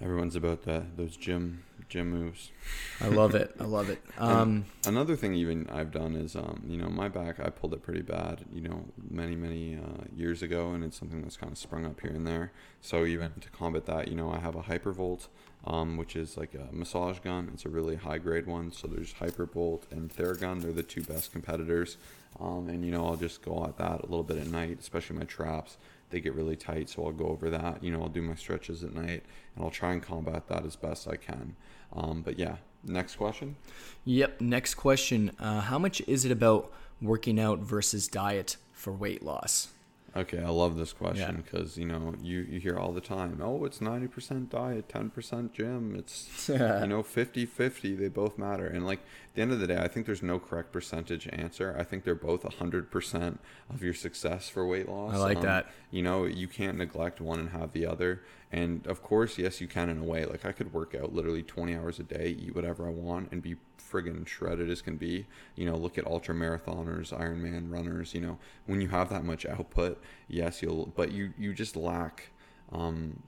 everyone's 0.02 0.36
about 0.36 0.64
that 0.64 0.98
those 0.98 1.16
gym 1.16 1.64
gym 1.88 2.10
moves. 2.10 2.52
I 3.00 3.08
love 3.08 3.36
it. 3.36 3.56
I 3.60 3.66
love 3.66 3.90
it. 3.90 4.02
Um, 4.18 4.66
another 4.88 5.16
thing 5.16 5.34
even 5.36 5.70
I've 5.70 5.92
done 5.92 6.16
is 6.16 6.36
um, 6.36 6.64
you 6.68 6.78
know 6.78 6.90
my 6.90 7.08
back 7.08 7.40
I 7.40 7.50
pulled 7.50 7.74
it 7.74 7.84
pretty 7.84 8.02
bad 8.02 8.46
you 8.52 8.62
know 8.62 8.86
many 9.10 9.36
many 9.36 9.76
uh, 9.76 10.04
years 10.16 10.42
ago 10.42 10.72
and 10.72 10.84
it's 10.84 10.98
something 10.98 11.22
that's 11.22 11.38
kind 11.38 11.52
of 11.52 11.58
sprung 11.58 11.86
up 11.86 12.02
here 12.02 12.12
and 12.12 12.26
there. 12.26 12.52
So 12.82 13.06
even 13.06 13.34
to 13.42 13.50
combat 13.50 13.86
that 13.86 14.08
you 14.08 14.16
know 14.16 14.32
I 14.32 14.40
have 14.40 14.56
a 14.56 14.64
Hypervolt 14.64 15.28
um, 15.66 15.98
which 15.98 16.16
is 16.16 16.38
like 16.38 16.54
a 16.54 16.74
massage 16.74 17.20
gun. 17.20 17.50
It's 17.54 17.66
a 17.66 17.70
really 17.70 17.96
high 17.96 18.20
grade 18.20 18.46
one. 18.48 18.72
So 18.72 18.88
there's 18.88 19.14
Hypervolt 19.14 19.84
and 19.92 20.14
Theragun. 20.14 20.62
They're 20.62 20.72
the 20.72 20.84
two 20.84 21.04
best 21.04 21.32
competitors. 21.32 21.98
Um, 22.40 22.68
and 22.68 22.84
you 22.84 22.92
know 22.92 23.06
I'll 23.06 23.16
just 23.16 23.42
go 23.42 23.64
at 23.64 23.78
that 23.78 24.02
a 24.02 24.08
little 24.08 24.24
bit 24.24 24.38
at 24.38 24.48
night, 24.48 24.78
especially 24.80 25.18
my 25.18 25.24
traps 25.24 25.78
they 26.10 26.20
get 26.20 26.34
really 26.34 26.56
tight. 26.56 26.90
So 26.90 27.06
I'll 27.06 27.12
go 27.12 27.28
over 27.28 27.50
that. 27.50 27.84
You 27.84 27.92
know, 27.92 28.02
I'll 28.02 28.10
do 28.10 28.22
my 28.22 28.36
stretches 28.36 28.84
at 28.84 28.94
night 28.94 29.24
and 29.56 29.64
I'll 29.64 29.72
try 29.72 29.94
and 29.94 30.02
combat 30.02 30.48
that 30.48 30.66
as 30.66 30.76
best 30.76 31.08
I 31.08 31.16
can. 31.16 31.56
Um, 31.94 32.22
but 32.22 32.40
yeah, 32.40 32.58
next 32.84 33.16
question. 33.16 33.56
Yep. 34.06 34.42
Next 34.42 34.76
question. 34.76 35.32
Uh, 35.40 35.62
how 35.62 35.80
much 35.80 36.02
is 36.08 36.26
it 36.26 36.32
about 36.32 36.72
working 37.02 37.40
out 37.40 37.60
versus 37.60 38.08
diet 38.08 38.58
for 38.72 38.94
weight 38.94 39.24
loss? 39.24 39.70
Okay, 40.18 40.42
I 40.42 40.48
love 40.48 40.78
this 40.78 40.94
question 40.94 41.44
because 41.44 41.78
you 41.78 41.86
know 41.86 42.14
you, 42.22 42.40
you 42.50 42.60
hear 42.62 42.78
all 42.78 42.94
the 42.94 43.02
time, 43.02 43.38
oh, 43.44 43.66
it's 43.66 43.82
ninety 43.82 44.08
percent 44.08 44.50
diet, 44.50 44.88
ten 44.88 45.10
percent 45.10 45.52
gym. 45.52 45.94
It's 45.98 46.48
you 46.50 46.58
know 46.58 47.04
50-50. 47.04 47.98
They 47.98 48.08
both 48.08 48.38
matter, 48.38 48.66
and 48.66 48.86
like 48.86 49.00
at 49.00 49.36
the 49.36 49.42
end 49.42 49.52
of 49.52 49.60
the 49.60 49.68
day, 49.68 49.78
I 49.78 49.90
think 49.90 50.06
there's 50.06 50.24
no 50.24 50.40
correct 50.40 50.72
percentage 50.72 51.28
answer. 51.34 51.76
I 51.78 51.84
think 51.84 52.06
they're 52.06 52.16
both 52.16 52.44
hundred 52.54 52.92
percent 52.92 53.42
of 53.70 53.84
your 53.84 53.94
success 53.94 54.48
for 54.48 54.66
weight 54.66 54.88
loss. 54.88 55.14
I 55.14 55.18
like 55.18 55.38
um, 55.38 55.44
that. 55.44 55.68
You 55.92 56.02
know, 56.02 56.24
you 56.24 56.48
can't 56.48 56.78
neglect 56.78 57.20
one 57.20 57.40
and 57.40 57.50
have 57.50 57.74
the 57.74 57.86
other. 57.86 58.24
And 58.54 58.88
of 58.88 59.04
course, 59.04 59.38
yes, 59.38 59.60
you 59.60 59.68
can 59.68 59.90
in 59.90 59.98
a 59.98 60.04
way. 60.06 60.24
Like 60.24 60.46
I 60.46 60.54
could 60.54 60.72
work 60.72 60.96
out 60.96 61.14
literally 61.14 61.44
twenty 61.44 61.76
hours 61.76 62.00
a 62.00 62.04
day, 62.04 62.38
eat 62.40 62.56
whatever 62.56 62.88
I 62.88 62.92
want, 62.92 63.34
and 63.34 63.42
be 63.42 63.58
friggin' 63.96 64.28
shredded 64.28 64.70
as 64.70 64.82
can 64.82 64.98
be. 64.98 65.26
You 65.56 65.66
know, 65.66 65.76
look 65.76 65.98
at 65.98 66.06
ultra 66.06 66.36
marathoners, 66.36 67.18
Ironman 67.18 67.72
runners. 67.72 68.14
You 68.14 68.22
know, 68.22 68.38
when 68.66 68.82
you 68.82 68.90
have 68.90 69.10
that 69.10 69.24
much 69.24 69.46
output, 69.46 70.02
yes, 70.28 70.62
you'll, 70.62 70.88
but 70.96 71.12
you 71.12 71.34
you 71.38 71.54
just 71.54 71.76
lack. 71.76 72.30
Um, 72.72 73.24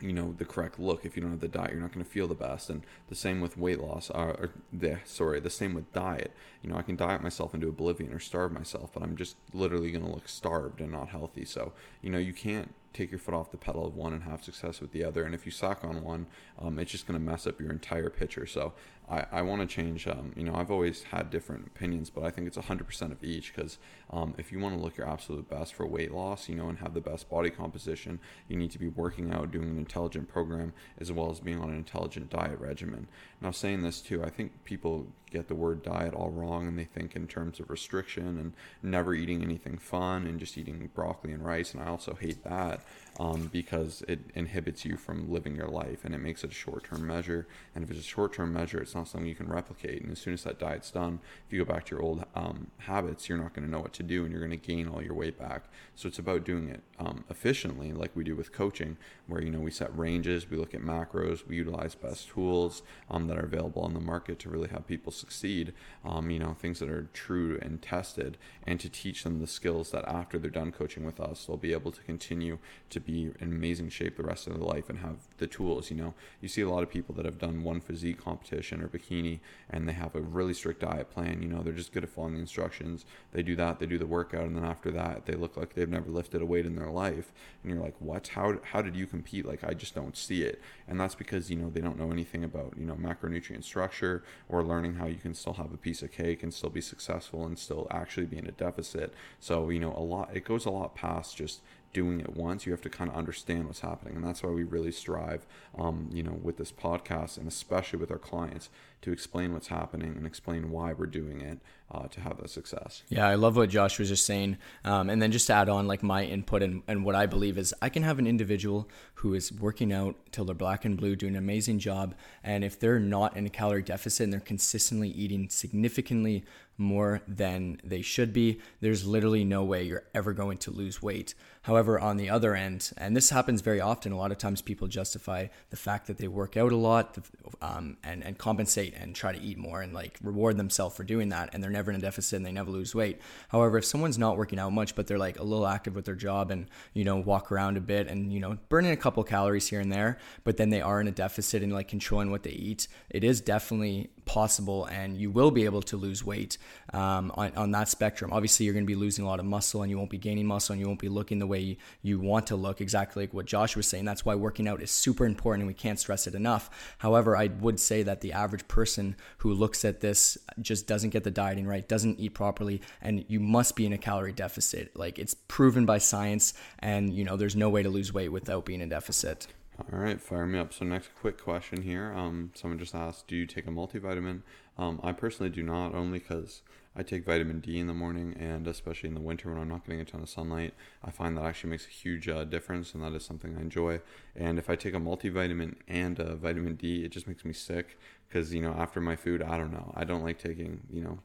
you 0.00 0.12
know 0.12 0.34
the 0.36 0.44
correct 0.44 0.80
look 0.80 1.04
if 1.04 1.14
you 1.14 1.22
don't 1.22 1.30
have 1.30 1.40
the 1.40 1.46
diet 1.46 1.70
you're 1.70 1.80
not 1.80 1.92
going 1.92 2.04
to 2.04 2.10
feel 2.10 2.26
the 2.26 2.34
best 2.34 2.68
and 2.68 2.82
the 3.08 3.14
same 3.14 3.40
with 3.40 3.56
weight 3.56 3.80
loss 3.80 4.10
uh, 4.10 4.34
or 4.36 4.50
the 4.72 4.98
sorry 5.04 5.38
the 5.38 5.48
same 5.48 5.74
with 5.74 5.90
diet 5.92 6.32
you 6.60 6.68
know 6.68 6.76
i 6.76 6.82
can 6.82 6.96
diet 6.96 7.22
myself 7.22 7.54
into 7.54 7.68
oblivion 7.68 8.12
or 8.12 8.18
starve 8.18 8.50
myself 8.50 8.90
but 8.92 9.02
i'm 9.04 9.16
just 9.16 9.36
literally 9.52 9.92
going 9.92 10.04
to 10.04 10.10
look 10.10 10.28
starved 10.28 10.80
and 10.80 10.90
not 10.90 11.08
healthy 11.10 11.44
so 11.44 11.72
you 12.02 12.10
know 12.10 12.18
you 12.18 12.32
can't 12.32 12.74
take 12.92 13.10
your 13.10 13.18
foot 13.18 13.34
off 13.34 13.50
the 13.50 13.56
pedal 13.56 13.86
of 13.86 13.94
one 13.96 14.12
and 14.12 14.24
have 14.24 14.42
success 14.44 14.80
with 14.80 14.92
the 14.92 15.04
other. 15.04 15.24
And 15.24 15.34
if 15.34 15.46
you 15.46 15.52
suck 15.52 15.84
on 15.84 16.02
one, 16.02 16.26
um, 16.58 16.78
it's 16.78 16.90
just 16.90 17.06
going 17.06 17.18
to 17.18 17.24
mess 17.24 17.46
up 17.46 17.60
your 17.60 17.70
entire 17.70 18.10
picture. 18.10 18.46
So 18.46 18.72
I, 19.08 19.26
I 19.32 19.42
want 19.42 19.60
to 19.60 19.66
change. 19.66 20.06
Um, 20.06 20.32
you 20.36 20.44
know, 20.44 20.54
I've 20.54 20.70
always 20.70 21.04
had 21.04 21.30
different 21.30 21.66
opinions, 21.66 22.10
but 22.10 22.24
I 22.24 22.30
think 22.30 22.46
it's 22.46 22.56
100% 22.56 23.12
of 23.12 23.22
each 23.22 23.54
because 23.54 23.78
um, 24.10 24.34
if 24.38 24.52
you 24.52 24.58
want 24.58 24.76
to 24.76 24.80
look 24.80 24.96
your 24.96 25.08
absolute 25.08 25.48
best 25.48 25.74
for 25.74 25.86
weight 25.86 26.12
loss, 26.12 26.48
you 26.48 26.54
know, 26.54 26.68
and 26.68 26.78
have 26.78 26.94
the 26.94 27.00
best 27.00 27.28
body 27.28 27.50
composition, 27.50 28.20
you 28.48 28.56
need 28.56 28.70
to 28.70 28.78
be 28.78 28.88
working 28.88 29.32
out, 29.32 29.50
doing 29.50 29.68
an 29.68 29.78
intelligent 29.78 30.28
program, 30.28 30.72
as 30.98 31.10
well 31.10 31.30
as 31.30 31.40
being 31.40 31.60
on 31.60 31.70
an 31.70 31.76
intelligent 31.76 32.30
diet 32.30 32.58
regimen. 32.58 33.08
Now, 33.40 33.50
saying 33.50 33.82
this 33.82 34.00
too, 34.00 34.22
I 34.22 34.30
think 34.30 34.64
people 34.64 35.06
get 35.32 35.48
the 35.48 35.54
word 35.54 35.82
diet 35.82 36.14
all 36.14 36.30
wrong 36.30 36.68
and 36.68 36.78
they 36.78 36.84
think 36.84 37.16
in 37.16 37.26
terms 37.26 37.58
of 37.58 37.70
restriction 37.70 38.38
and 38.38 38.52
never 38.82 39.14
eating 39.14 39.42
anything 39.42 39.78
fun 39.78 40.26
and 40.26 40.38
just 40.38 40.58
eating 40.58 40.90
broccoli 40.94 41.32
and 41.32 41.44
rice. 41.44 41.72
And 41.72 41.82
I 41.82 41.86
also 41.86 42.14
hate 42.14 42.44
that 42.44 42.80
um, 43.18 43.48
because 43.52 44.02
it 44.08 44.20
inhibits 44.34 44.84
you 44.84 44.96
from 44.96 45.30
living 45.30 45.56
your 45.56 45.68
life 45.68 46.04
and 46.04 46.14
it 46.14 46.18
makes 46.18 46.44
it 46.44 46.50
a 46.50 46.54
short 46.54 46.84
term 46.84 47.06
measure. 47.06 47.46
And 47.74 47.84
if 47.84 47.90
it's 47.90 48.00
a 48.00 48.02
short 48.02 48.32
term 48.32 48.52
measure, 48.52 48.80
it's 48.80 48.94
not 48.94 49.08
something 49.08 49.28
you 49.28 49.34
can 49.34 49.48
replicate. 49.48 50.02
And 50.02 50.12
as 50.12 50.18
soon 50.18 50.34
as 50.34 50.44
that 50.44 50.58
diet's 50.58 50.90
done, 50.90 51.20
if 51.46 51.52
you 51.52 51.64
go 51.64 51.72
back 51.72 51.86
to 51.86 51.94
your 51.94 52.02
old 52.02 52.24
um, 52.34 52.68
habits, 52.78 53.28
you're 53.28 53.38
not 53.38 53.54
going 53.54 53.64
to 53.64 53.70
know 53.70 53.80
what 53.80 53.92
to 53.94 54.02
do 54.02 54.24
and 54.24 54.32
you're 54.32 54.46
going 54.46 54.58
to 54.58 54.66
gain 54.66 54.88
all 54.88 55.02
your 55.02 55.14
weight 55.14 55.38
back. 55.38 55.64
So 55.94 56.08
it's 56.08 56.18
about 56.18 56.44
doing 56.44 56.68
it 56.68 56.82
um, 56.98 57.24
efficiently, 57.28 57.92
like 57.92 58.10
we 58.14 58.24
do 58.24 58.36
with 58.36 58.52
coaching, 58.52 58.96
where 59.26 59.42
you 59.42 59.50
know 59.50 59.60
we 59.60 59.70
set 59.70 59.96
ranges, 59.96 60.48
we 60.48 60.56
look 60.56 60.74
at 60.74 60.80
macros, 60.80 61.46
we 61.46 61.56
utilize 61.56 61.94
best 61.94 62.28
tools 62.28 62.82
um, 63.10 63.26
that 63.28 63.38
are 63.38 63.44
available 63.44 63.82
on 63.82 63.94
the 63.94 64.00
market 64.00 64.38
to 64.40 64.48
really 64.48 64.68
have 64.68 64.86
people 64.86 65.12
succeed. 65.22 65.72
Um, 66.04 66.30
you 66.30 66.38
know, 66.38 66.54
things 66.54 66.80
that 66.80 66.88
are 66.90 67.08
true 67.12 67.58
and 67.62 67.80
tested, 67.80 68.36
and 68.66 68.78
to 68.80 68.88
teach 68.88 69.22
them 69.22 69.40
the 69.40 69.46
skills 69.46 69.90
that 69.92 70.04
after 70.06 70.38
they're 70.38 70.50
done 70.50 70.72
coaching 70.72 71.06
with 71.06 71.20
us, 71.20 71.46
they'll 71.46 71.56
be 71.56 71.72
able 71.72 71.92
to 71.92 72.02
continue 72.02 72.58
to 72.90 73.00
be 73.00 73.30
in 73.40 73.52
amazing 73.52 73.88
shape 73.88 74.16
the 74.16 74.22
rest 74.22 74.46
of 74.46 74.54
their 74.54 74.62
life 74.62 74.90
and 74.90 74.98
have 74.98 75.16
the 75.38 75.46
tools. 75.46 75.90
You 75.90 75.96
know, 75.96 76.14
you 76.40 76.48
see 76.48 76.62
a 76.62 76.68
lot 76.68 76.82
of 76.82 76.90
people 76.90 77.14
that 77.14 77.24
have 77.24 77.38
done 77.38 77.62
one 77.62 77.80
physique 77.80 78.22
competition 78.22 78.82
or 78.82 78.88
bikini, 78.88 79.40
and 79.70 79.88
they 79.88 79.92
have 79.92 80.14
a 80.14 80.20
really 80.20 80.54
strict 80.54 80.80
diet 80.80 81.10
plan. 81.10 81.42
You 81.42 81.48
know, 81.48 81.62
they're 81.62 81.72
just 81.72 81.92
good 81.92 82.04
at 82.04 82.10
following 82.10 82.34
the 82.34 82.40
instructions. 82.40 83.04
They 83.32 83.42
do 83.42 83.56
that, 83.56 83.78
they 83.78 83.86
do 83.86 83.98
the 83.98 84.06
workout, 84.06 84.44
and 84.44 84.56
then 84.56 84.64
after 84.64 84.90
that, 84.90 85.26
they 85.26 85.34
look 85.34 85.56
like 85.56 85.74
they've 85.74 85.88
never 85.88 86.10
lifted 86.10 86.42
a 86.42 86.46
weight 86.46 86.66
in 86.66 86.76
their 86.76 86.90
life. 86.90 87.32
And 87.62 87.72
you're 87.72 87.82
like, 87.82 87.96
what? 88.00 88.28
How 88.28 88.58
how 88.72 88.82
did 88.82 88.96
you 88.96 89.06
compete? 89.06 89.46
Like 89.46 89.62
I 89.64 89.74
just 89.74 89.94
don't 89.94 90.16
see 90.16 90.42
it, 90.42 90.60
and 90.88 90.98
that's 91.00 91.14
because 91.14 91.50
you 91.50 91.56
know 91.56 91.70
they 91.70 91.80
don't 91.80 91.98
know 91.98 92.10
anything 92.10 92.44
about 92.44 92.74
you 92.76 92.84
know 92.84 92.94
macronutrient 92.94 93.64
structure 93.64 94.24
or 94.48 94.62
learning 94.62 94.94
how 94.94 95.06
you 95.12 95.18
can 95.18 95.34
still 95.34 95.54
have 95.54 95.72
a 95.72 95.76
piece 95.76 96.02
of 96.02 96.10
cake 96.10 96.42
and 96.42 96.52
still 96.52 96.70
be 96.70 96.80
successful 96.80 97.44
and 97.44 97.58
still 97.58 97.86
actually 97.90 98.26
be 98.26 98.38
in 98.38 98.46
a 98.46 98.52
deficit. 98.52 99.14
So 99.38 99.70
you 99.70 99.80
know 99.80 99.94
a 99.96 100.00
lot. 100.00 100.30
It 100.34 100.44
goes 100.44 100.64
a 100.66 100.70
lot 100.70 100.94
past 100.94 101.36
just 101.36 101.60
doing 101.92 102.20
it 102.20 102.36
once. 102.36 102.66
You 102.66 102.72
have 102.72 102.80
to 102.82 102.90
kind 102.90 103.10
of 103.10 103.16
understand 103.16 103.66
what's 103.66 103.80
happening, 103.80 104.16
and 104.16 104.24
that's 104.24 104.42
why 104.42 104.50
we 104.50 104.64
really 104.64 104.92
strive, 104.92 105.46
um, 105.78 106.08
you 106.12 106.22
know, 106.22 106.38
with 106.42 106.56
this 106.56 106.72
podcast 106.72 107.36
and 107.36 107.46
especially 107.46 107.98
with 107.98 108.10
our 108.10 108.18
clients 108.18 108.70
to 109.02 109.12
explain 109.12 109.52
what's 109.52 109.66
happening 109.66 110.14
and 110.16 110.26
explain 110.26 110.70
why 110.70 110.92
we're 110.92 111.06
doing 111.06 111.40
it 111.40 111.58
uh, 111.90 112.06
to 112.06 112.20
have 112.20 112.38
that 112.40 112.48
success. 112.48 113.02
Yeah, 113.08 113.26
I 113.26 113.34
love 113.34 113.56
what 113.56 113.68
Josh 113.68 113.98
was 113.98 114.08
just 114.08 114.24
saying. 114.24 114.58
Um, 114.84 115.10
and 115.10 115.20
then 115.20 115.32
just 115.32 115.48
to 115.48 115.54
add 115.54 115.68
on 115.68 115.88
like 115.88 116.04
my 116.04 116.24
input 116.24 116.62
and, 116.62 116.82
and 116.86 117.04
what 117.04 117.16
I 117.16 117.26
believe 117.26 117.58
is 117.58 117.74
I 117.82 117.88
can 117.88 118.04
have 118.04 118.20
an 118.20 118.28
individual 118.28 118.88
who 119.14 119.34
is 119.34 119.52
working 119.52 119.92
out 119.92 120.14
till 120.30 120.44
they're 120.44 120.54
black 120.54 120.84
and 120.84 120.96
blue, 120.96 121.16
doing 121.16 121.34
an 121.34 121.42
amazing 121.42 121.80
job. 121.80 122.14
And 122.44 122.64
if 122.64 122.78
they're 122.78 123.00
not 123.00 123.36
in 123.36 123.44
a 123.44 123.50
calorie 123.50 123.82
deficit 123.82 124.24
and 124.24 124.32
they're 124.32 124.40
consistently 124.40 125.08
eating 125.08 125.48
significantly 125.48 126.44
more 126.76 127.20
than 127.28 127.80
they 127.84 128.02
should 128.02 128.32
be, 128.32 128.60
there's 128.80 129.06
literally 129.06 129.44
no 129.44 129.62
way 129.64 129.82
you're 129.82 130.04
ever 130.14 130.32
going 130.32 130.58
to 130.58 130.70
lose 130.70 131.02
weight. 131.02 131.34
However, 131.62 132.00
on 132.00 132.16
the 132.16 132.28
other 132.28 132.56
end, 132.56 132.90
and 132.96 133.16
this 133.16 133.30
happens 133.30 133.60
very 133.60 133.80
often, 133.80 134.10
a 134.10 134.16
lot 134.16 134.32
of 134.32 134.38
times 134.38 134.60
people 134.60 134.88
justify 134.88 135.46
the 135.70 135.76
fact 135.76 136.08
that 136.08 136.18
they 136.18 136.26
work 136.26 136.56
out 136.56 136.72
a 136.72 136.76
lot 136.76 137.16
um, 137.60 137.96
and, 138.02 138.24
and 138.24 138.36
compensate 138.36 138.94
and 138.96 139.14
try 139.14 139.32
to 139.32 139.40
eat 139.40 139.58
more 139.58 139.80
and 139.80 139.92
like 139.92 140.18
reward 140.24 140.56
themselves 140.56 140.96
for 140.96 141.04
doing 141.04 141.28
that. 141.28 141.50
And 141.52 141.62
they're 141.62 141.70
never 141.70 141.92
in 141.92 141.96
a 141.96 142.00
deficit 142.00 142.36
and 142.36 142.44
they 142.44 142.50
never 142.50 142.70
lose 142.70 142.96
weight. 142.96 143.20
However, 143.48 143.78
if 143.78 143.84
someone's 143.84 144.18
not 144.18 144.36
working 144.36 144.58
out 144.58 144.72
much, 144.72 144.96
but 144.96 145.06
they're 145.06 145.18
like 145.18 145.38
a 145.38 145.44
little 145.44 145.66
active 145.66 145.94
with 145.94 146.04
their 146.04 146.16
job 146.16 146.50
and, 146.50 146.66
you 146.94 147.04
know, 147.04 147.16
walk 147.16 147.52
around 147.52 147.76
a 147.76 147.80
bit 147.80 148.08
and, 148.08 148.32
you 148.32 148.40
know, 148.40 148.58
burning 148.68 148.90
a 148.90 148.96
couple 148.96 149.22
calories 149.22 149.68
here 149.68 149.78
and 149.78 149.92
there, 149.92 150.18
but 150.42 150.56
then 150.56 150.70
they 150.70 150.80
are 150.80 151.00
in 151.00 151.06
a 151.06 151.12
deficit 151.12 151.62
and 151.62 151.72
like 151.72 151.86
controlling 151.86 152.32
what 152.32 152.42
they 152.42 152.50
eat, 152.50 152.88
it 153.08 153.22
is 153.22 153.40
definitely 153.40 154.10
possible 154.24 154.84
and 154.86 155.16
you 155.16 155.30
will 155.30 155.50
be 155.50 155.64
able 155.64 155.82
to 155.82 155.96
lose 155.96 156.24
weight 156.24 156.58
um, 156.92 157.32
on, 157.34 157.52
on 157.56 157.70
that 157.72 157.88
spectrum. 157.88 158.32
Obviously, 158.32 158.64
you're 158.64 158.74
going 158.74 158.84
to 158.84 158.90
be 158.90 158.94
losing 158.94 159.24
a 159.24 159.28
lot 159.28 159.40
of 159.40 159.46
muscle 159.46 159.82
and 159.82 159.90
you 159.90 159.98
won't 159.98 160.10
be 160.10 160.18
gaining 160.18 160.46
muscle 160.46 160.72
and 160.72 160.80
you 160.80 160.86
won't 160.86 161.00
be 161.00 161.08
looking 161.08 161.38
the 161.38 161.46
way 161.46 161.76
you 162.02 162.20
want 162.20 162.46
to 162.46 162.56
look, 162.56 162.80
exactly 162.80 163.24
like 163.24 163.34
what 163.34 163.46
Josh 163.46 163.76
was 163.76 163.86
saying. 163.86 164.04
That's 164.04 164.24
why 164.24 164.34
working 164.34 164.68
out 164.68 164.82
is 164.82 164.90
super 164.90 165.26
important 165.26 165.62
and 165.62 165.68
we 165.68 165.74
can't 165.74 165.98
stress 165.98 166.26
it 166.26 166.34
enough. 166.34 166.94
However, 166.98 167.36
I 167.36 167.48
would 167.60 167.80
say 167.80 168.02
that 168.02 168.20
the 168.20 168.32
average 168.32 168.66
person 168.68 169.16
who 169.38 169.52
looks 169.52 169.84
at 169.84 170.00
this 170.00 170.38
just 170.60 170.86
doesn't 170.86 171.10
get 171.10 171.24
the 171.24 171.30
dieting 171.30 171.66
right, 171.66 171.86
doesn't 171.86 172.18
eat 172.18 172.34
properly, 172.34 172.82
and 173.00 173.24
you 173.28 173.40
must 173.40 173.76
be 173.76 173.86
in 173.86 173.92
a 173.92 173.98
calorie 173.98 174.32
deficit. 174.32 174.96
Like 174.96 175.18
it's 175.18 175.34
proven 175.34 175.86
by 175.86 175.98
science, 175.98 176.54
and 176.78 177.12
you 177.12 177.24
know, 177.24 177.36
there's 177.36 177.56
no 177.56 177.70
way 177.70 177.82
to 177.82 177.88
lose 177.88 178.12
weight 178.12 178.30
without 178.30 178.64
being 178.64 178.80
in 178.80 178.88
deficit. 178.88 179.46
All 179.92 179.98
right, 179.98 180.18
fire 180.18 180.46
me 180.46 180.58
up. 180.58 180.72
So 180.72 180.86
next 180.86 181.10
quick 181.20 181.38
question 181.38 181.82
here. 181.82 182.14
Um, 182.16 182.50
someone 182.54 182.78
just 182.78 182.94
asked, 182.94 183.28
do 183.28 183.36
you 183.36 183.44
take 183.44 183.66
a 183.66 183.70
multivitamin? 183.70 184.40
Um, 184.78 184.98
I 185.02 185.12
personally 185.12 185.50
do 185.50 185.62
not, 185.62 185.94
only 185.94 186.18
because 186.18 186.62
I 186.96 187.02
take 187.02 187.26
vitamin 187.26 187.60
D 187.60 187.78
in 187.78 187.88
the 187.88 187.92
morning, 187.92 188.34
and 188.40 188.66
especially 188.66 189.10
in 189.10 189.14
the 189.14 189.20
winter 189.20 189.50
when 189.50 189.60
I'm 189.60 189.68
not 189.68 189.84
getting 189.84 190.00
a 190.00 190.06
ton 190.06 190.22
of 190.22 190.30
sunlight, 190.30 190.72
I 191.04 191.10
find 191.10 191.36
that 191.36 191.44
actually 191.44 191.70
makes 191.70 191.86
a 191.86 191.90
huge 191.90 192.26
uh, 192.26 192.44
difference, 192.44 192.94
and 192.94 193.02
that 193.02 193.12
is 193.12 193.22
something 193.22 193.54
I 193.54 193.60
enjoy. 193.60 194.00
And 194.34 194.58
if 194.58 194.70
I 194.70 194.76
take 194.76 194.94
a 194.94 194.98
multivitamin 194.98 195.74
and 195.86 196.18
a 196.18 196.36
vitamin 196.36 196.76
D, 196.76 197.04
it 197.04 197.10
just 197.10 197.28
makes 197.28 197.44
me 197.44 197.52
sick 197.52 197.98
because 198.28 198.54
you 198.54 198.62
know 198.62 198.72
after 198.72 198.98
my 198.98 199.14
food, 199.14 199.42
I 199.42 199.58
don't 199.58 199.72
know, 199.72 199.92
I 199.94 200.04
don't 200.04 200.24
like 200.24 200.38
taking 200.38 200.80
you 200.90 201.02
know. 201.02 201.18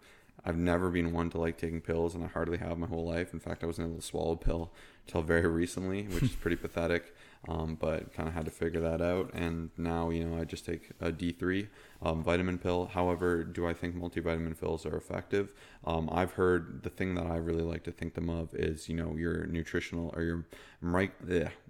I've 0.46 0.58
never 0.58 0.90
been 0.90 1.12
one 1.14 1.30
to 1.32 1.40
like 1.40 1.58
taking 1.58 1.82
pills, 1.82 2.16
and 2.16 2.24
I 2.24 2.28
hardly 2.28 2.58
have 2.60 2.78
my 2.78 2.88
whole 2.88 3.06
life. 3.06 3.34
In 3.34 3.40
fact, 3.40 3.64
I 3.64 3.66
wasn't 3.66 3.88
able 3.88 4.00
to 4.00 4.06
swallow 4.06 4.34
a 4.34 4.38
pill 4.38 4.72
until 5.06 5.22
very 5.22 5.48
recently, 5.48 6.04
which 6.04 6.24
is 6.24 6.36
pretty 6.36 6.56
pathetic. 6.56 7.14
Um, 7.48 7.76
but 7.76 8.14
kind 8.14 8.28
of 8.28 8.36
had 8.36 8.46
to 8.46 8.52
figure 8.52 8.82
that 8.82 9.02
out. 9.02 9.32
And 9.34 9.70
now, 9.78 10.10
you 10.10 10.26
know, 10.26 10.40
I 10.40 10.44
just 10.44 10.66
take 10.66 10.92
a 11.00 11.12
D3 11.12 11.68
um, 12.02 12.24
vitamin 12.24 12.58
pill. 12.58 12.86
However, 12.94 13.44
do 13.44 13.68
I 13.68 13.74
think 13.74 13.96
multivitamin 13.96 14.60
pills 14.60 14.86
are 14.86 14.96
effective? 14.96 15.54
Um, 15.84 16.10
I've 16.12 16.34
heard 16.34 16.84
the 16.84 16.90
thing 16.90 17.16
that 17.16 17.26
I 17.26 17.38
really 17.38 17.64
like 17.64 17.84
to 17.84 17.92
think 17.92 18.14
them 18.14 18.30
of 18.30 18.54
is, 18.54 18.90
you 18.90 18.96
know, 18.96 19.16
your 19.16 19.46
nutritional 19.48 20.14
or 20.16 20.22
your 20.22 20.46
mi- 20.82 21.10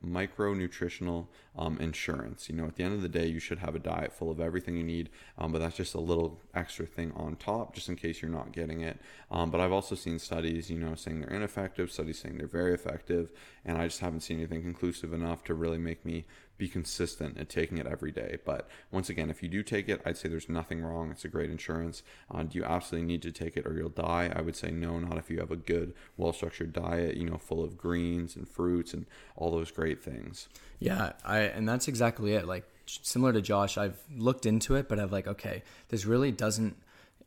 micro 0.01 0.53
nutritional 0.53 1.29
um, 1.57 1.77
insurance. 1.79 2.49
You 2.49 2.55
know, 2.55 2.65
at 2.65 2.75
the 2.75 2.83
end 2.83 2.93
of 2.93 3.01
the 3.01 3.09
day, 3.09 3.27
you 3.27 3.39
should 3.39 3.59
have 3.59 3.75
a 3.75 3.79
diet 3.79 4.13
full 4.13 4.29
of 4.29 4.39
everything 4.39 4.75
you 4.75 4.83
need, 4.83 5.09
um, 5.37 5.51
but 5.51 5.59
that's 5.59 5.77
just 5.77 5.93
a 5.93 5.99
little 5.99 6.39
extra 6.53 6.85
thing 6.85 7.11
on 7.15 7.35
top, 7.35 7.73
just 7.73 7.89
in 7.89 7.95
case 7.95 8.21
you're 8.21 8.31
not 8.31 8.51
getting 8.51 8.81
it. 8.81 8.99
Um, 9.31 9.51
but 9.51 9.61
I've 9.61 9.71
also 9.71 9.95
seen 9.95 10.19
studies, 10.19 10.69
you 10.69 10.79
know, 10.79 10.95
saying 10.95 11.21
they're 11.21 11.29
ineffective, 11.29 11.91
studies 11.91 12.19
saying 12.19 12.37
they're 12.37 12.47
very 12.47 12.73
effective, 12.73 13.31
and 13.65 13.77
I 13.77 13.87
just 13.87 13.99
haven't 13.99 14.21
seen 14.21 14.37
anything 14.37 14.61
conclusive 14.61 15.13
enough 15.13 15.43
to 15.45 15.53
really 15.53 15.77
make 15.77 16.05
me 16.05 16.25
be 16.57 16.67
consistent 16.67 17.37
at 17.37 17.49
taking 17.49 17.77
it 17.77 17.87
every 17.87 18.11
day. 18.11 18.37
But 18.43 18.67
once 18.91 19.09
again, 19.09 19.29
if 19.29 19.43
you 19.43 19.49
do 19.49 19.63
take 19.63 19.89
it, 19.89 20.01
I'd 20.05 20.17
say 20.17 20.29
there's 20.29 20.49
nothing 20.49 20.81
wrong. 20.81 21.11
It's 21.11 21.25
a 21.25 21.29
great 21.29 21.49
insurance. 21.49 22.03
Uh, 22.33 22.43
do 22.43 22.57
you 22.57 22.63
absolutely 22.63 23.07
need 23.07 23.21
to 23.23 23.31
take 23.31 23.57
it 23.57 23.65
or 23.65 23.73
you'll 23.73 23.89
die? 23.89 24.31
I 24.35 24.41
would 24.41 24.55
say 24.55 24.71
no, 24.71 24.99
not 24.99 25.17
if 25.17 25.29
you 25.29 25.39
have 25.39 25.51
a 25.51 25.55
good, 25.55 25.93
well 26.17 26.33
structured 26.33 26.73
diet, 26.73 27.17
you 27.17 27.29
know, 27.29 27.37
full 27.37 27.63
of 27.63 27.77
greens 27.77 28.35
and 28.35 28.47
fruits 28.47 28.93
and 28.93 29.05
all 29.35 29.51
those 29.51 29.71
great 29.71 30.03
things. 30.03 30.47
Yeah, 30.79 31.13
I 31.23 31.39
and 31.39 31.67
that's 31.67 31.87
exactly 31.87 32.33
it. 32.33 32.47
Like 32.47 32.65
similar 32.85 33.33
to 33.33 33.41
Josh, 33.41 33.77
I've 33.77 33.99
looked 34.15 34.45
into 34.45 34.75
it, 34.75 34.87
but 34.87 34.99
I've 34.99 35.11
like, 35.11 35.27
okay, 35.27 35.63
this 35.89 36.05
really 36.05 36.31
doesn't 36.31 36.77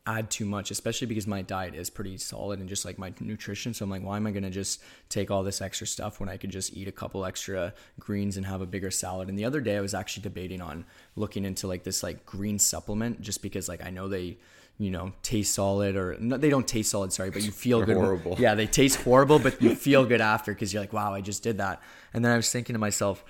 add 0.07 0.31
too 0.31 0.47
much, 0.47 0.71
especially 0.71 1.07
because 1.07 1.27
my 1.27 1.43
diet 1.43 1.75
is 1.75 1.91
pretty 1.91 2.17
solid 2.17 2.59
and 2.59 2.69
just 2.69 2.85
like 2.85 2.99
my 2.99 3.13
nutrition. 3.21 3.75
So 3.75 3.85
I'm 3.85 3.91
like, 3.91 4.03
why 4.03 4.17
am 4.17 4.27
I 4.27 4.31
going 4.31 4.45
to 4.45 4.51
just 4.51 4.83
take 5.09 5.31
all 5.31 5.43
this 5.43 5.61
extra 5.61 5.87
stuff 5.87 6.21
when 6.21 6.29
I 6.29 6.37
could 6.37 6.51
just 6.51 6.75
eat 6.75 6.89
a 6.89 6.93
couple 6.93 7.25
extra 7.25 7.75
greens 7.99 8.37
and 8.37 8.47
have 8.47 8.63
a 8.63 8.67
bigger 8.67 8.91
salad? 8.91 9.29
And 9.29 9.39
the 9.39 9.45
other 9.45 9.61
day 9.61 9.77
I 9.77 9.81
was 9.81 9.95
actually 9.95 10.23
debating 10.23 10.63
on 10.63 10.87
looking 11.17 11.45
into 11.45 11.67
like 11.67 11.85
this 11.85 12.03
like 12.03 12.25
green 12.25 12.59
supplement 12.59 13.21
just 13.21 13.43
because 13.43 13.69
like 13.69 13.85
I 13.85 13.91
know 13.91 14.09
they 14.09 14.39
you 14.79 14.91
know 14.91 15.13
taste 15.23 15.55
solid 15.55 15.95
or 15.95 16.17
no, 16.19 16.39
they 16.39 16.49
don't 16.49 16.67
taste 16.67 16.91
solid 16.91 17.13
sorry 17.13 17.29
but 17.31 17.43
you 17.43 17.51
feel 17.67 17.85
good 17.85 17.99
horrible. 17.99 18.35
yeah 18.39 18.55
they 18.55 18.67
taste 18.67 19.03
horrible 19.03 19.39
but 19.39 19.61
you 19.61 19.75
feel 19.75 20.07
good 20.07 20.23
after 20.23 20.55
because 20.55 20.73
you're 20.73 20.83
like 20.83 20.95
wow 20.95 21.13
i 21.13 21.21
just 21.21 21.43
did 21.43 21.59
that 21.59 21.83
and 22.15 22.25
then 22.25 22.33
i 22.33 22.37
was 22.37 22.51
thinking 22.51 22.73
to 22.73 22.79
myself 22.79 23.23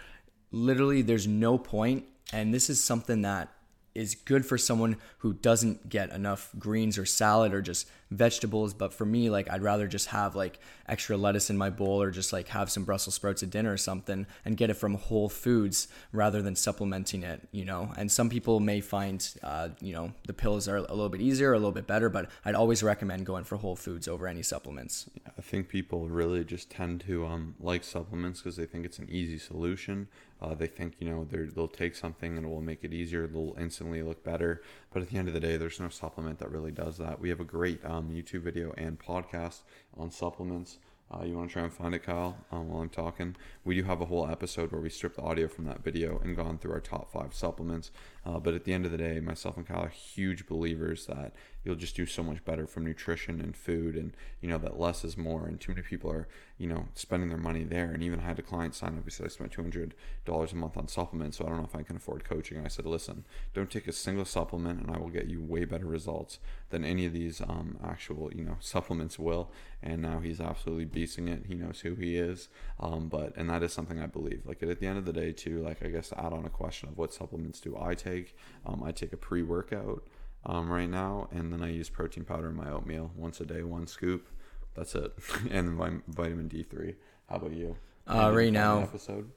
literally 0.53 1.03
there's 1.03 1.27
no 1.27 1.59
point 1.59 2.05
and 2.33 2.55
this 2.55 2.71
is 2.71 2.83
something 2.83 3.23
that 3.23 3.49
is 3.95 4.15
good 4.15 4.47
for 4.47 4.57
someone 4.57 4.97
who 5.19 5.33
doesn't 5.33 5.89
get 5.89 6.11
enough 6.11 6.51
greens 6.59 6.99
or 6.99 7.05
salad 7.05 7.53
or 7.53 7.63
just 7.63 7.89
vegetables 8.11 8.75
but 8.75 8.93
for 8.93 9.05
me 9.05 9.31
like 9.31 9.51
I'd 9.51 9.63
rather 9.63 9.87
just 9.87 10.09
have 10.09 10.35
like 10.35 10.59
extra 10.89 11.17
lettuce 11.17 11.51
in 11.51 11.57
my 11.57 11.71
bowl 11.71 12.03
or 12.03 12.11
just 12.11 12.33
like 12.33 12.49
have 12.49 12.71
some 12.71 12.85
Brussels 12.85 13.15
sprouts 13.15 13.43
at 13.43 13.51
dinner 13.51 13.73
or 13.73 13.77
something 13.77 14.27
and 14.45 14.57
get 14.57 14.71
it 14.71 14.75
from 14.75 14.95
whole 14.95 15.29
foods 15.29 15.89
rather 16.13 16.43
than 16.43 16.57
supplementing 16.57 17.23
it 17.23 17.49
you 17.53 17.65
know 17.65 17.93
and 17.97 18.11
some 18.11 18.29
people 18.29 18.59
may 18.59 18.81
find 18.81 19.35
uh, 19.43 19.69
you 19.81 19.93
know 19.93 20.13
the 20.27 20.33
pills 20.33 20.67
are 20.67 20.77
a 20.77 20.81
little 20.81 21.09
bit 21.09 21.21
easier 21.21 21.53
a 21.53 21.57
little 21.57 21.73
bit 21.73 21.87
better 21.87 22.09
but 22.09 22.29
I'd 22.45 22.55
always 22.55 22.83
recommend 22.83 23.27
going 23.27 23.45
for 23.45 23.57
whole 23.57 23.77
foods 23.77 24.09
over 24.09 24.27
any 24.27 24.43
supplements 24.43 25.09
I 25.39 25.43
think 25.43 25.69
people 25.69 26.09
really 26.09 26.45
just 26.45 26.71
tend 26.71 27.01
to 27.03 27.27
um, 27.27 27.55
like 27.61 27.85
supplements 27.85 28.41
because 28.41 28.57
they 28.57 28.67
think 28.67 28.85
it's 28.85 28.99
an 28.99 29.09
easy 29.09 29.39
solution 29.39 30.09
uh, 30.43 30.55
they 30.55 30.67
think 30.67 30.95
you 30.99 31.09
know 31.09 31.27
they'll 31.55 31.69
take 31.69 31.95
something 31.95 32.37
and 32.37 32.47
it 32.47 32.49
will 32.49 32.63
make 32.63 32.83
it 32.83 32.93
easier. 32.93 33.27
They'll 33.27 33.55
instantly 33.59 34.03
look 34.03 34.25
better. 34.25 34.63
But 34.93 35.03
at 35.03 35.11
the 35.11 35.19
end 35.19 35.29
of 35.29 35.35
the 35.35 35.41
day, 35.41 35.57
there's 35.57 35.79
no 35.79 35.89
supplement 35.89 36.41
that 36.41 36.51
really 36.51 36.73
does 36.73 36.99
that. 36.99 37.21
We 37.21 37.29
have 37.29 37.41
a 37.41 37.45
great 37.45 37.85
um, 37.85 38.11
YouTube 38.11 38.43
video 38.43 38.73
and 38.77 38.99
podcast 38.99 39.61
on 39.97 40.11
supplements. 40.11 40.79
Uh, 41.13 41.25
you 41.25 41.37
want 41.37 41.49
to 41.49 41.53
try 41.53 41.65
and 41.65 41.73
find 41.73 41.93
it, 41.93 42.05
Kyle, 42.05 42.37
um, 42.53 42.69
while 42.69 42.83
I'm 42.83 42.89
talking? 42.89 43.35
We 43.65 43.75
do 43.75 43.83
have 43.83 44.01
a 44.01 44.05
whole 44.05 44.31
episode 44.31 44.71
where 44.71 44.81
we 44.81 44.89
stripped 44.91 45.17
the 45.17 45.23
audio 45.23 45.49
from 45.49 45.65
that 45.65 45.83
video 45.83 46.21
and 46.23 46.37
gone 46.37 46.57
through 46.57 46.71
our 46.71 46.81
top 46.81 47.11
five 47.11 47.35
supplements. 47.35 47.91
Uh, 48.25 48.39
but 48.39 48.55
at 48.55 48.63
the 48.63 48.73
end 48.73 48.87
of 48.87 48.93
the 48.93 48.99
day, 48.99 49.19
myself 49.19 49.57
and 49.57 49.67
Kyle 49.67 49.83
are 49.87 49.89
huge 49.89 50.47
believers 50.47 51.07
that 51.07 51.35
you'll 51.65 51.75
just 51.75 51.97
do 51.97 52.07
so 52.07 52.23
much 52.23 52.45
better 52.45 52.65
from 52.65 52.85
nutrition 52.85 53.41
and 53.41 53.57
food, 53.57 53.97
and 53.97 54.13
you 54.41 54.49
know 54.49 54.59
that 54.59 54.79
less 54.79 55.05
is 55.05 55.17
more. 55.17 55.47
And 55.47 55.61
too 55.61 55.73
many 55.73 55.83
people 55.83 56.13
are, 56.13 56.29
you 56.59 56.69
know, 56.69 56.87
spending 56.95 57.29
their 57.29 57.39
money 57.39 57.65
there. 57.65 57.91
And 57.91 58.05
even 58.05 58.21
I 58.21 58.25
had 58.25 58.39
a 58.39 58.43
client 58.43 58.77
sign 58.77 58.97
up. 58.97 59.03
He 59.03 59.11
said 59.11 59.27
I 59.27 59.31
spent 59.31 59.51
two 59.51 59.63
hundred 59.63 59.95
dollars 60.25 60.53
a 60.53 60.57
month 60.57 60.77
on 60.77 60.87
supplements, 60.87 61.39
so 61.39 61.45
I 61.45 61.49
don't 61.49 61.59
know 61.59 61.65
if 61.65 61.75
I 61.75 61.83
can 61.83 61.97
afford 61.97 62.23
coaching. 62.23 62.59
And 62.59 62.67
I 62.67 62.71
said, 62.71 62.87
listen, 62.87 63.25
don't 63.53 63.71
take 63.71 63.89
a 63.89 63.93
single 63.93 64.25
supplement, 64.27 64.81
and 64.81 64.95
I 64.95 64.99
will 64.99 65.09
get 65.09 65.27
you 65.27 65.43
way 65.43 65.65
better 65.65 65.87
results 65.87 66.39
than 66.71 66.85
any 66.85 67.05
of 67.05 67.13
these 67.13 67.41
um, 67.41 67.79
actual, 67.85 68.33
you 68.33 68.45
know, 68.45 68.57
supplements 68.61 69.19
will. 69.19 69.51
And 69.83 70.03
now 70.03 70.21
he's 70.21 70.41
absolutely 70.41 70.87
beasting 70.87 71.29
it. 71.29 71.47
He 71.47 71.55
knows 71.55 71.81
who 71.81 71.95
he 71.95 72.17
is. 72.17 72.49
Um, 72.79 73.09
but 73.09 73.37
and 73.37 73.51
that 73.51 73.63
is 73.63 73.73
something 73.73 74.01
I 74.01 74.07
believe. 74.07 74.43
Like 74.47 74.63
at 74.63 74.81
the 74.81 74.87
end 74.87 74.99
of 74.99 75.05
the 75.05 75.13
day, 75.13 75.33
too. 75.33 75.63
Like 75.63 75.85
I 75.85 75.89
guess 75.89 76.09
to 76.11 76.25
add 76.25 76.33
on 76.33 76.45
a 76.45 76.51
question 76.51 76.89
of 76.89 76.99
what 76.99 77.13
supplements 77.13 77.61
do 77.61 77.77
I 77.81 77.95
take? 77.95 78.37
Um, 78.65 78.83
I 78.83 78.93
take 78.93 79.13
a 79.13 79.17
pre 79.17 79.43
workout 79.43 80.07
um, 80.47 80.71
right 80.71 80.89
now, 80.89 81.29
and 81.33 81.53
then 81.53 81.63
I 81.63 81.71
use 81.71 81.89
protein 81.89 82.25
powder 82.25 82.49
in 82.49 82.57
my 82.57 82.71
oatmeal 82.71 83.11
once 83.17 83.41
a 83.41 83.47
day, 83.47 83.63
one 83.63 83.87
scoop. 83.87 84.29
That's 84.75 84.95
it, 84.95 85.13
and 85.51 86.03
vitamin 86.09 86.49
D 86.49 86.63
three. 86.63 86.95
How 87.29 87.37
about 87.37 87.53
you? 87.53 87.77
Uh, 88.07 88.33
right 88.35 88.53
now? 88.53 88.89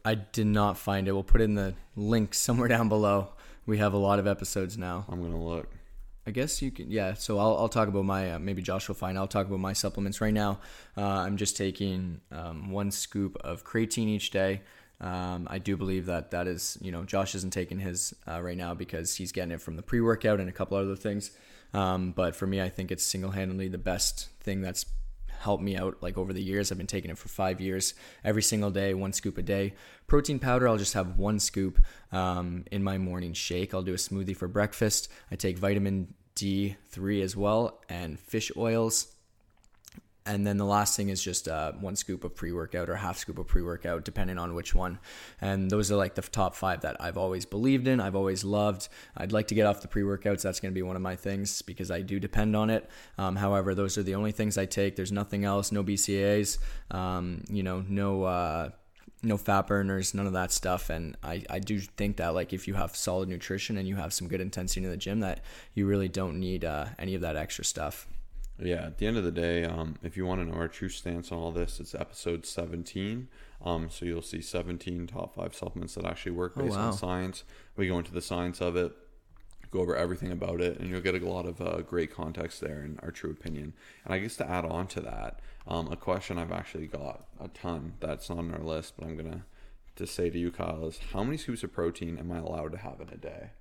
I 0.03 0.15
did 0.15 0.47
not 0.47 0.77
find 0.77 1.07
it. 1.07 1.11
We'll 1.11 1.23
put 1.23 1.41
in 1.41 1.55
the 1.55 1.75
link 1.95 2.33
somewhere 2.33 2.67
down 2.69 2.89
below. 2.89 3.29
We 3.65 3.77
have 3.77 3.93
a 3.93 3.97
lot 3.97 4.19
of 4.19 4.27
episodes 4.27 4.77
now. 4.77 5.05
I'm 5.07 5.21
gonna 5.21 5.41
look. 5.41 5.67
I 6.25 6.31
guess 6.31 6.61
you 6.61 6.71
can. 6.71 6.89
Yeah. 6.89 7.15
So 7.15 7.37
I'll, 7.37 7.57
I'll 7.57 7.69
talk 7.69 7.87
about 7.87 8.05
my. 8.05 8.33
Uh, 8.33 8.39
maybe 8.39 8.61
Josh 8.61 8.87
will 8.87 8.95
find. 8.95 9.17
I'll 9.17 9.27
talk 9.27 9.47
about 9.47 9.59
my 9.59 9.73
supplements 9.73 10.21
right 10.21 10.33
now. 10.33 10.59
Uh, 10.97 11.01
I'm 11.01 11.37
just 11.37 11.57
taking 11.57 12.21
um, 12.31 12.71
one 12.71 12.91
scoop 12.91 13.37
of 13.43 13.65
creatine 13.65 14.07
each 14.07 14.31
day. 14.31 14.61
Um, 15.01 15.47
I 15.49 15.57
do 15.57 15.75
believe 15.75 16.05
that 16.05 16.31
that 16.31 16.47
is, 16.47 16.77
you 16.79 16.91
know, 16.91 17.03
Josh 17.03 17.35
isn't 17.35 17.51
taking 17.51 17.79
his 17.79 18.13
uh, 18.25 18.41
right 18.41 18.57
now 18.57 18.73
because 18.73 19.15
he's 19.15 19.33
getting 19.33 19.51
it 19.51 19.61
from 19.61 19.75
the 19.75 19.81
pre 19.81 19.99
workout 19.99 20.39
and 20.39 20.47
a 20.47 20.53
couple 20.53 20.77
other 20.77 20.95
things. 20.95 21.31
Um, 21.73 22.11
but 22.11 22.35
for 22.35 22.47
me, 22.47 22.61
I 22.61 22.69
think 22.69 22.91
it's 22.91 23.03
single 23.03 23.31
handedly 23.31 23.67
the 23.67 23.77
best 23.77 24.29
thing 24.39 24.61
that's 24.61 24.85
helped 25.43 25.63
me 25.63 25.77
out 25.77 25.97
like 26.01 26.17
over 26.17 26.33
the 26.33 26.41
years. 26.41 26.71
I've 26.71 26.77
been 26.77 26.87
taking 26.87 27.11
it 27.11 27.17
for 27.17 27.29
five 27.29 27.61
years, 27.61 27.93
every 28.23 28.41
single 28.41 28.71
day, 28.71 28.93
one 28.93 29.13
scoop 29.13 29.37
a 29.37 29.41
day. 29.41 29.73
Protein 30.07 30.39
powder, 30.39 30.67
I'll 30.67 30.77
just 30.77 30.93
have 30.93 31.17
one 31.17 31.39
scoop 31.39 31.79
um, 32.11 32.65
in 32.71 32.83
my 32.83 32.97
morning 32.97 33.33
shake. 33.33 33.73
I'll 33.73 33.83
do 33.83 33.93
a 33.93 33.97
smoothie 33.97 34.35
for 34.35 34.47
breakfast. 34.47 35.09
I 35.31 35.35
take 35.35 35.57
vitamin 35.57 36.13
D3 36.35 37.21
as 37.21 37.35
well 37.35 37.81
and 37.89 38.19
fish 38.19 38.51
oils 38.57 39.13
and 40.25 40.47
then 40.47 40.57
the 40.57 40.65
last 40.65 40.95
thing 40.95 41.09
is 41.09 41.21
just 41.21 41.47
uh, 41.47 41.71
one 41.73 41.95
scoop 41.95 42.23
of 42.23 42.35
pre-workout 42.35 42.89
or 42.89 42.95
half 42.95 43.17
scoop 43.17 43.37
of 43.37 43.47
pre-workout 43.47 44.05
depending 44.05 44.37
on 44.37 44.55
which 44.55 44.73
one 44.73 44.99
and 45.41 45.69
those 45.69 45.91
are 45.91 45.95
like 45.95 46.15
the 46.15 46.21
top 46.21 46.55
five 46.55 46.81
that 46.81 46.95
i've 47.01 47.17
always 47.17 47.45
believed 47.45 47.87
in 47.87 47.99
i've 47.99 48.15
always 48.15 48.43
loved 48.43 48.87
i'd 49.17 49.31
like 49.31 49.47
to 49.47 49.55
get 49.55 49.65
off 49.65 49.81
the 49.81 49.87
pre-workouts 49.87 50.41
that's 50.41 50.59
going 50.59 50.71
to 50.71 50.75
be 50.75 50.81
one 50.81 50.95
of 50.95 51.01
my 51.01 51.15
things 51.15 51.61
because 51.61 51.91
i 51.91 52.01
do 52.01 52.19
depend 52.19 52.55
on 52.55 52.69
it 52.69 52.89
um, 53.17 53.35
however 53.35 53.75
those 53.75 53.97
are 53.97 54.03
the 54.03 54.15
only 54.15 54.31
things 54.31 54.57
i 54.57 54.65
take 54.65 54.95
there's 54.95 55.11
nothing 55.11 55.45
else 55.45 55.71
no 55.71 55.83
BCAAs 55.83 56.57
um, 56.91 57.43
you 57.49 57.63
know 57.63 57.83
no 57.87 58.23
uh, 58.23 58.69
no 59.23 59.37
fat 59.37 59.67
burners, 59.67 60.13
none 60.13 60.27
of 60.27 60.33
that 60.33 60.51
stuff. 60.51 60.89
And 60.89 61.15
I, 61.23 61.43
I 61.49 61.59
do 61.59 61.79
think 61.79 62.17
that 62.17 62.33
like 62.33 62.51
if 62.51 62.67
you 62.67 62.73
have 62.73 62.95
solid 62.95 63.29
nutrition 63.29 63.77
and 63.77 63.87
you 63.87 63.95
have 63.95 64.13
some 64.13 64.27
good 64.27 64.41
intensity 64.41 64.83
in 64.83 64.91
the 64.91 64.97
gym, 64.97 65.21
that 65.21 65.41
you 65.73 65.87
really 65.87 66.09
don't 66.09 66.39
need 66.39 66.65
uh, 66.65 66.87
any 66.99 67.15
of 67.15 67.21
that 67.21 67.37
extra 67.37 67.63
stuff. 67.63 68.07
Yeah, 68.59 68.85
at 68.85 68.97
the 68.97 69.07
end 69.07 69.17
of 69.17 69.23
the 69.23 69.31
day, 69.31 69.63
um, 69.65 69.95
if 70.03 70.15
you 70.15 70.25
want 70.25 70.41
to 70.41 70.45
know 70.45 70.55
our 70.55 70.67
true 70.67 70.89
stance 70.89 71.31
on 71.31 71.39
all 71.39 71.51
this, 71.51 71.79
it's 71.79 71.95
episode 71.95 72.45
17. 72.45 73.27
Um, 73.65 73.89
so 73.89 74.05
you'll 74.05 74.21
see 74.21 74.41
17 74.41 75.07
top 75.07 75.35
five 75.35 75.55
supplements 75.55 75.95
that 75.95 76.05
actually 76.05 76.33
work 76.33 76.53
oh, 76.55 76.61
based 76.61 76.75
oh, 76.75 76.79
wow. 76.79 76.87
on 76.87 76.93
science. 76.93 77.43
We 77.75 77.87
go 77.87 77.97
into 77.97 78.13
the 78.13 78.21
science 78.21 78.61
of 78.61 78.75
it, 78.75 78.93
go 79.71 79.79
over 79.79 79.95
everything 79.95 80.31
about 80.31 80.61
it, 80.61 80.79
and 80.79 80.89
you'll 80.89 81.01
get 81.01 81.19
a 81.19 81.25
lot 81.27 81.47
of 81.47 81.61
uh, 81.61 81.81
great 81.81 82.13
context 82.13 82.61
there 82.61 82.81
and 82.81 82.99
our 83.01 83.11
true 83.11 83.31
opinion. 83.31 83.73
And 84.05 84.13
I 84.13 84.19
guess 84.19 84.37
to 84.37 84.49
add 84.49 84.65
on 84.65 84.87
to 84.87 85.01
that, 85.01 85.39
um, 85.67 85.91
a 85.91 85.95
question 85.95 86.37
I've 86.37 86.51
actually 86.51 86.87
got 86.87 87.25
a 87.39 87.47
ton 87.47 87.93
that's 87.99 88.29
not 88.29 88.39
on 88.39 88.53
our 88.53 88.63
list, 88.63 88.93
but 88.97 89.07
I'm 89.07 89.17
going 89.17 89.31
to 89.31 89.41
to 89.95 90.07
say 90.07 90.29
to 90.29 90.39
you, 90.39 90.51
Kyle, 90.51 90.87
is 90.87 90.99
how 91.11 91.23
many 91.23 91.37
scoops 91.37 91.63
of 91.63 91.71
protein 91.71 92.17
am 92.17 92.31
I 92.31 92.39
allowed 92.39 92.71
to 92.71 92.79
have 92.79 92.99
in 92.99 93.09
a 93.09 93.17
day? 93.17 93.51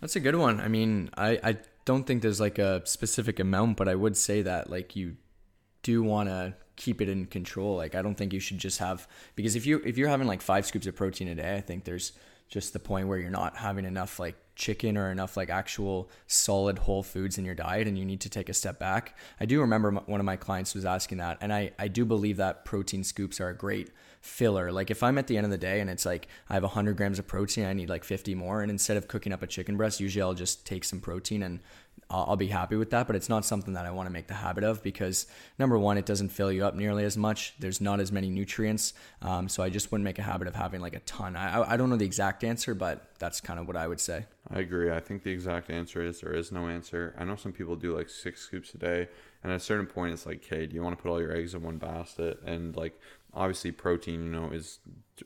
That's 0.00 0.16
a 0.16 0.20
good 0.20 0.36
one. 0.36 0.60
I 0.60 0.68
mean, 0.68 1.10
I, 1.16 1.38
I 1.42 1.56
don't 1.84 2.06
think 2.06 2.22
there's 2.22 2.40
like 2.40 2.58
a 2.58 2.86
specific 2.86 3.38
amount, 3.40 3.76
but 3.76 3.88
I 3.88 3.94
would 3.94 4.16
say 4.16 4.42
that 4.42 4.70
like 4.70 4.96
you 4.96 5.16
do 5.82 6.02
want 6.02 6.28
to 6.28 6.54
keep 6.76 7.00
it 7.00 7.08
in 7.08 7.26
control. 7.26 7.76
Like 7.76 7.94
I 7.94 8.02
don't 8.02 8.14
think 8.14 8.32
you 8.32 8.40
should 8.40 8.58
just 8.58 8.78
have 8.78 9.06
because 9.36 9.56
if 9.56 9.66
you 9.66 9.80
if 9.84 9.96
you're 9.96 10.08
having 10.08 10.26
like 10.26 10.42
five 10.42 10.66
scoops 10.66 10.86
of 10.86 10.96
protein 10.96 11.28
a 11.28 11.34
day, 11.34 11.56
I 11.56 11.60
think 11.60 11.84
there's 11.84 12.12
just 12.48 12.72
the 12.72 12.78
point 12.78 13.08
where 13.08 13.18
you're 13.18 13.30
not 13.30 13.56
having 13.56 13.84
enough 13.84 14.18
like 14.18 14.36
chicken 14.54 14.96
or 14.96 15.10
enough 15.10 15.36
like 15.36 15.50
actual 15.50 16.08
solid 16.26 16.78
whole 16.78 17.02
foods 17.02 17.38
in 17.38 17.44
your 17.44 17.54
diet 17.54 17.88
and 17.88 17.98
you 17.98 18.04
need 18.04 18.20
to 18.20 18.30
take 18.30 18.48
a 18.48 18.54
step 18.54 18.78
back. 18.78 19.16
I 19.40 19.46
do 19.46 19.60
remember 19.60 19.90
one 19.90 20.20
of 20.20 20.26
my 20.26 20.36
clients 20.36 20.74
was 20.74 20.84
asking 20.84 21.18
that 21.18 21.38
and 21.40 21.52
I 21.52 21.72
I 21.78 21.88
do 21.88 22.04
believe 22.04 22.36
that 22.38 22.64
protein 22.64 23.04
scoops 23.04 23.40
are 23.40 23.48
a 23.48 23.56
great 23.56 23.90
filler. 24.20 24.72
Like 24.72 24.90
if 24.90 25.02
I'm 25.02 25.18
at 25.18 25.26
the 25.26 25.36
end 25.36 25.44
of 25.44 25.50
the 25.50 25.58
day 25.58 25.80
and 25.80 25.90
it's 25.90 26.06
like 26.06 26.28
I 26.48 26.54
have 26.54 26.62
100 26.62 26.96
grams 26.96 27.18
of 27.18 27.26
protein, 27.26 27.66
I 27.66 27.74
need 27.74 27.90
like 27.90 28.04
50 28.04 28.34
more. 28.34 28.62
And 28.62 28.70
instead 28.70 28.96
of 28.96 29.06
cooking 29.06 29.32
up 29.32 29.42
a 29.42 29.46
chicken 29.46 29.76
breast, 29.76 30.00
usually 30.00 30.22
I'll 30.22 30.34
just 30.34 30.64
take 30.64 30.84
some 30.84 31.00
protein 31.00 31.42
and 31.42 31.60
I'll, 32.10 32.36
be 32.36 32.46
happy 32.46 32.76
with 32.76 32.90
that. 32.90 33.06
But 33.06 33.16
it's 33.16 33.28
not 33.28 33.44
something 33.44 33.74
that 33.74 33.86
I 33.86 33.90
want 33.90 34.06
to 34.06 34.12
make 34.12 34.26
the 34.26 34.34
habit 34.34 34.64
of 34.64 34.82
because 34.82 35.26
number 35.58 35.78
one, 35.78 35.98
it 35.98 36.06
doesn't 36.06 36.30
fill 36.30 36.52
you 36.52 36.64
up 36.64 36.74
nearly 36.74 37.04
as 37.04 37.16
much. 37.16 37.54
There's 37.58 37.80
not 37.80 38.00
as 38.00 38.12
many 38.12 38.30
nutrients. 38.30 38.94
Um, 39.22 39.48
so 39.48 39.62
I 39.62 39.70
just 39.70 39.90
wouldn't 39.90 40.04
make 40.04 40.18
a 40.18 40.22
habit 40.22 40.48
of 40.48 40.54
having 40.54 40.80
like 40.80 40.94
a 40.94 41.00
ton. 41.00 41.36
I, 41.36 41.72
I 41.72 41.76
don't 41.76 41.90
know 41.90 41.96
the 41.96 42.04
exact 42.04 42.44
answer, 42.44 42.74
but 42.74 43.10
that's 43.18 43.40
kind 43.40 43.58
of 43.58 43.66
what 43.66 43.76
I 43.76 43.88
would 43.88 44.00
say. 44.00 44.26
I 44.50 44.60
agree. 44.60 44.90
I 44.90 45.00
think 45.00 45.22
the 45.22 45.30
exact 45.30 45.70
answer 45.70 46.04
is 46.04 46.20
there 46.20 46.34
is 46.34 46.52
no 46.52 46.68
answer. 46.68 47.14
I 47.18 47.24
know 47.24 47.36
some 47.36 47.52
people 47.52 47.76
do 47.76 47.96
like 47.96 48.08
six 48.08 48.42
scoops 48.42 48.74
a 48.74 48.78
day. 48.78 49.08
And 49.42 49.52
at 49.52 49.56
a 49.56 49.60
certain 49.60 49.86
point, 49.86 50.12
it's 50.14 50.24
like, 50.24 50.42
okay, 50.44 50.66
do 50.66 50.74
you 50.74 50.82
want 50.82 50.96
to 50.96 51.02
put 51.02 51.10
all 51.10 51.20
your 51.20 51.36
eggs 51.36 51.54
in 51.54 51.62
one 51.62 51.76
basket? 51.76 52.40
And 52.46 52.74
like 52.76 52.98
obviously 53.34 53.72
protein 53.72 54.24
you 54.24 54.30
know 54.30 54.50
is 54.50 54.78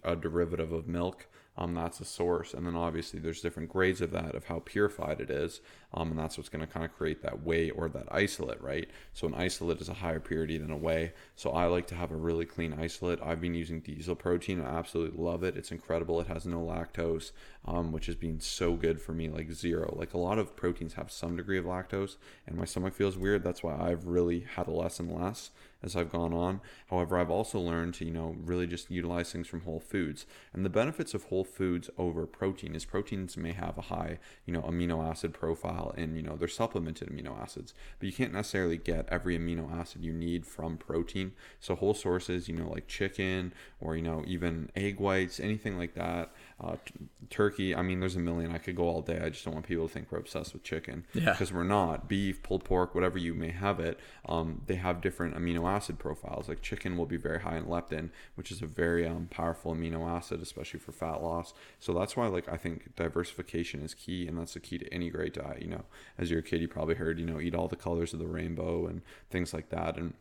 a 0.04 0.16
derivative 0.16 0.72
of 0.72 0.86
milk 0.86 1.26
um, 1.56 1.74
that's 1.74 2.00
a 2.00 2.04
source 2.04 2.54
and 2.54 2.66
then 2.66 2.76
obviously 2.76 3.18
there's 3.18 3.40
different 3.40 3.68
grades 3.68 4.00
of 4.00 4.10
that 4.10 4.34
of 4.34 4.44
how 4.44 4.62
purified 4.64 5.20
it 5.20 5.30
is 5.30 5.60
um, 5.94 6.10
and 6.10 6.18
that's 6.18 6.36
what's 6.36 6.48
going 6.48 6.64
to 6.64 6.72
kind 6.72 6.84
of 6.84 6.94
create 6.94 7.22
that 7.22 7.42
whey 7.44 7.70
or 7.70 7.88
that 7.88 8.06
isolate 8.10 8.60
right? 8.62 8.88
So 9.12 9.26
an 9.26 9.34
isolate 9.34 9.80
is 9.80 9.88
a 9.88 9.94
higher 9.94 10.20
purity 10.20 10.58
than 10.58 10.70
a 10.70 10.76
whey 10.76 11.12
so 11.34 11.50
i 11.50 11.66
like 11.66 11.86
to 11.88 11.94
have 11.94 12.10
a 12.10 12.16
really 12.16 12.44
clean 12.44 12.74
isolate. 12.78 13.20
I've 13.22 13.40
been 13.40 13.54
using 13.54 13.80
diesel 13.80 14.14
protein. 14.14 14.60
I 14.60 14.78
absolutely 14.78 15.22
love 15.22 15.42
it. 15.42 15.56
It's 15.56 15.72
incredible. 15.72 16.20
It 16.20 16.26
has 16.26 16.46
no 16.46 16.60
lactose 16.60 17.32
um, 17.64 17.92
which 17.92 18.06
has 18.06 18.14
been 18.14 18.40
so 18.40 18.74
good 18.74 19.00
for 19.00 19.12
me 19.12 19.28
like 19.28 19.52
zero. 19.52 19.94
Like 19.96 20.14
a 20.14 20.18
lot 20.18 20.38
of 20.38 20.56
proteins 20.56 20.94
have 20.94 21.10
some 21.10 21.36
degree 21.36 21.58
of 21.58 21.66
lactose 21.66 22.16
and 22.46 22.56
my 22.56 22.64
stomach 22.64 22.94
feels 22.94 23.16
weird. 23.18 23.42
That's 23.44 23.62
why 23.62 23.76
i've 23.78 24.06
really 24.06 24.46
had 24.56 24.68
less 24.68 24.98
and 24.98 25.12
less 25.12 25.50
as 25.82 25.94
I've 25.94 26.10
gone 26.10 26.32
on. 26.32 26.60
However, 26.88 27.18
I've 27.18 27.30
also 27.30 27.60
learned 27.60 27.94
to, 27.94 28.04
you 28.04 28.10
know, 28.10 28.34
really 28.44 28.66
just 28.66 28.90
utilize 28.90 29.32
things 29.32 29.46
from 29.46 29.60
whole 29.60 29.80
foods. 29.80 30.26
And 30.52 30.64
the 30.64 30.70
benefits 30.70 31.14
of 31.14 31.24
whole 31.24 31.44
foods 31.44 31.88
over 31.96 32.26
protein 32.26 32.74
is 32.74 32.84
proteins 32.84 33.36
may 33.36 33.52
have 33.52 33.78
a 33.78 33.82
high, 33.82 34.18
you 34.44 34.52
know, 34.52 34.62
amino 34.62 35.08
acid 35.08 35.32
profile 35.32 35.77
and, 35.96 36.16
you 36.16 36.22
know, 36.22 36.36
they're 36.36 36.48
supplemented 36.48 37.08
amino 37.08 37.40
acids, 37.40 37.74
but 37.98 38.06
you 38.06 38.12
can't 38.12 38.32
necessarily 38.32 38.76
get 38.76 39.08
every 39.08 39.38
amino 39.38 39.72
acid 39.72 40.04
you 40.04 40.12
need 40.12 40.46
from 40.46 40.76
protein. 40.76 41.32
So 41.60 41.74
whole 41.74 41.94
sources, 41.94 42.48
you 42.48 42.54
know, 42.54 42.70
like 42.70 42.86
chicken 42.86 43.52
or, 43.80 43.96
you 43.96 44.02
know, 44.02 44.22
even 44.26 44.70
egg 44.74 45.00
whites, 45.00 45.40
anything 45.40 45.78
like 45.78 45.94
that 45.94 46.30
uh, 46.60 46.76
t- 46.84 46.94
turkey. 47.30 47.74
I 47.74 47.82
mean, 47.82 48.00
there's 48.00 48.16
a 48.16 48.20
million. 48.20 48.52
I 48.52 48.58
could 48.58 48.76
go 48.76 48.88
all 48.88 49.02
day. 49.02 49.20
I 49.22 49.28
just 49.30 49.44
don't 49.44 49.54
want 49.54 49.66
people 49.66 49.86
to 49.86 49.92
think 49.92 50.10
we're 50.10 50.18
obsessed 50.18 50.52
with 50.52 50.62
chicken. 50.62 51.04
Yeah. 51.14 51.32
Because 51.32 51.52
we're 51.52 51.64
not. 51.64 52.08
Beef, 52.08 52.42
pulled 52.42 52.64
pork, 52.64 52.94
whatever 52.94 53.18
you 53.18 53.34
may 53.34 53.50
have 53.50 53.78
it, 53.80 53.98
um, 54.26 54.62
they 54.66 54.76
have 54.76 55.00
different 55.00 55.36
amino 55.36 55.68
acid 55.68 55.98
profiles. 55.98 56.48
Like 56.48 56.62
chicken 56.62 56.96
will 56.96 57.06
be 57.06 57.16
very 57.16 57.40
high 57.40 57.56
in 57.56 57.66
leptin, 57.66 58.10
which 58.34 58.50
is 58.50 58.62
a 58.62 58.66
very 58.66 59.06
um, 59.06 59.28
powerful 59.30 59.74
amino 59.74 60.08
acid, 60.08 60.42
especially 60.42 60.80
for 60.80 60.92
fat 60.92 61.22
loss. 61.22 61.54
So 61.78 61.92
that's 61.92 62.16
why, 62.16 62.26
like, 62.26 62.48
I 62.48 62.56
think 62.56 62.96
diversification 62.96 63.82
is 63.82 63.94
key, 63.94 64.26
and 64.26 64.38
that's 64.38 64.54
the 64.54 64.60
key 64.60 64.78
to 64.78 64.92
any 64.92 65.10
great 65.10 65.34
diet. 65.34 65.62
You 65.62 65.67
know, 65.68 65.84
as 66.18 66.30
you're 66.30 66.40
a 66.40 66.42
kid, 66.42 66.60
you 66.60 66.68
probably 66.68 66.94
heard, 66.94 67.18
you 67.18 67.26
know, 67.26 67.40
eat 67.40 67.54
all 67.54 67.68
the 67.68 67.76
colors 67.76 68.12
of 68.12 68.18
the 68.18 68.26
rainbow 68.26 68.86
and 68.86 69.02
things 69.30 69.52
like 69.52 69.68
that, 69.70 69.96
and 69.96 70.14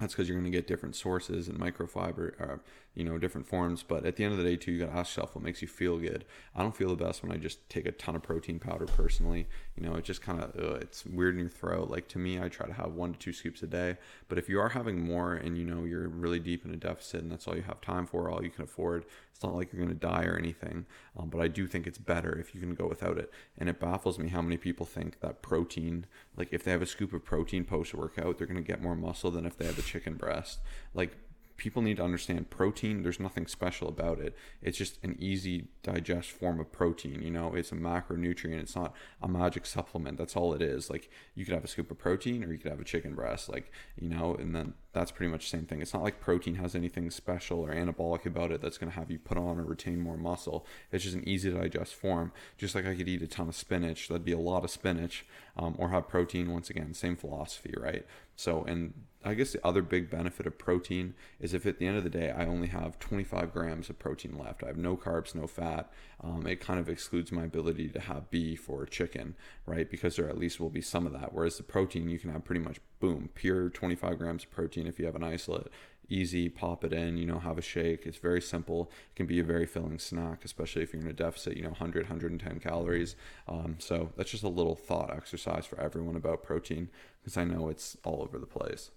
that's 0.00 0.14
because 0.14 0.28
you're 0.28 0.38
going 0.38 0.50
to 0.50 0.56
get 0.56 0.66
different 0.66 0.94
sources 0.94 1.48
and 1.48 1.58
microfiber, 1.58 2.40
uh, 2.40 2.56
you 2.96 3.04
know, 3.04 3.18
different 3.18 3.46
forms. 3.46 3.82
But 3.82 4.06
at 4.06 4.16
the 4.16 4.24
end 4.24 4.32
of 4.32 4.38
the 4.38 4.44
day, 4.44 4.56
too, 4.56 4.72
you 4.72 4.80
got 4.80 4.92
to 4.92 4.98
ask 4.98 5.14
yourself 5.14 5.34
what 5.34 5.44
makes 5.44 5.60
you 5.60 5.68
feel 5.68 5.98
good. 5.98 6.24
I 6.54 6.62
don't 6.62 6.74
feel 6.74 6.88
the 6.88 7.04
best 7.04 7.22
when 7.22 7.30
I 7.30 7.36
just 7.36 7.68
take 7.68 7.84
a 7.84 7.92
ton 7.92 8.16
of 8.16 8.22
protein 8.22 8.58
powder 8.58 8.86
personally. 8.86 9.46
You 9.76 9.86
know, 9.86 9.94
it 9.96 10.04
just 10.04 10.22
kind 10.22 10.40
of, 10.42 10.54
it's 10.80 11.04
weird 11.04 11.34
in 11.34 11.40
your 11.40 11.50
throat. 11.50 11.90
Like 11.90 12.08
to 12.08 12.18
me, 12.18 12.40
I 12.40 12.48
try 12.48 12.66
to 12.66 12.72
have 12.72 12.94
one 12.94 13.12
to 13.12 13.18
two 13.18 13.34
scoops 13.34 13.62
a 13.62 13.66
day. 13.66 13.98
But 14.28 14.38
if 14.38 14.48
you 14.48 14.58
are 14.58 14.70
having 14.70 15.04
more 15.04 15.34
and, 15.34 15.58
you 15.58 15.64
know, 15.66 15.84
you're 15.84 16.08
really 16.08 16.38
deep 16.38 16.64
in 16.64 16.72
a 16.72 16.76
deficit 16.76 17.20
and 17.20 17.30
that's 17.30 17.46
all 17.46 17.54
you 17.54 17.62
have 17.62 17.82
time 17.82 18.06
for, 18.06 18.30
all 18.30 18.42
you 18.42 18.50
can 18.50 18.64
afford, 18.64 19.04
it's 19.30 19.44
not 19.44 19.54
like 19.54 19.70
you're 19.70 19.84
going 19.84 19.94
to 19.94 20.06
die 20.06 20.24
or 20.24 20.38
anything. 20.38 20.86
Um, 21.18 21.28
but 21.28 21.42
I 21.42 21.48
do 21.48 21.66
think 21.66 21.86
it's 21.86 21.98
better 21.98 22.38
if 22.38 22.54
you 22.54 22.60
can 22.62 22.74
go 22.74 22.86
without 22.86 23.18
it. 23.18 23.30
And 23.58 23.68
it 23.68 23.78
baffles 23.78 24.18
me 24.18 24.30
how 24.30 24.40
many 24.40 24.56
people 24.56 24.86
think 24.86 25.20
that 25.20 25.42
protein, 25.42 26.06
like 26.34 26.48
if 26.52 26.64
they 26.64 26.70
have 26.70 26.80
a 26.80 26.86
scoop 26.86 27.12
of 27.12 27.26
protein 27.26 27.64
post 27.64 27.92
workout, 27.92 28.38
they're 28.38 28.46
going 28.46 28.56
to 28.56 28.62
get 28.62 28.82
more 28.82 28.96
muscle 28.96 29.30
than 29.30 29.44
if 29.44 29.58
they 29.58 29.66
have 29.66 29.78
a 29.78 29.82
chicken 29.82 30.14
breast. 30.14 30.60
Like 30.94 31.18
people 31.56 31.82
need 31.82 31.96
to 31.96 32.04
understand 32.04 32.50
protein 32.50 33.02
there's 33.02 33.20
nothing 33.20 33.46
special 33.46 33.88
about 33.88 34.18
it. 34.18 34.36
It's 34.62 34.78
just 34.78 34.98
an 35.02 35.16
easy 35.18 35.68
digest 35.82 36.30
form 36.30 36.60
of 36.60 36.72
protein 36.72 37.22
you 37.22 37.30
know? 37.30 37.54
It's 37.54 37.72
a 37.72 37.76
macronutrient 37.76 38.60
it's 38.60 38.76
not 38.76 38.94
a 39.22 39.28
magic 39.28 39.66
supplement 39.66 40.18
that's 40.18 40.36
all 40.36 40.54
it 40.54 40.62
is. 40.62 40.90
Like 40.90 41.10
you 41.34 41.44
could 41.44 41.54
have 41.54 41.64
a 41.64 41.68
scoop 41.68 41.90
of 41.90 41.98
protein 41.98 42.44
or 42.44 42.52
you 42.52 42.58
could 42.58 42.70
have 42.70 42.80
a 42.80 42.84
chicken 42.84 43.14
breast 43.14 43.48
like 43.48 43.70
you 43.96 44.08
know 44.08 44.34
and 44.34 44.54
then 44.54 44.74
that's 44.92 45.10
pretty 45.10 45.30
much 45.30 45.50
the 45.50 45.56
same 45.56 45.66
thing. 45.66 45.82
It's 45.82 45.92
not 45.92 46.02
like 46.02 46.20
protein 46.20 46.54
has 46.54 46.74
anything 46.74 47.10
special 47.10 47.60
or 47.60 47.74
anabolic 47.74 48.24
about 48.24 48.50
it 48.50 48.62
that's 48.62 48.78
going 48.78 48.90
to 48.90 48.98
have 48.98 49.10
you 49.10 49.18
put 49.18 49.36
on 49.36 49.58
or 49.58 49.64
retain 49.64 50.00
more 50.00 50.16
muscle. 50.16 50.66
It's 50.90 51.04
just 51.04 51.16
an 51.16 51.28
easy 51.28 51.50
to 51.50 51.58
digest 51.58 51.94
form. 51.94 52.32
Just 52.56 52.74
like 52.74 52.86
i 52.86 52.94
could 52.94 53.08
eat 53.08 53.22
a 53.22 53.26
ton 53.26 53.48
of 53.48 53.54
spinach 53.54 54.08
that'd 54.08 54.24
be 54.24 54.32
a 54.32 54.38
lot 54.38 54.64
of 54.64 54.70
spinach 54.70 55.26
um, 55.56 55.74
or 55.78 55.90
have 55.90 56.08
protein 56.08 56.52
once 56.52 56.70
again 56.70 56.94
same 56.94 57.16
philosophy 57.16 57.74
right 57.76 58.06
so 58.36 58.64
and 58.64 58.94
I 59.26 59.34
guess 59.34 59.52
the 59.52 59.66
other 59.66 59.82
big 59.82 60.08
benefit 60.08 60.46
of 60.46 60.56
protein 60.56 61.14
is 61.40 61.52
if 61.52 61.66
at 61.66 61.80
the 61.80 61.86
end 61.86 61.96
of 61.96 62.04
the 62.04 62.10
day 62.10 62.30
I 62.30 62.46
only 62.46 62.68
have 62.68 63.00
25 63.00 63.52
grams 63.52 63.90
of 63.90 63.98
protein 63.98 64.38
left, 64.38 64.62
I 64.62 64.68
have 64.68 64.76
no 64.76 64.96
carbs, 64.96 65.34
no 65.34 65.48
fat. 65.48 65.90
Um, 66.22 66.46
it 66.46 66.60
kind 66.60 66.78
of 66.78 66.88
excludes 66.88 67.32
my 67.32 67.42
ability 67.42 67.88
to 67.88 68.00
have 68.00 68.30
beef 68.30 68.70
or 68.70 68.86
chicken, 68.86 69.34
right? 69.66 69.90
Because 69.90 70.14
there 70.14 70.28
at 70.28 70.38
least 70.38 70.60
will 70.60 70.70
be 70.70 70.80
some 70.80 71.06
of 71.06 71.12
that. 71.12 71.32
Whereas 71.32 71.56
the 71.56 71.64
protein, 71.64 72.08
you 72.08 72.20
can 72.20 72.30
have 72.30 72.44
pretty 72.44 72.60
much 72.60 72.80
boom, 73.00 73.28
pure 73.34 73.68
25 73.68 74.16
grams 74.16 74.44
of 74.44 74.50
protein 74.52 74.86
if 74.86 75.00
you 75.00 75.06
have 75.06 75.16
an 75.16 75.24
isolate. 75.24 75.68
Easy, 76.08 76.48
pop 76.48 76.84
it 76.84 76.92
in, 76.92 77.16
you 77.16 77.26
know, 77.26 77.40
have 77.40 77.58
a 77.58 77.62
shake. 77.62 78.06
It's 78.06 78.18
very 78.18 78.40
simple. 78.40 78.92
It 79.10 79.16
can 79.16 79.26
be 79.26 79.40
a 79.40 79.44
very 79.44 79.66
filling 79.66 79.98
snack, 79.98 80.44
especially 80.44 80.84
if 80.84 80.92
you're 80.92 81.02
in 81.02 81.08
a 81.08 81.12
deficit, 81.12 81.56
you 81.56 81.64
know, 81.64 81.70
100, 81.70 82.04
110 82.04 82.60
calories. 82.60 83.16
Um, 83.48 83.74
so 83.80 84.12
that's 84.16 84.30
just 84.30 84.44
a 84.44 84.48
little 84.48 84.76
thought 84.76 85.12
exercise 85.12 85.66
for 85.66 85.80
everyone 85.80 86.14
about 86.14 86.44
protein 86.44 86.90
because 87.26 87.36
I 87.36 87.42
know 87.42 87.68
it's 87.68 87.96
all 88.04 88.22
over 88.22 88.38
the 88.38 88.46
place. 88.46 88.92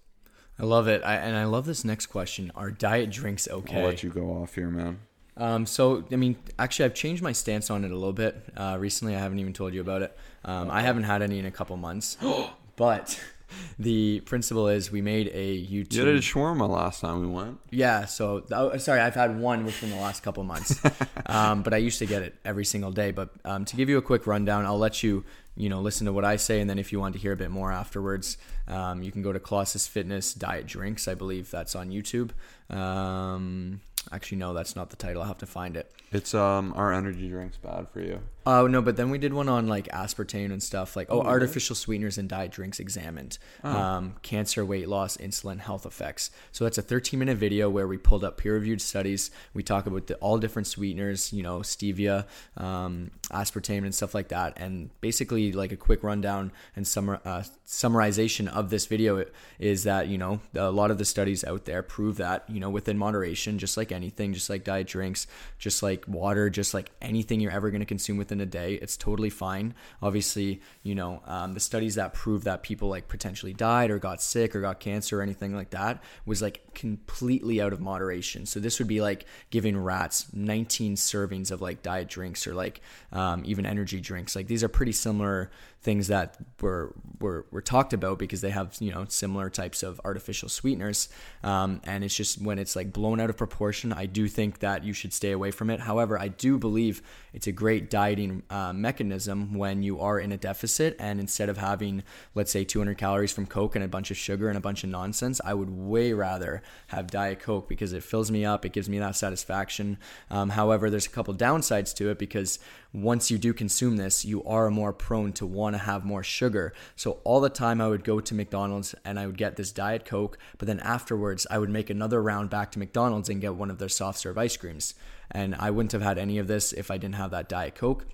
I 0.56 0.62
love 0.62 0.86
it. 0.86 1.02
I, 1.02 1.16
and 1.16 1.36
I 1.36 1.46
love 1.46 1.66
this 1.66 1.84
next 1.84 2.06
question. 2.06 2.52
Are 2.54 2.70
diet 2.70 3.10
drinks 3.10 3.48
okay? 3.48 3.80
I'll 3.80 3.86
let 3.86 4.04
you 4.04 4.10
go 4.10 4.40
off 4.40 4.54
here, 4.54 4.68
man. 4.68 5.00
Um, 5.36 5.66
so, 5.66 6.04
I 6.12 6.16
mean, 6.16 6.36
actually, 6.56 6.84
I've 6.84 6.94
changed 6.94 7.24
my 7.24 7.32
stance 7.32 7.70
on 7.70 7.84
it 7.84 7.90
a 7.90 7.94
little 7.94 8.12
bit. 8.12 8.36
Uh, 8.56 8.76
recently, 8.78 9.16
I 9.16 9.18
haven't 9.18 9.40
even 9.40 9.52
told 9.52 9.74
you 9.74 9.80
about 9.80 10.02
it. 10.02 10.16
Um, 10.44 10.70
I 10.70 10.82
haven't 10.82 11.04
had 11.04 11.22
any 11.22 11.40
in 11.40 11.44
a 11.46 11.50
couple 11.50 11.76
months. 11.76 12.18
but 12.76 13.20
the 13.80 14.20
principle 14.20 14.68
is 14.68 14.92
we 14.92 15.00
made 15.00 15.28
a 15.34 15.60
YouTube. 15.60 15.94
You 15.94 16.04
did 16.04 16.16
a 16.16 16.20
shawarma 16.20 16.68
last 16.68 17.00
time 17.00 17.20
we 17.20 17.26
went. 17.26 17.58
Yeah, 17.70 18.04
so 18.04 18.44
oh, 18.52 18.76
sorry, 18.76 19.00
I've 19.00 19.16
had 19.16 19.40
one 19.40 19.64
within 19.64 19.90
the 19.90 19.96
last 19.96 20.22
couple 20.22 20.44
months, 20.44 20.80
um, 21.26 21.62
but 21.62 21.74
I 21.74 21.78
used 21.78 21.98
to 21.98 22.06
get 22.06 22.22
it 22.22 22.36
every 22.44 22.64
single 22.64 22.92
day. 22.92 23.10
But 23.10 23.30
um, 23.44 23.64
to 23.64 23.74
give 23.74 23.88
you 23.88 23.98
a 23.98 24.02
quick 24.02 24.26
rundown, 24.26 24.66
I'll 24.66 24.78
let 24.78 25.02
you 25.02 25.24
you 25.56 25.68
know 25.68 25.80
listen 25.80 26.06
to 26.06 26.12
what 26.12 26.24
I 26.24 26.36
say, 26.36 26.60
and 26.60 26.68
then 26.68 26.78
if 26.78 26.92
you 26.92 27.00
want 27.00 27.14
to 27.14 27.20
hear 27.20 27.32
a 27.32 27.36
bit 27.36 27.50
more 27.50 27.72
afterwards, 27.72 28.38
um, 28.68 29.02
you 29.02 29.12
can 29.12 29.22
go 29.22 29.32
to 29.32 29.40
Colossus 29.40 29.86
Fitness 29.86 30.34
Diet 30.34 30.66
Drinks. 30.66 31.08
I 31.08 31.14
believe 31.14 31.50
that's 31.50 31.74
on 31.74 31.90
YouTube. 31.90 32.30
Um, 32.74 33.80
actually, 34.12 34.38
no, 34.38 34.54
that's 34.54 34.76
not 34.76 34.90
the 34.90 34.96
title. 34.96 35.22
I'll 35.22 35.28
have 35.28 35.38
to 35.38 35.46
find 35.46 35.76
it. 35.76 35.92
It's 36.12 36.34
um 36.34 36.72
are 36.76 36.92
energy 36.92 37.28
drinks 37.28 37.56
bad 37.56 37.88
for 37.92 38.00
you. 38.00 38.20
Oh 38.46 38.66
no, 38.66 38.80
but 38.80 38.96
then 38.96 39.10
we 39.10 39.18
did 39.18 39.32
one 39.34 39.48
on 39.50 39.68
like 39.68 39.86
aspartame 39.88 40.50
and 40.50 40.62
stuff 40.62 40.96
like 40.96 41.08
oh, 41.10 41.16
Oh, 41.16 41.18
really? 41.18 41.28
artificial 41.28 41.76
sweeteners 41.76 42.16
and 42.18 42.26
diet 42.28 42.50
drinks 42.50 42.80
examined, 42.80 43.36
um, 43.62 44.14
cancer, 44.22 44.64
weight 44.64 44.88
loss, 44.88 45.18
insulin, 45.18 45.60
health 45.60 45.84
effects. 45.84 46.30
So 46.50 46.64
that's 46.64 46.78
a 46.78 46.82
13 46.82 47.18
minute 47.20 47.36
video 47.36 47.68
where 47.68 47.86
we 47.86 47.98
pulled 47.98 48.24
up 48.24 48.38
peer 48.38 48.54
reviewed 48.54 48.80
studies. 48.80 49.30
We 49.52 49.62
talk 49.62 49.86
about 49.86 50.06
the, 50.06 50.14
all 50.16 50.38
different 50.38 50.66
sweeteners, 50.66 51.32
you 51.34 51.42
know, 51.42 51.58
stevia, 51.60 52.24
um, 52.56 53.10
aspartame, 53.30 53.84
and 53.84 53.94
stuff 53.94 54.14
like 54.14 54.28
that, 54.28 54.54
and 54.56 54.88
basically 55.02 55.52
like 55.52 55.70
a 55.70 55.76
quick 55.76 56.02
rundown 56.02 56.50
and 56.74 56.86
summar, 56.86 57.20
uh, 57.26 57.42
summarization 57.66 58.48
of 58.48 58.70
this 58.70 58.86
video 58.86 59.24
is 59.58 59.84
that 59.84 60.08
you 60.08 60.16
know 60.18 60.40
a 60.56 60.70
lot 60.70 60.90
of 60.90 60.98
the 60.98 61.04
studies 61.04 61.44
out 61.44 61.66
there 61.66 61.82
prove 61.82 62.16
that 62.16 62.48
you 62.48 62.58
know 62.58 62.70
within 62.70 62.96
moderation, 62.96 63.58
just 63.58 63.76
like 63.76 63.92
anything, 63.92 64.32
just 64.32 64.48
like 64.48 64.64
diet 64.64 64.86
drinks, 64.86 65.26
just 65.58 65.82
like 65.82 65.99
water, 66.08 66.50
just 66.50 66.74
like 66.74 66.90
anything 67.00 67.40
you're 67.40 67.52
ever 67.52 67.70
going 67.70 67.80
to 67.80 67.86
consume 67.86 68.16
within 68.16 68.40
a 68.40 68.46
day, 68.46 68.74
it's 68.74 68.96
totally 68.96 69.30
fine. 69.30 69.74
Obviously, 70.02 70.60
you 70.82 70.94
know 70.94 71.22
um, 71.26 71.54
the 71.54 71.60
studies 71.60 71.94
that 71.96 72.14
prove 72.14 72.44
that 72.44 72.62
people 72.62 72.88
like 72.88 73.08
potentially 73.08 73.52
died 73.52 73.90
or 73.90 73.98
got 73.98 74.22
sick 74.22 74.54
or 74.54 74.60
got 74.60 74.80
cancer 74.80 75.18
or 75.18 75.22
anything 75.22 75.54
like 75.54 75.70
that 75.70 76.02
was 76.26 76.42
like 76.42 76.74
completely 76.74 77.60
out 77.60 77.72
of 77.72 77.80
moderation. 77.80 78.46
So 78.46 78.60
this 78.60 78.78
would 78.78 78.88
be 78.88 79.00
like 79.00 79.26
giving 79.50 79.76
rats 79.76 80.26
19 80.32 80.94
servings 80.96 81.50
of 81.50 81.60
like 81.60 81.82
diet 81.82 82.08
drinks 82.08 82.46
or 82.46 82.54
like 82.54 82.80
um, 83.12 83.42
even 83.44 83.66
energy 83.66 84.00
drinks. 84.00 84.36
Like 84.36 84.46
these 84.46 84.64
are 84.64 84.68
pretty 84.68 84.92
similar 84.92 85.50
things 85.82 86.08
that 86.08 86.36
were 86.60 86.94
were 87.20 87.46
were 87.50 87.62
talked 87.62 87.92
about 87.92 88.18
because 88.18 88.40
they 88.40 88.50
have 88.50 88.76
you 88.80 88.92
know 88.92 89.06
similar 89.08 89.48
types 89.48 89.82
of 89.82 90.00
artificial 90.04 90.48
sweeteners, 90.48 91.08
um, 91.42 91.80
and 91.84 92.04
it's 92.04 92.14
just 92.14 92.40
when 92.40 92.58
it's 92.58 92.76
like 92.76 92.92
blown 92.92 93.20
out 93.20 93.30
of 93.30 93.36
proportion. 93.36 93.92
I 93.92 94.06
do 94.06 94.28
think 94.28 94.60
that 94.60 94.84
you 94.84 94.92
should 94.92 95.12
stay 95.12 95.32
away 95.32 95.50
from 95.50 95.70
it. 95.70 95.80
However, 95.90 96.16
I 96.16 96.28
do 96.28 96.56
believe 96.56 97.02
it's 97.32 97.48
a 97.48 97.52
great 97.52 97.90
dieting 97.90 98.44
uh, 98.48 98.72
mechanism 98.72 99.54
when 99.54 99.82
you 99.82 99.98
are 99.98 100.20
in 100.20 100.30
a 100.30 100.36
deficit, 100.36 100.94
and 101.00 101.18
instead 101.18 101.48
of 101.48 101.56
having 101.56 102.04
let's 102.32 102.52
say 102.52 102.62
200 102.62 102.96
calories 102.96 103.32
from 103.32 103.46
Coke 103.46 103.74
and 103.74 103.84
a 103.84 103.88
bunch 103.88 104.12
of 104.12 104.16
sugar 104.16 104.48
and 104.48 104.56
a 104.56 104.60
bunch 104.60 104.84
of 104.84 104.90
nonsense, 104.90 105.40
I 105.44 105.52
would 105.52 105.68
way 105.68 106.12
rather 106.12 106.62
have 106.86 107.10
Diet 107.10 107.40
Coke 107.40 107.68
because 107.68 107.92
it 107.92 108.04
fills 108.04 108.30
me 108.30 108.44
up, 108.44 108.64
it 108.64 108.72
gives 108.72 108.88
me 108.88 109.00
that 109.00 109.16
satisfaction. 109.16 109.98
Um, 110.30 110.50
however, 110.50 110.90
there's 110.90 111.06
a 111.06 111.10
couple 111.10 111.34
downsides 111.34 111.92
to 111.96 112.08
it 112.10 112.20
because 112.20 112.60
once 112.92 113.32
you 113.32 113.38
do 113.38 113.52
consume 113.52 113.96
this, 113.96 114.24
you 114.24 114.44
are 114.44 114.70
more 114.70 114.92
prone 114.92 115.32
to 115.32 115.46
want 115.46 115.74
to 115.74 115.78
have 115.78 116.04
more 116.04 116.22
sugar. 116.22 116.72
So 116.94 117.18
all 117.24 117.40
the 117.40 117.48
time 117.48 117.80
I 117.80 117.88
would 117.88 118.04
go 118.04 118.20
to 118.20 118.34
McDonald's 118.34 118.94
and 119.04 119.18
I 119.18 119.26
would 119.26 119.38
get 119.38 119.56
this 119.56 119.72
Diet 119.72 120.04
Coke, 120.04 120.38
but 120.56 120.68
then 120.68 120.78
afterwards 120.78 121.48
I 121.50 121.58
would 121.58 121.70
make 121.70 121.90
another 121.90 122.22
round 122.22 122.48
back 122.48 122.70
to 122.72 122.78
McDonald's 122.78 123.28
and 123.28 123.40
get 123.40 123.56
one 123.56 123.70
of 123.70 123.78
their 123.78 123.88
soft 123.88 124.20
serve 124.20 124.38
ice 124.38 124.56
creams. 124.56 124.94
And 125.30 125.54
I 125.54 125.70
wouldn't 125.70 125.92
have 125.92 126.02
had 126.02 126.18
any 126.18 126.38
of 126.38 126.48
this 126.48 126.72
if 126.72 126.90
I 126.90 126.98
didn't 126.98 127.14
have 127.16 127.30
that 127.30 127.48
Diet 127.48 127.74
Coke. 127.74 128.06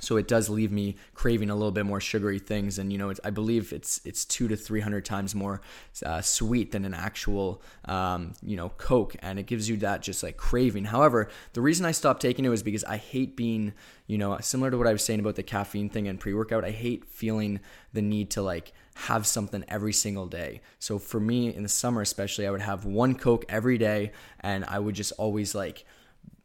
So 0.00 0.16
it 0.16 0.26
does 0.26 0.48
leave 0.48 0.72
me 0.72 0.96
craving 1.14 1.50
a 1.50 1.54
little 1.54 1.70
bit 1.70 1.86
more 1.86 2.00
sugary 2.00 2.38
things 2.38 2.78
and 2.78 2.90
you 2.90 2.98
know 2.98 3.12
i 3.22 3.30
believe 3.30 3.72
it's 3.72 4.00
it's 4.04 4.24
two 4.24 4.48
to 4.48 4.56
three 4.56 4.80
hundred 4.80 5.04
times 5.04 5.34
more 5.34 5.60
uh, 6.04 6.20
sweet 6.20 6.72
than 6.72 6.84
an 6.84 6.94
actual 6.94 7.62
um, 7.84 8.32
you 8.42 8.56
know 8.56 8.70
coke 8.70 9.14
and 9.20 9.38
it 9.38 9.44
gives 9.44 9.68
you 9.68 9.76
that 9.78 10.02
just 10.02 10.22
like 10.22 10.36
craving. 10.36 10.86
However 10.86 11.28
the 11.52 11.60
reason 11.60 11.86
i 11.86 11.92
stopped 11.92 12.22
taking 12.22 12.44
it 12.44 12.48
was 12.48 12.62
because 12.62 12.84
i 12.84 12.96
hate 12.96 13.36
being 13.36 13.72
you 14.06 14.18
know 14.18 14.36
similar 14.40 14.70
to 14.70 14.78
what 14.78 14.86
i 14.86 14.92
was 14.92 15.04
saying 15.04 15.20
about 15.20 15.36
the 15.36 15.42
caffeine 15.42 15.88
thing 15.88 16.08
and 16.08 16.18
pre-workout 16.18 16.64
i 16.64 16.70
hate 16.70 17.04
feeling 17.04 17.60
the 17.92 18.02
need 18.02 18.30
to 18.30 18.42
like 18.42 18.72
have 18.94 19.26
something 19.26 19.64
every 19.68 19.94
single 19.94 20.26
day. 20.26 20.60
So 20.78 20.98
for 20.98 21.20
me 21.20 21.54
in 21.54 21.62
the 21.62 21.68
summer 21.68 22.00
especially 22.00 22.46
i 22.46 22.50
would 22.50 22.62
have 22.62 22.84
one 22.84 23.14
coke 23.14 23.44
every 23.48 23.78
day 23.78 24.12
and 24.40 24.64
i 24.64 24.78
would 24.78 24.94
just 24.94 25.12
always 25.18 25.54
like 25.54 25.84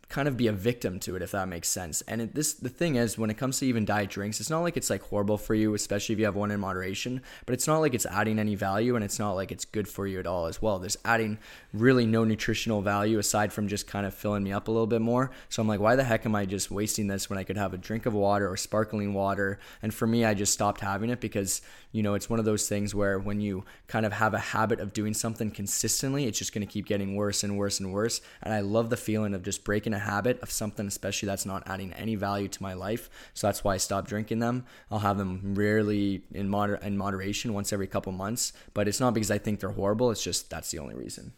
kind 0.08 0.28
of 0.28 0.38
be 0.38 0.48
a 0.48 0.52
victim 0.52 1.00
to 1.00 1.16
it 1.16 1.22
if 1.22 1.32
that 1.32 1.48
makes 1.48 1.68
sense. 1.68 2.02
And 2.04 2.22
it, 2.22 2.36
this 2.36 2.54
the 2.54 2.70
thing 2.70 2.96
is 2.96 3.18
when 3.18 3.30
it 3.30 3.38
comes 3.38 3.60
to 3.60 3.66
even 3.66 3.86
diet 3.86 4.10
drinks 4.10 4.40
it's 4.40 4.50
not 4.50 4.62
like 4.62 4.78
it's 4.78 4.90
like 4.90 5.02
horrible 5.04 5.38
for 5.38 5.56
you 5.56 5.74
especially 5.74 6.14
if 6.14 6.20
you 6.20 6.26
have 6.26 6.36
one 6.36 6.52
in 6.52 6.60
moderation 6.60 7.22
but 7.46 7.54
it's 7.54 7.68
not 7.68 7.80
like 7.80 7.94
it's 7.94 8.06
adding 8.06 8.38
any 8.38 8.56
value 8.56 8.96
and 8.96 9.04
it's 9.04 9.20
not 9.20 9.34
like 9.34 9.52
it's 9.52 9.66
good 9.66 9.88
for 9.88 10.06
you 10.06 10.20
at 10.20 10.28
all 10.28 10.46
as 10.46 10.62
well. 10.62 10.80
There's 10.80 10.98
adding 11.04 11.40
really 11.74 12.06
no 12.06 12.24
nutritional 12.24 12.82
value 12.82 13.18
aside 13.18 13.52
from 13.52 13.68
just 13.68 13.88
kind 13.88 14.06
of 14.06 14.14
filling 14.14 14.44
me 14.44 14.52
up 14.52 14.68
a 14.68 14.72
little 14.72 14.88
bit 14.88 15.02
more. 15.02 15.32
So 15.50 15.62
i'm 15.62 15.68
like 15.68 15.80
why 15.80 15.96
the 15.96 16.04
heck 16.04 16.26
am 16.26 16.36
i 16.36 16.46
just 16.46 16.70
wasting 16.70 17.08
this 17.08 17.30
when 17.30 17.40
i 17.40 17.44
could 17.44 17.58
have 17.58 17.74
a 17.74 17.78
drink 17.78 18.06
of 18.06 18.14
water 18.14 18.50
or 18.50 18.58
sparkling 18.58 19.14
water? 19.14 19.60
And 19.82 19.94
for 19.94 20.06
me 20.06 20.24
i 20.24 20.34
just 20.34 20.54
stopped 20.54 20.82
having 20.82 21.10
it 21.10 21.20
because 21.20 21.62
you 21.92 22.04
know 22.04 22.14
it's 22.14 22.30
one 22.30 22.40
of 22.40 22.46
those 22.46 22.70
things 22.70 22.94
where 22.94 23.18
when 23.18 23.42
you 23.42 23.64
kind 23.88 24.06
of 24.06 24.14
have 24.14 24.34
a 24.34 24.40
habit 24.40 24.80
of 24.80 24.94
doing 24.94 25.14
something 25.14 25.50
consistently 25.50 26.26
it's 26.26 26.38
just 26.38 26.54
going 26.54 26.66
to 26.66 26.72
keep 26.72 26.86
getting 26.86 27.16
worse 27.16 27.44
and 27.44 27.58
worse 27.58 27.80
and 27.80 27.92
worse. 27.92 28.22
And 28.44 28.54
i 28.54 28.60
love 28.60 28.90
the 28.90 28.98
feeling 28.98 29.34
of 29.34 29.42
just 29.42 29.64
breaking 29.64 29.95
a 29.96 30.00
habit 30.00 30.40
of 30.42 30.52
something, 30.52 30.88
especially 30.88 31.26
that's 31.28 31.46
not 31.46 31.64
adding 31.66 31.94
any 31.94 32.16
value 32.16 32.48
to 32.48 32.62
my 32.64 32.74
life. 32.74 33.10
So 33.34 33.48
that's 33.48 33.64
why 33.64 33.74
I 33.74 33.78
stopped 33.78 34.08
drinking 34.08 34.40
them. 34.40 34.66
I'll 34.92 35.00
have 35.00 35.18
them 35.18 35.56
rarely 35.56 36.24
in 36.32 36.50
moder- 36.50 36.76
in 36.76 36.98
moderation 36.98 37.54
once 37.54 37.74
every 37.74 37.88
couple 37.88 38.12
months, 38.12 38.54
but 38.74 38.88
it's 38.88 39.00
not 39.00 39.14
because 39.14 39.32
I 39.32 39.38
think 39.38 39.60
they're 39.60 39.72
horrible. 39.72 40.12
It's 40.12 40.24
just 40.24 40.50
that's 40.50 40.72
the 40.72 40.80
only 40.80 40.96
reason. 40.96 41.34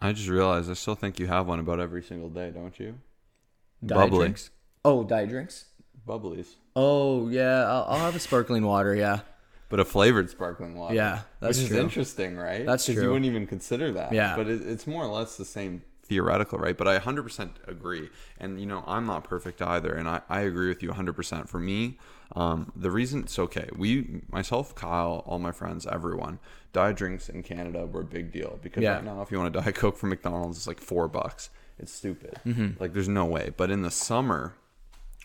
I 0.00 0.12
just 0.12 0.28
realized 0.28 0.70
I 0.70 0.74
still 0.74 0.94
think 0.94 1.18
you 1.18 1.26
have 1.26 1.46
one 1.46 1.58
about 1.58 1.80
every 1.80 2.02
single 2.02 2.28
day, 2.28 2.50
don't 2.50 2.78
you? 2.78 2.98
Diet 3.84 4.10
Bubbly. 4.10 4.18
drinks. 4.26 4.50
Oh, 4.84 5.04
diet 5.04 5.28
drinks. 5.28 5.64
Bubblies. 6.06 6.54
Oh 6.74 7.28
yeah, 7.28 7.64
I'll, 7.64 7.84
I'll 7.88 7.98
have 7.98 8.16
a 8.16 8.20
sparkling 8.20 8.64
water. 8.64 8.94
Yeah. 8.94 9.20
But 9.68 9.80
a 9.80 9.84
flavored 9.84 10.30
sparkling 10.30 10.76
water. 10.76 10.94
Yeah, 10.94 11.20
that's 11.40 11.58
which 11.58 11.68
true. 11.68 11.76
is 11.76 11.82
interesting, 11.82 12.36
right? 12.36 12.64
That's 12.64 12.86
true. 12.86 12.94
You 12.94 13.08
wouldn't 13.08 13.26
even 13.26 13.46
consider 13.46 13.92
that. 13.92 14.12
Yeah. 14.12 14.34
But 14.34 14.48
it, 14.48 14.62
it's 14.62 14.86
more 14.86 15.04
or 15.04 15.08
less 15.12 15.36
the 15.36 15.44
same 15.44 15.82
theoretical, 16.08 16.58
right? 16.58 16.76
But 16.76 16.88
I 16.88 16.98
100% 16.98 17.50
agree. 17.66 18.08
And, 18.38 18.60
you 18.60 18.66
know, 18.66 18.82
I'm 18.86 19.06
not 19.06 19.24
perfect 19.24 19.60
either. 19.62 19.92
And 19.92 20.08
I, 20.08 20.22
I 20.28 20.40
agree 20.40 20.68
with 20.68 20.82
you 20.82 20.90
100%. 20.90 21.48
For 21.48 21.58
me, 21.58 21.98
um, 22.34 22.72
the 22.74 22.90
reason 22.90 23.20
it's 23.20 23.38
okay, 23.38 23.68
we, 23.76 24.22
myself, 24.30 24.74
Kyle, 24.74 25.22
all 25.26 25.38
my 25.38 25.52
friends, 25.52 25.86
everyone, 25.86 26.38
diet 26.72 26.96
drinks 26.96 27.28
in 27.28 27.42
Canada 27.42 27.86
were 27.86 28.00
a 28.00 28.04
big 28.04 28.32
deal 28.32 28.58
because 28.62 28.82
yeah. 28.82 28.94
right 28.94 29.04
now, 29.04 29.22
if 29.22 29.30
you 29.30 29.38
want 29.38 29.54
a 29.54 29.60
Diet 29.60 29.74
Coke 29.74 29.96
from 29.96 30.10
McDonald's, 30.10 30.58
it's 30.58 30.66
like 30.66 30.80
four 30.80 31.08
bucks. 31.08 31.50
It's 31.78 31.92
stupid. 31.92 32.40
Mm-hmm. 32.46 32.80
Like, 32.80 32.92
there's 32.92 33.08
no 33.08 33.24
way. 33.24 33.52
But 33.56 33.70
in 33.70 33.82
the 33.82 33.90
summer, 33.90 34.54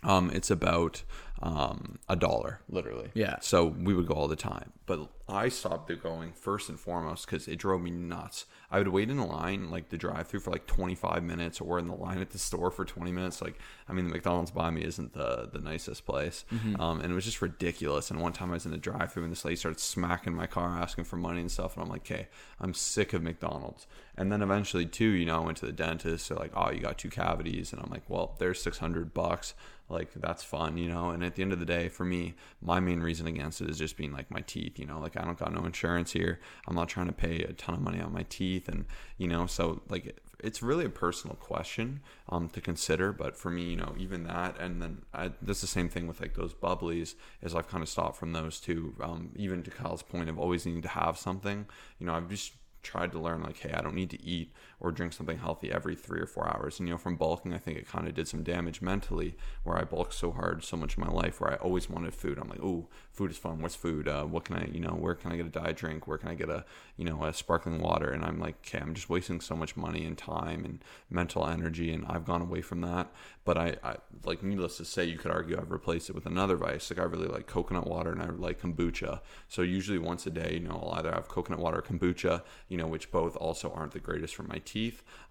um, 0.04 0.30
it's 0.32 0.52
about 0.52 1.04
um, 1.44 2.00
a 2.08 2.16
dollar, 2.16 2.62
literally. 2.70 3.12
Yeah. 3.14 3.36
So 3.42 3.66
we 3.66 3.94
would 3.94 4.08
go 4.08 4.14
all 4.14 4.30
the 4.30 4.36
time. 4.36 4.72
But 4.86 5.10
I 5.28 5.50
stopped 5.50 5.92
going 6.02 6.32
first 6.32 6.70
and 6.70 6.80
foremost 6.80 7.26
because 7.26 7.48
it 7.50 7.58
drove 7.58 7.82
me 7.82 7.92
nuts. 7.92 8.46
I 8.72 8.78
would 8.78 8.88
wait 8.88 9.10
in 9.10 9.18
a 9.18 9.26
line, 9.26 9.70
like 9.70 9.90
the 9.90 9.98
drive 9.98 10.28
through, 10.28 10.40
for 10.40 10.52
like 10.52 10.68
25 10.68 11.22
minutes 11.22 11.60
or 11.60 11.80
in 11.80 11.88
the 11.88 11.96
line 11.96 12.20
at 12.20 12.32
the 12.32 12.40
store 12.40 12.72
for 12.72 12.86
20 12.86 13.12
minutes. 13.12 13.42
Like, 13.42 13.60
I 13.90 13.94
mean, 13.94 14.06
the 14.06 14.12
McDonald's 14.12 14.52
by 14.52 14.72
me 14.72 14.84
isn't 14.84 15.14
the, 15.14 15.50
the 15.52 15.60
nicest 15.60 16.06
place. 16.06 16.46
Mm-hmm. 16.52 16.80
Um, 16.80 17.02
and 17.02 17.12
it 17.12 17.16
was 17.16 17.26
just 17.26 17.42
ridiculous. 17.42 18.10
And 18.10 18.22
one 18.22 18.34
time 18.34 18.52
I 18.52 18.54
was 18.54 18.66
in 18.66 18.72
the 18.72 18.78
drive 18.78 19.12
through 19.12 19.24
and 19.24 19.32
this 19.32 19.44
lady 19.44 19.58
started 19.58 19.82
smacking 19.82 20.34
my 20.34 20.48
car 20.48 20.80
asking 20.80 21.04
for 21.04 21.18
money 21.18 21.42
and 21.42 21.52
stuff. 21.52 21.76
And 21.76 21.84
I'm 21.84 21.90
like, 21.90 22.10
okay, 22.10 22.28
I'm 22.60 22.74
sick 22.74 23.12
of 23.14 23.22
McDonald's. 23.22 23.86
And 24.16 24.32
then 24.32 24.42
eventually, 24.42 24.86
too, 24.86 25.10
you 25.10 25.26
know, 25.26 25.42
I 25.42 25.46
went 25.46 25.58
to 25.58 25.66
the 25.66 25.72
dentist. 25.72 26.30
They're 26.30 26.38
like, 26.38 26.52
oh, 26.56 26.72
you 26.72 26.80
got 26.80 26.98
two 26.98 27.10
cavities. 27.10 27.74
And 27.74 27.82
I'm 27.82 27.90
like, 27.90 28.04
well, 28.08 28.36
there's 28.40 28.62
600 28.62 29.14
bucks 29.14 29.54
like 29.90 30.14
that's 30.16 30.44
fun 30.44 30.78
you 30.78 30.90
know 30.90 31.10
and 31.10 31.24
at 31.34 31.38
the 31.38 31.42
end 31.42 31.52
of 31.52 31.60
the 31.60 31.66
day 31.66 31.90
for 31.90 32.06
me 32.06 32.36
my 32.62 32.80
main 32.80 33.00
reason 33.00 33.26
against 33.26 33.60
it 33.60 33.68
is 33.68 33.80
just 33.80 33.98
being 33.98 34.12
like 34.12 34.30
my 34.30 34.42
teeth 34.42 34.78
you 34.78 34.86
know? 34.86 35.00
Like 35.00 35.18
i 35.18 35.26
don't 35.26 35.38
got 35.38 35.52
no 35.52 35.66
insurance 35.66 36.12
here. 36.12 36.40
I'm 36.68 36.76
not 36.76 36.90
trying 36.90 37.08
to 37.08 37.14
pay 37.14 37.38
a 37.38 37.54
ton 37.54 37.74
of 37.74 37.82
money 37.82 38.00
on 38.00 38.14
my 38.14 38.22
teeth 38.30 38.70
and 38.70 38.86
you 39.18 39.28
know? 39.28 39.48
So 39.48 39.82
like 39.90 40.20
it's 40.44 40.62
really 40.62 40.86
a 40.86 40.90
personal 40.90 41.36
question 41.38 42.02
um, 42.30 42.50
to 42.50 42.62
consider 42.62 43.12
but 43.12 43.36
for 43.36 43.50
me 43.50 43.64
you 43.64 43.78
know 43.78 43.96
even 43.98 44.26
that 44.26 44.60
and 44.60 44.80
then 44.80 45.02
I, 45.12 45.32
that's 45.42 45.62
the 45.62 45.68
same 45.68 45.90
thing 45.90 46.06
with 46.06 46.22
like 46.22 46.36
those 46.36 46.54
bubblies 46.54 47.16
is 47.42 47.56
i've 47.56 47.70
kind 47.70 47.82
of 47.82 47.90
stopped 47.90 48.18
from 48.18 48.34
those 48.34 48.60
too. 48.60 48.94
Um, 49.02 49.32
even 49.36 49.64
to 49.64 49.72
kyle's 49.72 50.04
point 50.04 50.30
of 50.30 50.38
always 50.38 50.68
needing 50.68 50.84
to 50.84 50.90
have 50.90 51.18
something 51.18 51.66
you 51.98 52.06
know 52.06 52.14
i've 52.14 52.30
just 52.30 52.54
tried 52.84 53.12
to 53.14 53.20
learn 53.20 53.42
like, 53.42 53.58
hey, 53.58 53.72
I 53.72 53.82
don't 53.82 53.96
need 53.96 54.12
to 54.12 54.24
eat 54.24 54.52
or 54.84 54.92
drink 54.92 55.14
something 55.14 55.40
healthy 55.40 55.72
every 55.72 55.96
three 55.96 56.20
or 56.20 56.28
four 56.28 56.46
hours. 56.48 56.78
And 56.78 56.88
you 56.88 56.94
know, 56.94 56.98
from 56.98 57.16
bulking, 57.16 57.54
I 57.54 57.58
think 57.58 57.78
it 57.78 57.88
kind 57.88 58.08
of 58.08 58.14
did 58.14 58.28
some 58.28 58.44
damage 58.44 58.82
mentally, 58.82 59.36
where 59.64 59.78
I 59.78 59.86
bulked 59.86 60.14
so 60.14 60.32
hard 60.32 60.64
so 60.64 60.78
much 60.78 60.98
in 60.98 61.04
my 61.04 61.10
life, 61.10 61.40
where 61.40 61.54
I 61.54 61.56
always 61.56 61.90
wanted 61.90 62.14
food. 62.14 62.38
I'm 62.38 62.50
like, 62.50 62.62
oh, 62.62 62.90
food 63.12 63.32
is 63.32 63.38
fun. 63.38 63.62
What's 63.62 63.76
food? 63.76 64.08
Uh, 64.08 64.26
what 64.26 64.44
can 64.44 64.58
I, 64.58 64.66
you 64.66 64.82
know, 64.82 64.90
where 64.92 65.16
can 65.16 65.32
I 65.32 65.38
get 65.38 65.46
a 65.46 65.50
diet 65.50 65.78
drink? 65.78 66.06
Where 66.06 66.18
can 66.18 66.30
I 66.30 66.36
get 66.36 66.50
a, 66.50 66.66
you 66.98 67.06
know, 67.06 67.24
a 67.24 67.34
sparkling 67.34 67.80
water? 67.80 68.10
And 68.10 68.26
I'm 68.26 68.40
like, 68.40 68.56
okay, 68.68 68.80
I'm 68.80 68.94
just 68.94 69.10
wasting 69.10 69.40
so 69.40 69.56
much 69.56 69.78
money 69.78 70.06
and 70.06 70.18
time 70.18 70.66
and 70.66 70.84
mental 71.10 71.48
energy, 71.48 71.94
and 71.94 72.06
I've 72.08 72.26
gone 72.26 72.42
away 72.42 72.62
from 72.62 72.82
that. 72.82 73.10
But 73.46 73.58
I, 73.58 73.78
I 73.84 73.96
like, 74.26 74.44
needless 74.44 74.78
to 74.78 74.86
say, 74.86 75.06
you 75.06 75.18
could 75.18 75.32
argue 75.32 75.58
I've 75.58 75.72
replaced 75.72 76.10
it 76.10 76.16
with 76.16 76.26
another 76.26 76.56
vice. 76.56 76.90
Like 76.90 77.00
I 77.00 77.04
really 77.04 77.28
like 77.28 77.48
coconut 77.48 77.88
water 77.88 78.12
and 78.12 78.22
I 78.22 78.30
like 78.30 78.62
kombucha. 78.62 79.22
So 79.48 79.62
usually 79.62 80.00
once 80.00 80.26
a 80.26 80.30
day, 80.30 80.54
you 80.54 80.68
know, 80.68 80.82
I'll 80.82 81.00
either 81.00 81.12
have 81.12 81.28
coconut 81.28 81.60
water 81.60 81.80
or 81.80 81.82
kombucha, 81.82 82.44
you 82.70 82.78
know, 82.78 82.88
which 82.88 83.12
both 83.12 83.36
also 83.38 83.72
aren't 83.72 83.92
the 83.94 84.00
greatest 84.00 84.36
for 84.36 84.44
my 84.44 84.60
teeth. 84.60 84.73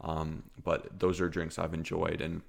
Um, 0.01 0.45
but 0.63 0.99
those 0.99 1.21
are 1.21 1.29
drinks 1.29 1.59
I've 1.59 1.75
enjoyed 1.75 2.21
and 2.21 2.43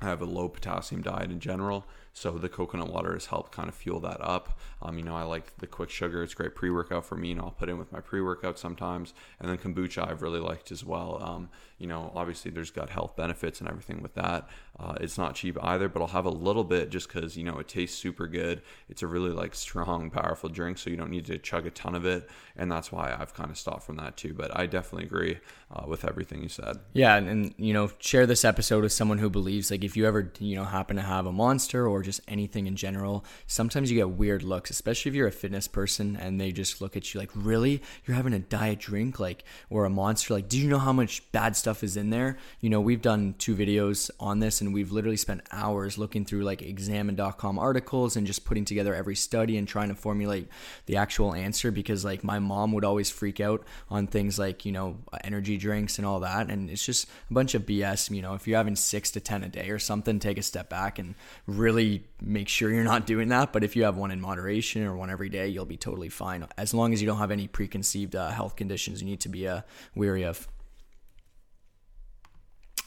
I 0.00 0.06
have 0.06 0.22
a 0.22 0.26
low 0.26 0.48
potassium 0.48 1.02
diet 1.02 1.30
in 1.30 1.40
general, 1.40 1.86
so 2.18 2.32
the 2.32 2.48
coconut 2.48 2.92
water 2.92 3.12
has 3.12 3.26
helped 3.26 3.52
kind 3.52 3.68
of 3.68 3.74
fuel 3.74 4.00
that 4.00 4.20
up. 4.20 4.58
Um, 4.82 4.98
you 4.98 5.04
know, 5.04 5.16
I 5.16 5.22
like 5.22 5.56
the 5.58 5.66
quick 5.66 5.90
sugar; 5.90 6.22
it's 6.22 6.34
great 6.34 6.54
pre-workout 6.54 7.04
for 7.04 7.16
me, 7.16 7.32
and 7.32 7.40
I'll 7.40 7.50
put 7.50 7.68
in 7.68 7.78
with 7.78 7.92
my 7.92 8.00
pre-workout 8.00 8.58
sometimes. 8.58 9.14
And 9.40 9.48
then 9.50 9.58
kombucha, 9.58 10.08
I've 10.08 10.22
really 10.22 10.40
liked 10.40 10.72
as 10.72 10.84
well. 10.84 11.22
Um, 11.22 11.48
you 11.78 11.86
know, 11.86 12.12
obviously 12.14 12.50
there's 12.50 12.70
gut 12.70 12.90
health 12.90 13.16
benefits 13.16 13.60
and 13.60 13.68
everything 13.68 14.02
with 14.02 14.14
that. 14.14 14.48
Uh, 14.78 14.94
it's 15.00 15.16
not 15.16 15.34
cheap 15.34 15.56
either, 15.62 15.88
but 15.88 16.02
I'll 16.02 16.08
have 16.08 16.26
a 16.26 16.30
little 16.30 16.64
bit 16.64 16.90
just 16.90 17.08
because 17.08 17.36
you 17.36 17.44
know 17.44 17.58
it 17.58 17.68
tastes 17.68 17.98
super 17.98 18.26
good. 18.26 18.62
It's 18.88 19.02
a 19.02 19.06
really 19.06 19.30
like 19.30 19.54
strong, 19.54 20.10
powerful 20.10 20.48
drink, 20.48 20.78
so 20.78 20.90
you 20.90 20.96
don't 20.96 21.10
need 21.10 21.26
to 21.26 21.38
chug 21.38 21.66
a 21.66 21.70
ton 21.70 21.94
of 21.94 22.04
it, 22.04 22.28
and 22.56 22.70
that's 22.70 22.90
why 22.92 23.16
I've 23.18 23.34
kind 23.34 23.50
of 23.50 23.58
stopped 23.58 23.84
from 23.84 23.96
that 23.96 24.16
too. 24.16 24.34
But 24.34 24.56
I 24.58 24.66
definitely 24.66 25.06
agree 25.06 25.38
uh, 25.74 25.84
with 25.86 26.04
everything 26.04 26.42
you 26.42 26.48
said. 26.48 26.78
Yeah, 26.92 27.16
and, 27.16 27.28
and 27.28 27.54
you 27.58 27.72
know, 27.72 27.90
share 27.98 28.26
this 28.26 28.44
episode 28.44 28.82
with 28.82 28.92
someone 28.92 29.18
who 29.18 29.30
believes 29.30 29.70
like 29.70 29.84
if 29.84 29.96
you 29.96 30.06
ever 30.06 30.32
you 30.40 30.56
know 30.56 30.64
happen 30.64 30.96
to 30.96 31.02
have 31.02 31.26
a 31.26 31.32
monster 31.32 31.86
or 31.86 32.02
just 32.08 32.20
anything 32.26 32.66
in 32.66 32.74
general, 32.74 33.24
sometimes 33.46 33.90
you 33.90 33.96
get 33.96 34.10
weird 34.10 34.42
looks, 34.42 34.70
especially 34.70 35.10
if 35.10 35.14
you're 35.14 35.28
a 35.28 35.32
fitness 35.32 35.68
person 35.68 36.16
and 36.16 36.40
they 36.40 36.50
just 36.50 36.80
look 36.80 36.96
at 36.96 37.12
you 37.12 37.20
like, 37.20 37.30
really, 37.34 37.82
you're 38.06 38.16
having 38.16 38.32
a 38.32 38.38
diet 38.38 38.78
drink 38.78 39.20
like 39.20 39.44
or 39.70 39.84
a 39.84 39.90
monster 39.90 40.34
like, 40.34 40.48
do 40.48 40.58
you 40.58 40.68
know 40.68 40.78
how 40.78 40.92
much 40.92 41.22
bad 41.32 41.56
stuff 41.56 41.84
is 41.84 41.96
in 41.96 42.10
there. 42.10 42.36
You 42.60 42.70
know, 42.70 42.80
we've 42.80 43.02
done 43.02 43.34
two 43.38 43.54
videos 43.54 44.10
on 44.18 44.38
this 44.38 44.60
and 44.60 44.72
we've 44.72 44.90
literally 44.90 45.16
spent 45.16 45.42
hours 45.52 45.98
looking 45.98 46.24
through 46.24 46.42
like 46.42 46.62
examine.com 46.62 47.58
articles 47.58 48.16
and 48.16 48.26
just 48.26 48.44
putting 48.44 48.64
together 48.64 48.94
every 48.94 49.16
study 49.16 49.56
and 49.56 49.68
trying 49.68 49.88
to 49.88 49.94
formulate 49.94 50.48
the 50.86 50.96
actual 50.96 51.34
answer 51.34 51.70
because 51.70 52.04
like 52.04 52.24
my 52.24 52.38
mom 52.38 52.72
would 52.72 52.84
always 52.84 53.10
freak 53.10 53.40
out 53.40 53.64
on 53.90 54.06
things 54.06 54.38
like, 54.38 54.64
you 54.64 54.72
know, 54.72 54.96
energy 55.24 55.56
drinks 55.56 55.98
and 55.98 56.06
all 56.06 56.20
that. 56.20 56.48
And 56.48 56.70
it's 56.70 56.84
just 56.84 57.08
a 57.30 57.34
bunch 57.34 57.54
of 57.54 57.66
BS. 57.66 58.10
You 58.10 58.22
know, 58.22 58.34
if 58.34 58.46
you're 58.46 58.56
having 58.56 58.76
six 58.76 59.10
to 59.12 59.20
10 59.20 59.44
a 59.44 59.48
day 59.48 59.70
or 59.70 59.78
something, 59.78 60.18
take 60.18 60.38
a 60.38 60.42
step 60.42 60.68
back 60.68 60.98
and 60.98 61.14
really 61.46 61.97
make 62.20 62.48
sure 62.48 62.70
you're 62.70 62.84
not 62.84 63.06
doing 63.06 63.28
that. 63.28 63.52
But 63.52 63.64
if 63.64 63.76
you 63.76 63.84
have 63.84 63.96
one 63.96 64.10
in 64.10 64.20
moderation 64.20 64.84
or 64.84 64.96
one 64.96 65.10
every 65.10 65.28
day, 65.28 65.48
you'll 65.48 65.64
be 65.64 65.76
totally 65.76 66.08
fine 66.08 66.46
as 66.56 66.74
long 66.74 66.92
as 66.92 67.00
you 67.00 67.06
don't 67.06 67.18
have 67.18 67.30
any 67.30 67.46
preconceived 67.46 68.16
uh, 68.16 68.30
health 68.30 68.56
conditions 68.56 69.00
you 69.00 69.06
need 69.06 69.20
to 69.20 69.28
be 69.28 69.46
uh, 69.46 69.62
weary 69.94 70.24
of. 70.24 70.48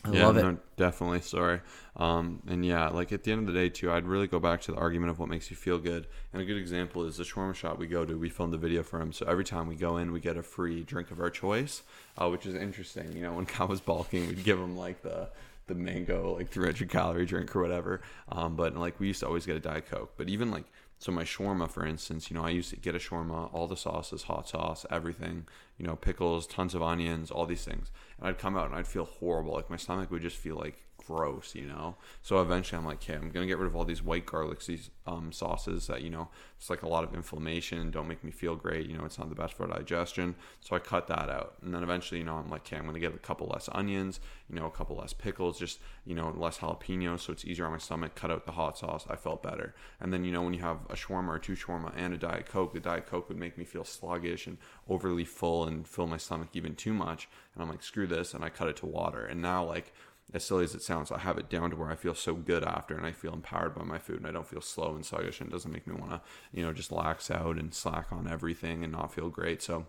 I 0.04 0.12
yeah, 0.14 0.26
love 0.26 0.38
it. 0.38 0.44
No, 0.44 0.58
definitely. 0.78 1.22
Sorry. 1.22 1.62
Um, 1.96 2.42
and 2.48 2.66
yeah, 2.66 2.90
like 2.90 3.12
at 3.12 3.24
the 3.24 3.32
end 3.32 3.48
of 3.48 3.54
the 3.54 3.60
day, 3.60 3.70
too, 3.70 3.92
I'd 3.92 4.06
really 4.06 4.26
go 4.26 4.40
back 4.40 4.62
to 4.62 4.72
the 4.72 4.78
argument 4.78 5.12
of 5.12 5.20
what 5.20 5.30
makes 5.30 5.52
you 5.52 5.56
feel 5.56 5.78
good. 5.78 6.08
And 6.34 6.42
a 6.42 6.46
good 6.46 6.58
example 6.58 7.04
is 7.06 7.18
the 7.18 7.24
shawarma 7.24 7.54
shop 7.54 7.78
we 7.78 7.86
go 7.86 8.04
to. 8.04 8.18
We 8.18 8.30
filmed 8.30 8.54
a 8.54 8.58
video 8.58 8.82
for 8.82 9.00
him. 9.00 9.14
So 9.14 9.28
every 9.28 9.44
time 9.44 9.68
we 9.68 9.76
go 9.76 9.98
in, 9.98 10.12
we 10.12 10.20
get 10.20 10.38
a 10.38 10.44
free 10.44 10.84
drink 10.84 11.12
of 11.12 11.20
our 11.20 11.30
choice, 11.30 11.84
uh, 12.18 12.30
which 12.30 12.48
is 12.48 12.56
interesting. 12.56 13.12
You 13.12 13.22
know, 13.22 13.34
when 13.34 13.46
Kyle 13.48 13.68
was 13.68 13.82
bulking, 13.82 14.28
we'd 14.28 14.44
give 14.44 14.58
him 14.58 14.76
like 14.76 15.04
the 15.04 15.30
the 15.72 15.84
mango 15.84 16.36
like 16.36 16.50
300 16.50 16.90
calorie 16.90 17.26
drink 17.26 17.56
or 17.56 17.62
whatever. 17.62 18.02
Um, 18.30 18.56
but 18.56 18.76
like 18.76 19.00
we 19.00 19.08
used 19.08 19.22
to 19.22 19.28
always 19.28 19.46
get 19.46 19.56
a 19.56 19.60
diet 19.60 19.90
coke. 19.90 20.14
But 20.18 20.30
even 20.30 20.52
like 20.52 20.66
so 21.00 21.12
my 21.12 21.24
shawarma, 21.24 21.68
for 21.68 21.84
instance, 21.84 22.30
you 22.30 22.38
know, 22.38 22.46
I 22.46 22.52
used 22.52 22.70
to 22.70 22.76
get 22.76 22.94
a 22.94 23.00
shawarma, 23.00 23.52
all 23.54 23.66
the 23.66 23.76
sauces, 23.76 24.24
hot 24.24 24.48
sauce, 24.48 24.86
everything, 24.92 25.48
you 25.80 25.88
know, 25.88 25.96
pickles, 25.96 26.46
tons 26.46 26.76
of 26.76 26.84
onions, 26.84 27.32
all 27.32 27.48
these 27.48 27.66
things. 27.66 27.90
And 28.20 28.28
I'd 28.28 28.38
come 28.38 28.56
out 28.56 28.68
and 28.68 28.76
I'd 28.76 28.86
feel 28.86 29.06
horrible. 29.06 29.54
Like 29.54 29.68
my 29.68 29.78
stomach 29.78 30.12
would 30.12 30.22
just 30.22 30.38
feel 30.38 30.58
like 30.58 30.84
gross, 31.12 31.56
you 31.56 31.66
know. 31.66 31.96
So 32.22 32.42
eventually, 32.42 32.80
I'm 32.80 32.86
like, 32.86 33.04
okay, 33.04 33.16
I'm 33.16 33.30
gonna 33.30 33.48
get 33.48 33.58
rid 33.58 33.68
of 33.68 33.76
all 33.76 33.86
these 33.86 34.04
white 34.04 34.26
garlic 34.26 34.64
these 34.66 34.90
um, 35.08 35.32
sauces 35.32 35.88
that 35.88 36.02
you 36.02 36.10
know 36.10 36.30
it's 36.62 36.70
like 36.70 36.84
a 36.84 36.88
lot 36.88 37.04
of 37.04 37.16
inflammation, 37.16 37.90
don't 37.90 38.08
make 38.08 38.24
me 38.24 38.30
feel 38.30 38.56
great. 38.56 38.88
You 38.88 38.96
know, 38.96 39.04
it's 39.04 39.18
not 39.18 39.30
the 39.30 39.36
best 39.36 39.56
for 39.56 39.66
digestion. 39.66 40.36
So 40.60 40.76
I 40.76 40.80
cut 40.80 41.08
that 41.08 41.28
out, 41.28 41.56
and 41.64 41.74
then 41.74 41.82
eventually, 41.82 42.20
you 42.20 42.24
know, 42.24 42.36
I'm 42.36 42.52
like, 42.52 42.62
okay, 42.62 42.78
I'm 42.78 42.86
gonna 42.86 43.00
get 43.00 43.16
a 43.16 43.18
couple 43.18 43.48
less 43.48 43.68
onions, 43.72 44.20
you 44.48 44.56
know, 44.56 44.68
a 44.68 44.72
couple 44.72 44.96
less 44.96 45.12
pickles, 45.12 45.58
just 45.58 45.80
you 46.06 46.14
know, 46.14 46.32
less 46.38 46.60
jalapeno, 46.60 47.20
so 47.20 47.34
it's 47.34 47.46
easier 47.46 47.66
on 47.66 47.72
my 47.72 47.80
stomach. 47.80 48.14
Cut 48.14 48.30
out 48.30 48.46
the 48.46 48.52
hot 48.52 48.78
sauce, 48.78 49.06
I 49.10 49.16
felt 49.16 49.42
better. 49.42 49.74
And 50.00 50.14
then 50.14 50.24
you 50.24 50.32
know, 50.32 50.44
when 50.44 50.54
you 50.54 50.62
have 50.62 50.78
a 50.90 50.96
shawarma 50.96 51.30
or 51.30 51.40
two 51.40 51.54
shawarma 51.54 51.94
and 51.96 52.14
a 52.14 52.18
diet 52.18 52.46
coke, 52.46 52.74
the 52.74 52.80
diet 52.80 53.08
coke 53.08 53.28
would 53.30 53.40
make 53.40 53.58
me 53.58 53.66
feel 53.66 53.84
sluggish 53.84 54.46
and 54.46 54.60
overly 54.88 55.26
full 55.26 55.66
and 55.66 55.88
fill 55.88 56.06
my 56.06 56.18
stomach 56.18 56.50
even 56.54 56.76
too 56.76 56.94
much. 56.94 57.28
And 57.56 57.64
I'm 57.64 57.70
like, 57.70 57.82
screw 57.82 58.06
this, 58.06 58.36
and 58.36 58.46
I 58.46 58.50
cut 58.50 58.68
it 58.68 58.76
to 58.78 58.86
water. 58.86 59.26
And 59.26 59.42
now 59.42 59.66
like 59.66 59.94
as 60.34 60.44
silly 60.44 60.64
as 60.64 60.76
it 60.76 60.82
sounds, 60.82 61.12
I 61.12 61.20
have 61.20 61.38
it 61.38 61.50
down 61.50 61.72
to 61.72 61.76
where 61.76 61.92
I 61.92 61.96
feel 61.96 62.16
so 62.16 62.36
good 62.36 62.64
after, 62.64 62.96
and 62.96 63.06
I 63.06 63.12
feel 63.12 63.34
empowered 63.34 63.76
by 63.76 63.84
my 63.84 63.98
food, 63.98 64.18
and 64.18 64.28
I 64.28 64.32
don't 64.32 64.48
feel 64.48 64.62
slow 64.62 64.96
and 64.96 65.06
sluggish, 65.06 65.42
and 65.42 65.50
it 65.50 65.52
doesn't 65.52 65.72
make 65.72 65.88
me 65.88 65.96
want 65.96 66.12
to, 66.12 66.22
you 66.54 66.64
know, 66.64 66.74
just 66.74 66.92
lax 66.92 67.30
out 67.30 67.58
and 67.58 67.74
slack 67.74 68.12
on 68.12 68.28
everything 68.28 68.84
and 68.84 68.94
not 68.94 69.14
feel 69.14 69.30
great. 69.30 69.62
So, 69.62 69.86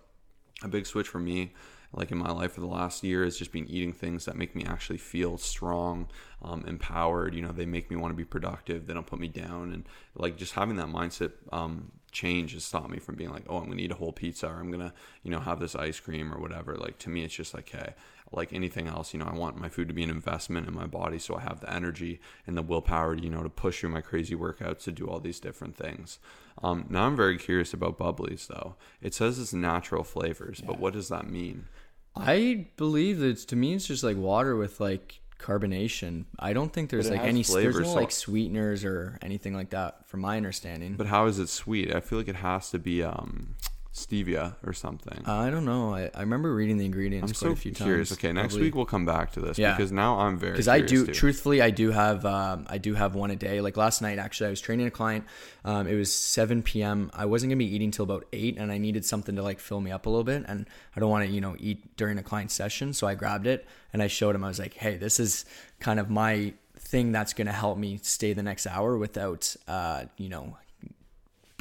a 0.63 0.69
big 0.69 0.87
switch 0.87 1.09
for 1.09 1.19
me 1.19 1.53
like 1.95 2.11
in 2.11 2.19
my 2.19 2.31
life 2.31 2.53
for 2.53 2.61
the 2.61 2.67
last 2.67 3.05
year 3.05 3.25
has 3.25 3.37
just 3.37 3.53
been 3.53 3.69
eating 3.69 3.93
things 3.93 4.25
that 4.25 4.37
make 4.37 4.55
me 4.55 4.65
actually 4.65 4.99
feel 4.99 5.37
strong, 5.37 6.09
um, 6.41 6.65
empowered. 6.67 7.35
You 7.35 7.43
know, 7.43 7.53
they 7.53 7.67
make 7.67 7.91
me 7.91 7.97
want 7.97 8.13
to 8.13 8.17
be 8.17 8.25
productive. 8.25 8.87
They 8.87 8.95
don't 8.95 9.07
put 9.07 9.21
me 9.21 9.29
down, 9.29 9.73
and 9.73 9.85
like 10.15 10.37
just 10.37 10.55
having 10.55 10.77
that 10.77 10.87
mindset 10.87 11.33
um, 11.53 11.93
change 12.11 12.55
has 12.55 12.65
stopped 12.65 12.91
me 12.91 12.99
from 12.99 13.17
being 13.17 13.31
like, 13.31 13.45
oh, 13.49 13.59
I'm 13.59 13.69
gonna 13.69 13.83
eat 13.83 13.93
a 13.93 13.97
whole 13.97 14.13
pizza 14.13 14.49
or 14.49 14.59
I'm 14.59 14.71
gonna, 14.71 14.95
you 15.23 15.31
know, 15.31 15.41
have 15.41 15.61
this 15.61 15.75
ice 15.77 16.01
cream 16.01 16.33
or 16.33 16.41
whatever. 16.41 16.77
Like 16.77 16.99
to 17.01 17.11
me, 17.11 17.25
it's 17.25 17.35
just 17.35 17.53
like, 17.53 17.69
hey, 17.69 17.95
like 18.35 18.53
anything 18.53 18.87
else, 18.87 19.13
you 19.13 19.21
know, 19.21 19.27
I 19.27 19.35
want 19.35 19.59
my 19.59 19.69
food 19.69 19.89
to 19.89 19.95
be 19.95 20.03
an 20.03 20.11
investment 20.11 20.67
in 20.69 20.75
my 20.75 20.87
body, 20.87 21.19
so 21.19 21.37
I 21.37 21.41
have 21.41 21.61
the 21.61 21.73
energy 21.73 22.21
and 22.47 22.57
the 22.57 22.63
willpower, 22.63 23.15
you 23.15 23.31
know, 23.31 23.43
to 23.43 23.49
push 23.49 23.81
through 23.81 23.91
my 23.91 24.01
crazy 24.01 24.35
workouts 24.35 24.85
to 24.85 24.93
do 24.93 25.07
all 25.07 25.21
these 25.21 25.41
different 25.41 25.77
things. 25.77 26.19
Um, 26.63 26.87
now 26.89 27.07
I'm 27.07 27.17
very 27.17 27.39
curious 27.39 27.73
about 27.73 27.99
bubblies, 27.99 28.47
though. 28.47 28.77
It 29.01 29.15
says 29.15 29.39
it's 29.39 29.53
natural 29.53 30.05
flavors, 30.05 30.61
yeah. 30.61 30.67
but 30.67 30.79
what 30.79 30.93
does 30.93 31.09
that 31.09 31.29
mean? 31.29 31.67
I 32.15 32.67
believe 32.77 33.19
that 33.21 33.39
to 33.49 33.57
me 33.57 33.75
it's 33.75 33.87
just 33.87 34.05
like 34.05 34.17
water 34.17 34.55
with 34.55 34.81
like 34.81 35.21
carbonation. 35.39 36.27
I 36.39 36.53
don't 36.53 36.73
think 36.73 36.91
there's 36.91 37.11
like 37.11 37.21
any 37.21 37.43
flavors, 37.43 37.75
there's 37.75 37.89
no 37.89 37.95
so 37.95 38.01
like 38.01 38.11
sweeteners 38.11 38.85
or 38.85 39.19
anything 39.23 39.55
like 39.55 39.71
that, 39.71 40.09
from 40.09 40.21
my 40.21 40.37
understanding. 40.37 40.95
But 40.97 41.09
how 41.09 41.27
is 41.27 41.39
it 41.39 41.49
sweet? 41.49 41.95
I 41.95 42.01
feel 42.01 42.19
like 42.19 42.29
it 42.29 42.37
has 42.37 42.71
to 42.71 42.79
be 42.79 43.03
um 43.03 43.57
stevia 43.93 44.57
or 44.65 44.73
something. 44.73 45.23
I 45.27 45.51
don't 45.51 45.67
know. 45.67 45.95
I, 45.95 46.11
I 46.15 46.21
remember 46.21 46.55
reading 46.55 46.79
the 46.79 46.87
ingredients 46.87 47.31
I'm 47.31 47.35
quite 47.35 47.49
so 47.49 47.53
a 47.53 47.57
few 47.57 47.73
curious. 47.73 48.09
times. 48.09 48.19
Okay, 48.19 48.33
next 48.33 48.55
Probably. 48.55 48.67
week 48.69 48.75
we'll 48.75 48.87
come 48.87 49.05
back 49.05 49.33
to 49.33 49.41
this 49.41 49.59
yeah. 49.59 49.77
because 49.77 49.93
now 49.93 50.19
I'm 50.21 50.39
very 50.39 50.53
because 50.53 50.69
I 50.69 50.81
do 50.81 51.07
too. 51.07 51.13
truthfully 51.13 51.61
I 51.61 51.71
do 51.71 51.91
have 51.91 52.25
um, 52.25 52.67
I 52.71 52.79
do 52.79 52.95
have 52.95 53.15
one 53.15 53.31
a 53.31 53.37
day. 53.37 53.61
Like 53.61 53.77
last 53.77 54.01
night 54.01 54.19
actually, 54.19 54.47
I 54.47 54.51
was 54.51 54.61
training 54.61 54.87
a 54.87 54.91
client. 54.91 55.27
Um, 55.65 55.87
it 55.87 55.95
was 55.95 56.13
7 56.13 56.63
p.m. 56.63 57.11
I 57.13 57.27
wasn't 57.27 57.51
gonna 57.51 57.59
be 57.59 57.75
eating 57.75 57.91
till 57.91 58.05
about 58.05 58.27
eight, 58.33 58.57
and 58.57 58.73
I 58.73 58.79
needed 58.79 59.05
something 59.05 59.37
to 59.37 59.43
like 59.43 59.61
fill 59.61 59.81
me 59.81 59.91
up 59.91 60.07
a 60.07 60.11
little 60.11 60.25
bit, 60.25 60.45
and 60.49 60.67
I 60.97 61.01
don't 61.01 61.11
want 61.11 61.27
to 61.27 61.31
you 61.31 61.41
know 61.41 61.55
eat 61.59 61.97
during 61.97 62.19
a 62.19 62.23
client 62.23 62.51
session, 62.51 62.95
so 62.95 63.07
I 63.07 63.15
grabbed 63.15 63.47
it 63.47 63.67
and 63.93 64.03
I 64.03 64.07
showed 64.07 64.35
him. 64.35 64.43
I 64.43 64.49
was 64.49 64.59
like, 64.59 64.75
hey, 64.75 64.97
this 64.97 65.21
is 65.21 65.45
kind 65.81 66.01
of 66.01 66.09
my 66.09 66.55
thing 66.77 67.13
that's 67.13 67.33
going 67.33 67.47
to 67.47 67.53
help 67.53 67.79
me 67.79 67.99
stay 68.03 68.33
the 68.33 68.43
next 68.43 68.67
hour 68.67 68.97
without 68.99 69.55
uh, 69.69 70.05
you 70.17 70.29
know 70.29 70.57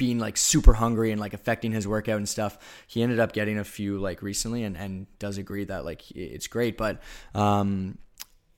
being 0.02 0.18
like 0.18 0.36
super 0.36 0.72
hungry 0.72 1.12
and 1.12 1.20
like 1.20 1.32
affecting 1.32 1.70
his 1.70 1.86
workout 1.86 2.16
and 2.16 2.28
stuff. 2.28 2.58
He 2.88 3.04
ended 3.04 3.20
up 3.20 3.30
getting 3.30 3.56
a 3.56 3.62
few 3.62 4.00
like 4.00 4.20
recently 4.20 4.64
and, 4.64 4.76
and 4.76 5.06
does 5.20 5.38
agree 5.38 5.62
that 5.66 5.84
like 5.84 6.10
it's 6.10 6.48
great. 6.48 6.76
But 6.76 7.00
um, 7.36 7.98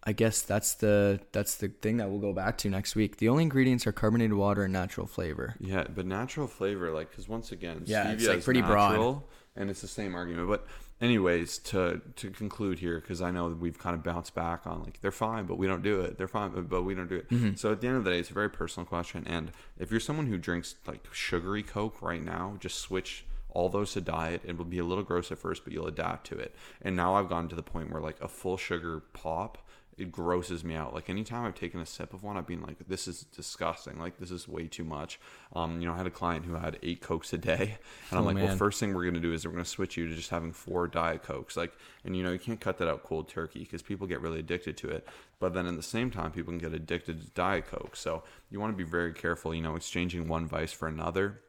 I 0.02 0.12
guess 0.12 0.40
that's 0.40 0.76
the 0.76 1.20
that's 1.32 1.56
the 1.56 1.68
thing 1.68 1.98
that 1.98 2.08
we'll 2.08 2.18
go 2.18 2.32
back 2.32 2.56
to 2.58 2.70
next 2.70 2.96
week. 2.96 3.18
The 3.18 3.28
only 3.28 3.42
ingredients 3.42 3.86
are 3.86 3.92
carbonated 3.92 4.32
water 4.32 4.64
and 4.64 4.72
natural 4.72 5.06
flavor. 5.06 5.54
Yeah, 5.60 5.84
but 5.94 6.06
natural 6.06 6.46
flavor, 6.46 6.90
like, 6.92 7.10
because 7.10 7.28
once 7.28 7.52
again, 7.52 7.82
yeah, 7.84 8.12
it's 8.12 8.26
like 8.26 8.42
pretty 8.42 8.62
natural, 8.62 9.12
broad, 9.12 9.22
and 9.54 9.68
it's 9.68 9.82
the 9.82 9.86
same 9.86 10.14
argument. 10.14 10.48
But 10.48 10.66
anyways, 11.00 11.58
to 11.58 12.00
to 12.16 12.30
conclude 12.30 12.78
here, 12.78 13.00
because 13.00 13.20
I 13.22 13.30
know 13.30 13.48
we've 13.48 13.78
kind 13.78 13.94
of 13.94 14.02
bounced 14.02 14.34
back 14.34 14.66
on 14.66 14.82
like 14.82 15.00
they're 15.00 15.12
fine, 15.12 15.46
but 15.46 15.58
we 15.58 15.66
don't 15.66 15.82
do 15.82 16.00
it. 16.00 16.18
They're 16.18 16.28
fine, 16.28 16.50
but, 16.50 16.68
but 16.68 16.82
we 16.82 16.94
don't 16.94 17.08
do 17.08 17.16
it. 17.16 17.30
Mm-hmm. 17.30 17.54
So 17.56 17.72
at 17.72 17.80
the 17.80 17.88
end 17.88 17.96
of 17.96 18.04
the 18.04 18.10
day, 18.10 18.18
it's 18.18 18.30
a 18.30 18.34
very 18.34 18.50
personal 18.50 18.86
question. 18.86 19.26
And 19.26 19.52
if 19.78 19.90
you're 19.90 20.00
someone 20.00 20.26
who 20.26 20.38
drinks 20.38 20.76
like 20.86 21.06
sugary 21.12 21.62
Coke 21.62 22.02
right 22.02 22.22
now, 22.22 22.56
just 22.60 22.78
switch 22.78 23.24
all 23.50 23.68
those 23.68 23.92
to 23.92 24.00
diet. 24.00 24.42
It 24.44 24.58
will 24.58 24.64
be 24.64 24.78
a 24.78 24.84
little 24.84 25.04
gross 25.04 25.30
at 25.30 25.38
first, 25.38 25.64
but 25.64 25.72
you'll 25.72 25.86
adapt 25.86 26.26
to 26.28 26.38
it. 26.38 26.54
And 26.82 26.96
now 26.96 27.14
I've 27.14 27.28
gotten 27.28 27.48
to 27.50 27.56
the 27.56 27.62
point 27.62 27.90
where 27.90 28.02
like 28.02 28.20
a 28.20 28.28
full 28.28 28.56
sugar 28.56 29.00
pop 29.12 29.58
it 29.96 30.10
grosses 30.10 30.64
me 30.64 30.74
out. 30.74 30.94
Like 30.94 31.08
anytime 31.08 31.44
I've 31.44 31.54
taken 31.54 31.80
a 31.80 31.86
sip 31.86 32.12
of 32.14 32.22
one, 32.22 32.36
I've 32.36 32.46
been 32.46 32.62
like, 32.62 32.76
"This 32.88 33.06
is 33.06 33.24
disgusting. 33.24 33.98
Like 33.98 34.18
this 34.18 34.30
is 34.30 34.48
way 34.48 34.66
too 34.66 34.84
much." 34.84 35.20
Um, 35.54 35.80
you 35.80 35.86
know, 35.86 35.94
I 35.94 35.96
had 35.96 36.06
a 36.06 36.10
client 36.10 36.44
who 36.44 36.54
had 36.54 36.78
eight 36.82 37.00
cokes 37.00 37.32
a 37.32 37.38
day, 37.38 37.78
and 38.10 38.18
I'm 38.18 38.24
oh, 38.24 38.26
like, 38.26 38.36
man. 38.36 38.44
"Well, 38.46 38.56
first 38.56 38.80
thing 38.80 38.94
we're 38.94 39.04
gonna 39.04 39.20
do 39.20 39.32
is 39.32 39.46
we're 39.46 39.52
gonna 39.52 39.64
switch 39.64 39.96
you 39.96 40.08
to 40.08 40.14
just 40.14 40.30
having 40.30 40.52
four 40.52 40.88
diet 40.88 41.22
cokes." 41.22 41.56
Like, 41.56 41.72
and 42.04 42.16
you 42.16 42.22
know, 42.22 42.32
you 42.32 42.38
can't 42.38 42.60
cut 42.60 42.78
that 42.78 42.88
out 42.88 43.04
cold 43.04 43.28
turkey 43.28 43.60
because 43.60 43.82
people 43.82 44.06
get 44.06 44.20
really 44.20 44.40
addicted 44.40 44.76
to 44.78 44.88
it. 44.88 45.06
But 45.38 45.54
then 45.54 45.66
at 45.66 45.76
the 45.76 45.82
same 45.82 46.10
time, 46.10 46.32
people 46.32 46.52
can 46.52 46.58
get 46.58 46.72
addicted 46.72 47.20
to 47.20 47.26
diet 47.30 47.66
coke. 47.66 47.96
So 47.96 48.24
you 48.50 48.60
want 48.60 48.72
to 48.72 48.76
be 48.76 48.88
very 48.88 49.12
careful. 49.12 49.54
You 49.54 49.62
know, 49.62 49.76
exchanging 49.76 50.28
one 50.28 50.46
vice 50.46 50.72
for 50.72 50.88
another 50.88 51.40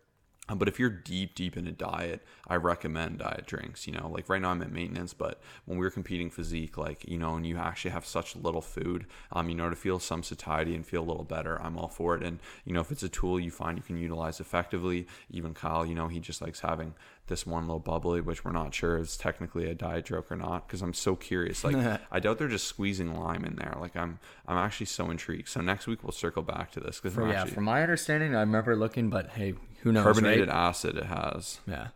um, 0.47 0.59
but 0.59 0.67
if 0.67 0.79
you're 0.79 0.89
deep, 0.89 1.33
deep 1.33 1.57
in 1.57 1.67
a 1.67 1.71
diet, 1.71 2.23
I 2.47 2.55
recommend 2.55 3.19
diet 3.19 3.45
drinks. 3.47 3.87
You 3.87 3.93
know, 3.93 4.09
like 4.09 4.29
right 4.29 4.41
now 4.41 4.51
I'm 4.51 4.61
at 4.61 4.71
maintenance, 4.71 5.13
but 5.13 5.41
when 5.65 5.79
we 5.79 5.85
are 5.85 5.91
competing 5.91 6.29
physique, 6.29 6.77
like, 6.77 7.07
you 7.07 7.17
know, 7.17 7.35
and 7.35 7.47
you 7.47 7.57
actually 7.57 7.91
have 7.91 8.05
such 8.05 8.35
little 8.35 8.61
food, 8.61 9.07
um, 9.31 9.49
you 9.49 9.55
know, 9.55 9.69
to 9.69 9.75
feel 9.75 9.99
some 9.99 10.21
satiety 10.21 10.75
and 10.75 10.85
feel 10.85 11.01
a 11.01 11.07
little 11.07 11.23
better, 11.23 11.59
I'm 11.61 11.77
all 11.77 11.87
for 11.87 12.15
it. 12.15 12.23
And, 12.23 12.39
you 12.63 12.73
know, 12.73 12.81
if 12.81 12.91
it's 12.91 13.03
a 13.03 13.09
tool 13.09 13.39
you 13.39 13.49
find 13.49 13.77
you 13.77 13.83
can 13.83 13.97
utilize 13.97 14.39
effectively, 14.39 15.07
even 15.31 15.53
Kyle, 15.53 15.85
you 15.85 15.95
know, 15.95 16.07
he 16.07 16.19
just 16.19 16.41
likes 16.41 16.59
having 16.59 16.93
this 17.27 17.47
one 17.47 17.63
little 17.63 17.79
bubbly, 17.79 18.21
which 18.21 18.45
we're 18.45 18.51
not 18.51 18.71
sure 18.71 18.97
is 18.97 19.17
technically 19.17 19.67
a 19.67 19.73
diet 19.73 20.07
coke 20.07 20.31
or 20.31 20.35
not, 20.35 20.67
because 20.67 20.83
I'm 20.83 20.93
so 20.93 21.15
curious. 21.15 21.63
Like, 21.63 21.99
I 22.11 22.19
doubt 22.19 22.37
they're 22.37 22.47
just 22.47 22.67
squeezing 22.67 23.15
lime 23.15 23.43
in 23.45 23.55
there. 23.55 23.75
Like, 23.79 23.95
I'm, 23.95 24.19
I'm 24.47 24.57
actually 24.57 24.85
so 24.85 25.09
intrigued. 25.09 25.49
So 25.49 25.61
next 25.61 25.87
week 25.87 26.03
we'll 26.03 26.11
circle 26.11 26.43
back 26.43 26.71
to 26.73 26.79
this. 26.79 26.99
Cause 26.99 27.17
yeah, 27.17 27.41
actually, 27.41 27.55
from 27.55 27.63
my 27.63 27.81
understanding, 27.81 28.35
I 28.35 28.41
remember 28.41 28.75
looking, 28.75 29.09
but 29.09 29.31
hey, 29.31 29.55
who 29.85 29.91
knows? 29.91 30.03
Carbonated 30.03 30.49
right? 30.49 30.57
acid 30.57 30.97
it 30.97 31.05
has. 31.05 31.59
Yeah. 31.67 31.89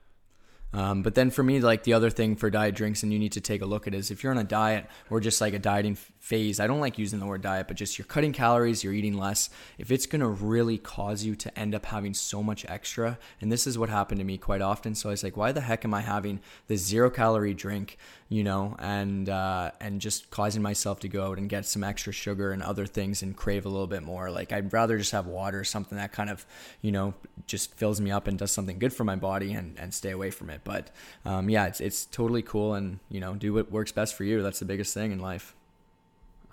Um, 0.71 1.01
but 1.01 1.15
then 1.15 1.31
for 1.31 1.41
me, 1.41 1.59
like 1.59 1.83
the 1.83 1.93
other 1.93 2.11
thing 2.11 2.35
for 2.35 2.51
diet 2.51 2.75
drinks, 2.75 3.01
and 3.01 3.11
you 3.11 3.17
need 3.17 3.31
to 3.31 3.41
take 3.41 3.63
a 3.63 3.65
look 3.65 3.87
at 3.87 3.95
is 3.95 4.11
if 4.11 4.23
you're 4.23 4.31
on 4.31 4.37
a 4.37 4.43
diet 4.43 4.85
or 5.09 5.19
just 5.19 5.41
like 5.41 5.55
a 5.55 5.59
dieting 5.59 5.97
phase. 6.19 6.59
I 6.59 6.67
don't 6.67 6.79
like 6.79 6.99
using 6.99 7.19
the 7.19 7.25
word 7.25 7.41
diet, 7.41 7.67
but 7.67 7.75
just 7.75 7.97
you're 7.97 8.05
cutting 8.05 8.33
calories, 8.33 8.83
you're 8.83 8.93
eating 8.93 9.17
less. 9.17 9.49
If 9.79 9.89
it's 9.89 10.05
gonna 10.05 10.29
really 10.29 10.77
cause 10.77 11.23
you 11.23 11.35
to 11.37 11.59
end 11.59 11.73
up 11.73 11.87
having 11.87 12.13
so 12.13 12.43
much 12.43 12.67
extra, 12.69 13.17
and 13.41 13.51
this 13.51 13.65
is 13.65 13.79
what 13.79 13.89
happened 13.89 14.19
to 14.19 14.23
me 14.23 14.37
quite 14.37 14.61
often. 14.61 14.93
So 14.93 15.09
I 15.09 15.13
was 15.13 15.23
like, 15.23 15.35
why 15.35 15.51
the 15.51 15.61
heck 15.61 15.83
am 15.85 15.93
I 15.95 16.01
having 16.01 16.39
this 16.67 16.81
zero 16.81 17.09
calorie 17.09 17.55
drink, 17.55 17.97
you 18.29 18.43
know, 18.43 18.75
and 18.77 19.27
uh, 19.27 19.71
and 19.81 19.99
just 19.99 20.29
causing 20.29 20.61
myself 20.61 20.99
to 20.99 21.07
go 21.07 21.25
out 21.25 21.39
and 21.39 21.49
get 21.49 21.65
some 21.65 21.83
extra 21.83 22.13
sugar 22.13 22.51
and 22.51 22.61
other 22.61 22.85
things 22.85 23.23
and 23.23 23.35
crave 23.35 23.65
a 23.65 23.69
little 23.69 23.87
bit 23.87 24.03
more. 24.03 24.29
Like 24.29 24.53
I'd 24.53 24.71
rather 24.71 24.99
just 24.99 25.11
have 25.11 25.25
water, 25.25 25.63
something 25.63 25.97
that 25.97 26.11
kind 26.11 26.29
of, 26.29 26.45
you 26.81 26.91
know, 26.91 27.15
just 27.47 27.73
fills 27.73 27.99
me 27.99 28.11
up 28.11 28.27
and 28.27 28.37
does 28.37 28.51
something 28.51 28.77
good 28.77 28.93
for 28.93 29.03
my 29.03 29.15
body 29.15 29.53
and, 29.53 29.77
and 29.79 29.91
stay 29.93 30.11
away 30.11 30.29
from 30.29 30.51
it. 30.51 30.61
But 30.63 30.91
um, 31.25 31.49
yeah, 31.49 31.65
it's 31.65 31.81
it's 31.81 32.05
totally 32.05 32.43
cool 32.43 32.75
and 32.75 32.99
you 33.09 33.19
know, 33.19 33.33
do 33.33 33.51
what 33.53 33.71
works 33.71 33.91
best 33.91 34.13
for 34.13 34.23
you. 34.23 34.43
That's 34.43 34.59
the 34.59 34.65
biggest 34.65 34.93
thing 34.93 35.11
in 35.11 35.19
life. 35.19 35.55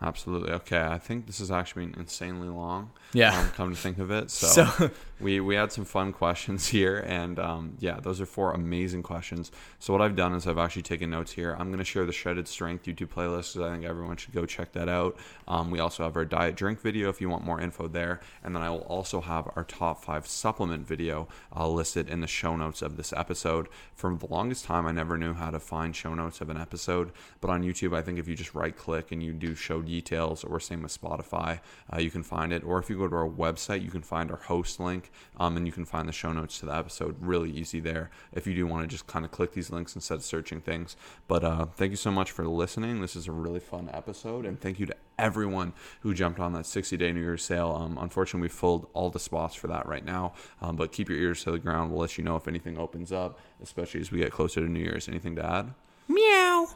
Absolutely. 0.03 0.53
Okay. 0.53 0.83
I 0.83 0.99
think 0.99 1.27
this 1.27 1.39
has 1.39 1.51
actually 1.51 1.87
been 1.87 2.01
insanely 2.01 2.49
long. 2.49 2.91
Yeah. 3.15 3.39
Um, 3.39 3.49
come 3.51 3.71
to 3.75 3.81
think 3.81 3.99
of 3.99 4.11
it. 4.11 4.31
So, 4.37 4.67
so 4.67 4.91
we, 5.19 5.41
we 5.41 5.55
had 5.55 5.73
some 5.73 5.87
fun 5.87 6.13
questions 6.13 6.67
here. 6.77 6.99
And 7.07 7.39
um, 7.39 7.77
yeah, 7.79 7.99
those 8.01 8.21
are 8.21 8.27
four 8.27 8.53
amazing 8.53 9.03
questions. 9.03 9.51
So, 9.79 9.93
what 9.93 10.03
I've 10.03 10.15
done 10.15 10.35
is 10.35 10.47
I've 10.47 10.59
actually 10.59 10.83
taken 10.83 11.11
notes 11.11 11.33
here. 11.33 11.57
I'm 11.59 11.69
going 11.69 11.79
to 11.79 11.85
share 11.85 12.05
the 12.05 12.13
Shredded 12.13 12.47
Strength 12.47 12.85
YouTube 12.85 13.09
playlist 13.09 13.55
because 13.55 13.69
I 13.69 13.71
think 13.73 13.85
everyone 13.85 14.19
should 14.19 14.35
go 14.35 14.45
check 14.45 14.73
that 14.73 14.89
out. 14.89 15.17
Um, 15.49 15.71
we 15.71 15.81
also 15.81 16.03
have 16.05 16.17
our 16.17 16.25
diet 16.25 16.55
drink 16.57 16.81
video 16.81 17.09
if 17.09 17.21
you 17.21 17.31
want 17.31 17.45
more 17.45 17.61
info 17.61 17.89
there. 17.89 18.21
And 18.45 18.55
then 18.55 18.63
I 18.63 18.69
will 18.71 18.81
also 18.81 19.23
have 19.23 19.51
our 19.57 19.65
top 19.65 20.05
five 20.05 20.27
supplement 20.27 20.87
video 20.87 21.29
uh, 21.55 21.69
listed 21.69 22.11
in 22.11 22.21
the 22.21 22.27
show 22.27 22.57
notes 22.57 22.83
of 22.83 22.97
this 22.97 23.13
episode. 23.15 23.69
For 23.95 24.15
the 24.15 24.27
longest 24.27 24.67
time, 24.67 24.87
I 24.87 24.93
never 24.93 25.17
knew 25.17 25.33
how 25.33 25.51
to 25.51 25.59
find 25.59 25.97
show 25.97 26.15
notes 26.15 26.43
of 26.43 26.51
an 26.51 26.59
episode. 26.59 27.13
But 27.41 27.51
on 27.51 27.63
YouTube, 27.63 27.97
I 27.97 28.03
think 28.03 28.19
if 28.19 28.29
you 28.29 28.37
just 28.37 28.55
right 28.55 28.77
click 28.77 29.13
and 29.13 29.23
you 29.23 29.33
do 29.33 29.55
show 29.55 29.81
details, 29.87 30.45
or 30.45 30.61
same 30.61 30.83
with 30.83 31.01
Spotify, 31.01 31.61
uh, 31.93 31.99
you 31.99 32.11
can 32.11 32.23
find 32.23 32.53
it. 32.53 32.63
Or 32.65 32.79
if 32.79 32.91
you 32.91 32.99
go 32.99 33.09
to 33.09 33.17
our 33.17 33.29
website, 33.29 33.83
you 33.83 33.91
can 33.91 34.03
find 34.03 34.31
our 34.31 34.37
host 34.37 34.81
link, 34.81 35.11
um, 35.39 35.57
and 35.57 35.67
you 35.67 35.73
can 35.73 35.85
find 35.85 36.09
the 36.09 36.13
show 36.13 36.33
notes 36.33 36.59
to 36.61 36.67
the 36.67 36.75
episode. 36.75 37.17
Really 37.21 37.51
easy 37.51 37.81
there 37.81 38.11
if 38.33 38.47
you 38.47 38.55
do 38.55 38.67
want 38.67 38.83
to 38.83 38.89
just 38.89 39.07
kind 39.07 39.25
of 39.25 39.31
click 39.31 39.53
these 39.53 39.71
links 39.71 39.95
instead 39.95 40.17
of 40.17 40.25
searching 40.25 40.61
things. 40.61 40.97
But 41.29 41.45
uh, 41.45 41.67
thank 41.67 41.91
you 41.91 41.97
so 41.97 42.11
much 42.11 42.31
for 42.31 42.47
listening. 42.47 43.01
This 43.01 43.17
is 43.17 43.29
a 43.29 43.33
really 43.33 43.61
fun 43.61 43.91
episode, 43.93 44.45
and 44.45 44.61
thank 44.61 44.79
you 44.79 44.87
to 44.87 44.97
everyone 45.19 45.73
who 46.01 46.15
jumped 46.15 46.41
on 46.41 46.53
that 46.53 46.67
60 46.67 46.97
day 46.97 47.13
New 47.13 47.21
Year's 47.21 47.45
sale. 47.45 47.71
Um, 47.71 47.99
unfortunately, 48.01 48.47
we 48.47 48.49
filled 48.49 48.89
all 48.93 49.11
the 49.11 49.19
spots 49.19 49.55
for 49.55 49.67
that 49.69 49.87
right 49.87 50.05
now, 50.05 50.35
um, 50.61 50.77
but 50.77 50.93
keep 50.93 51.09
your 51.09 51.19
ears 51.19 51.45
to 51.45 51.51
the 51.53 51.59
ground. 51.59 51.91
We'll 51.91 52.01
let 52.01 52.19
you 52.19 52.25
know 52.25 52.37
if 52.37 52.49
anything 52.49 52.79
opens 52.79 53.13
up, 53.13 53.39
especially 53.63 54.01
as 54.01 54.11
we 54.11 54.19
get 54.19 54.33
closer 54.33 54.61
to 54.61 54.69
New 54.69 54.81
Year's. 54.81 55.09
Anything 55.09 55.37
to 55.37 55.47
add? 55.47 55.75
Meow. 56.09 56.69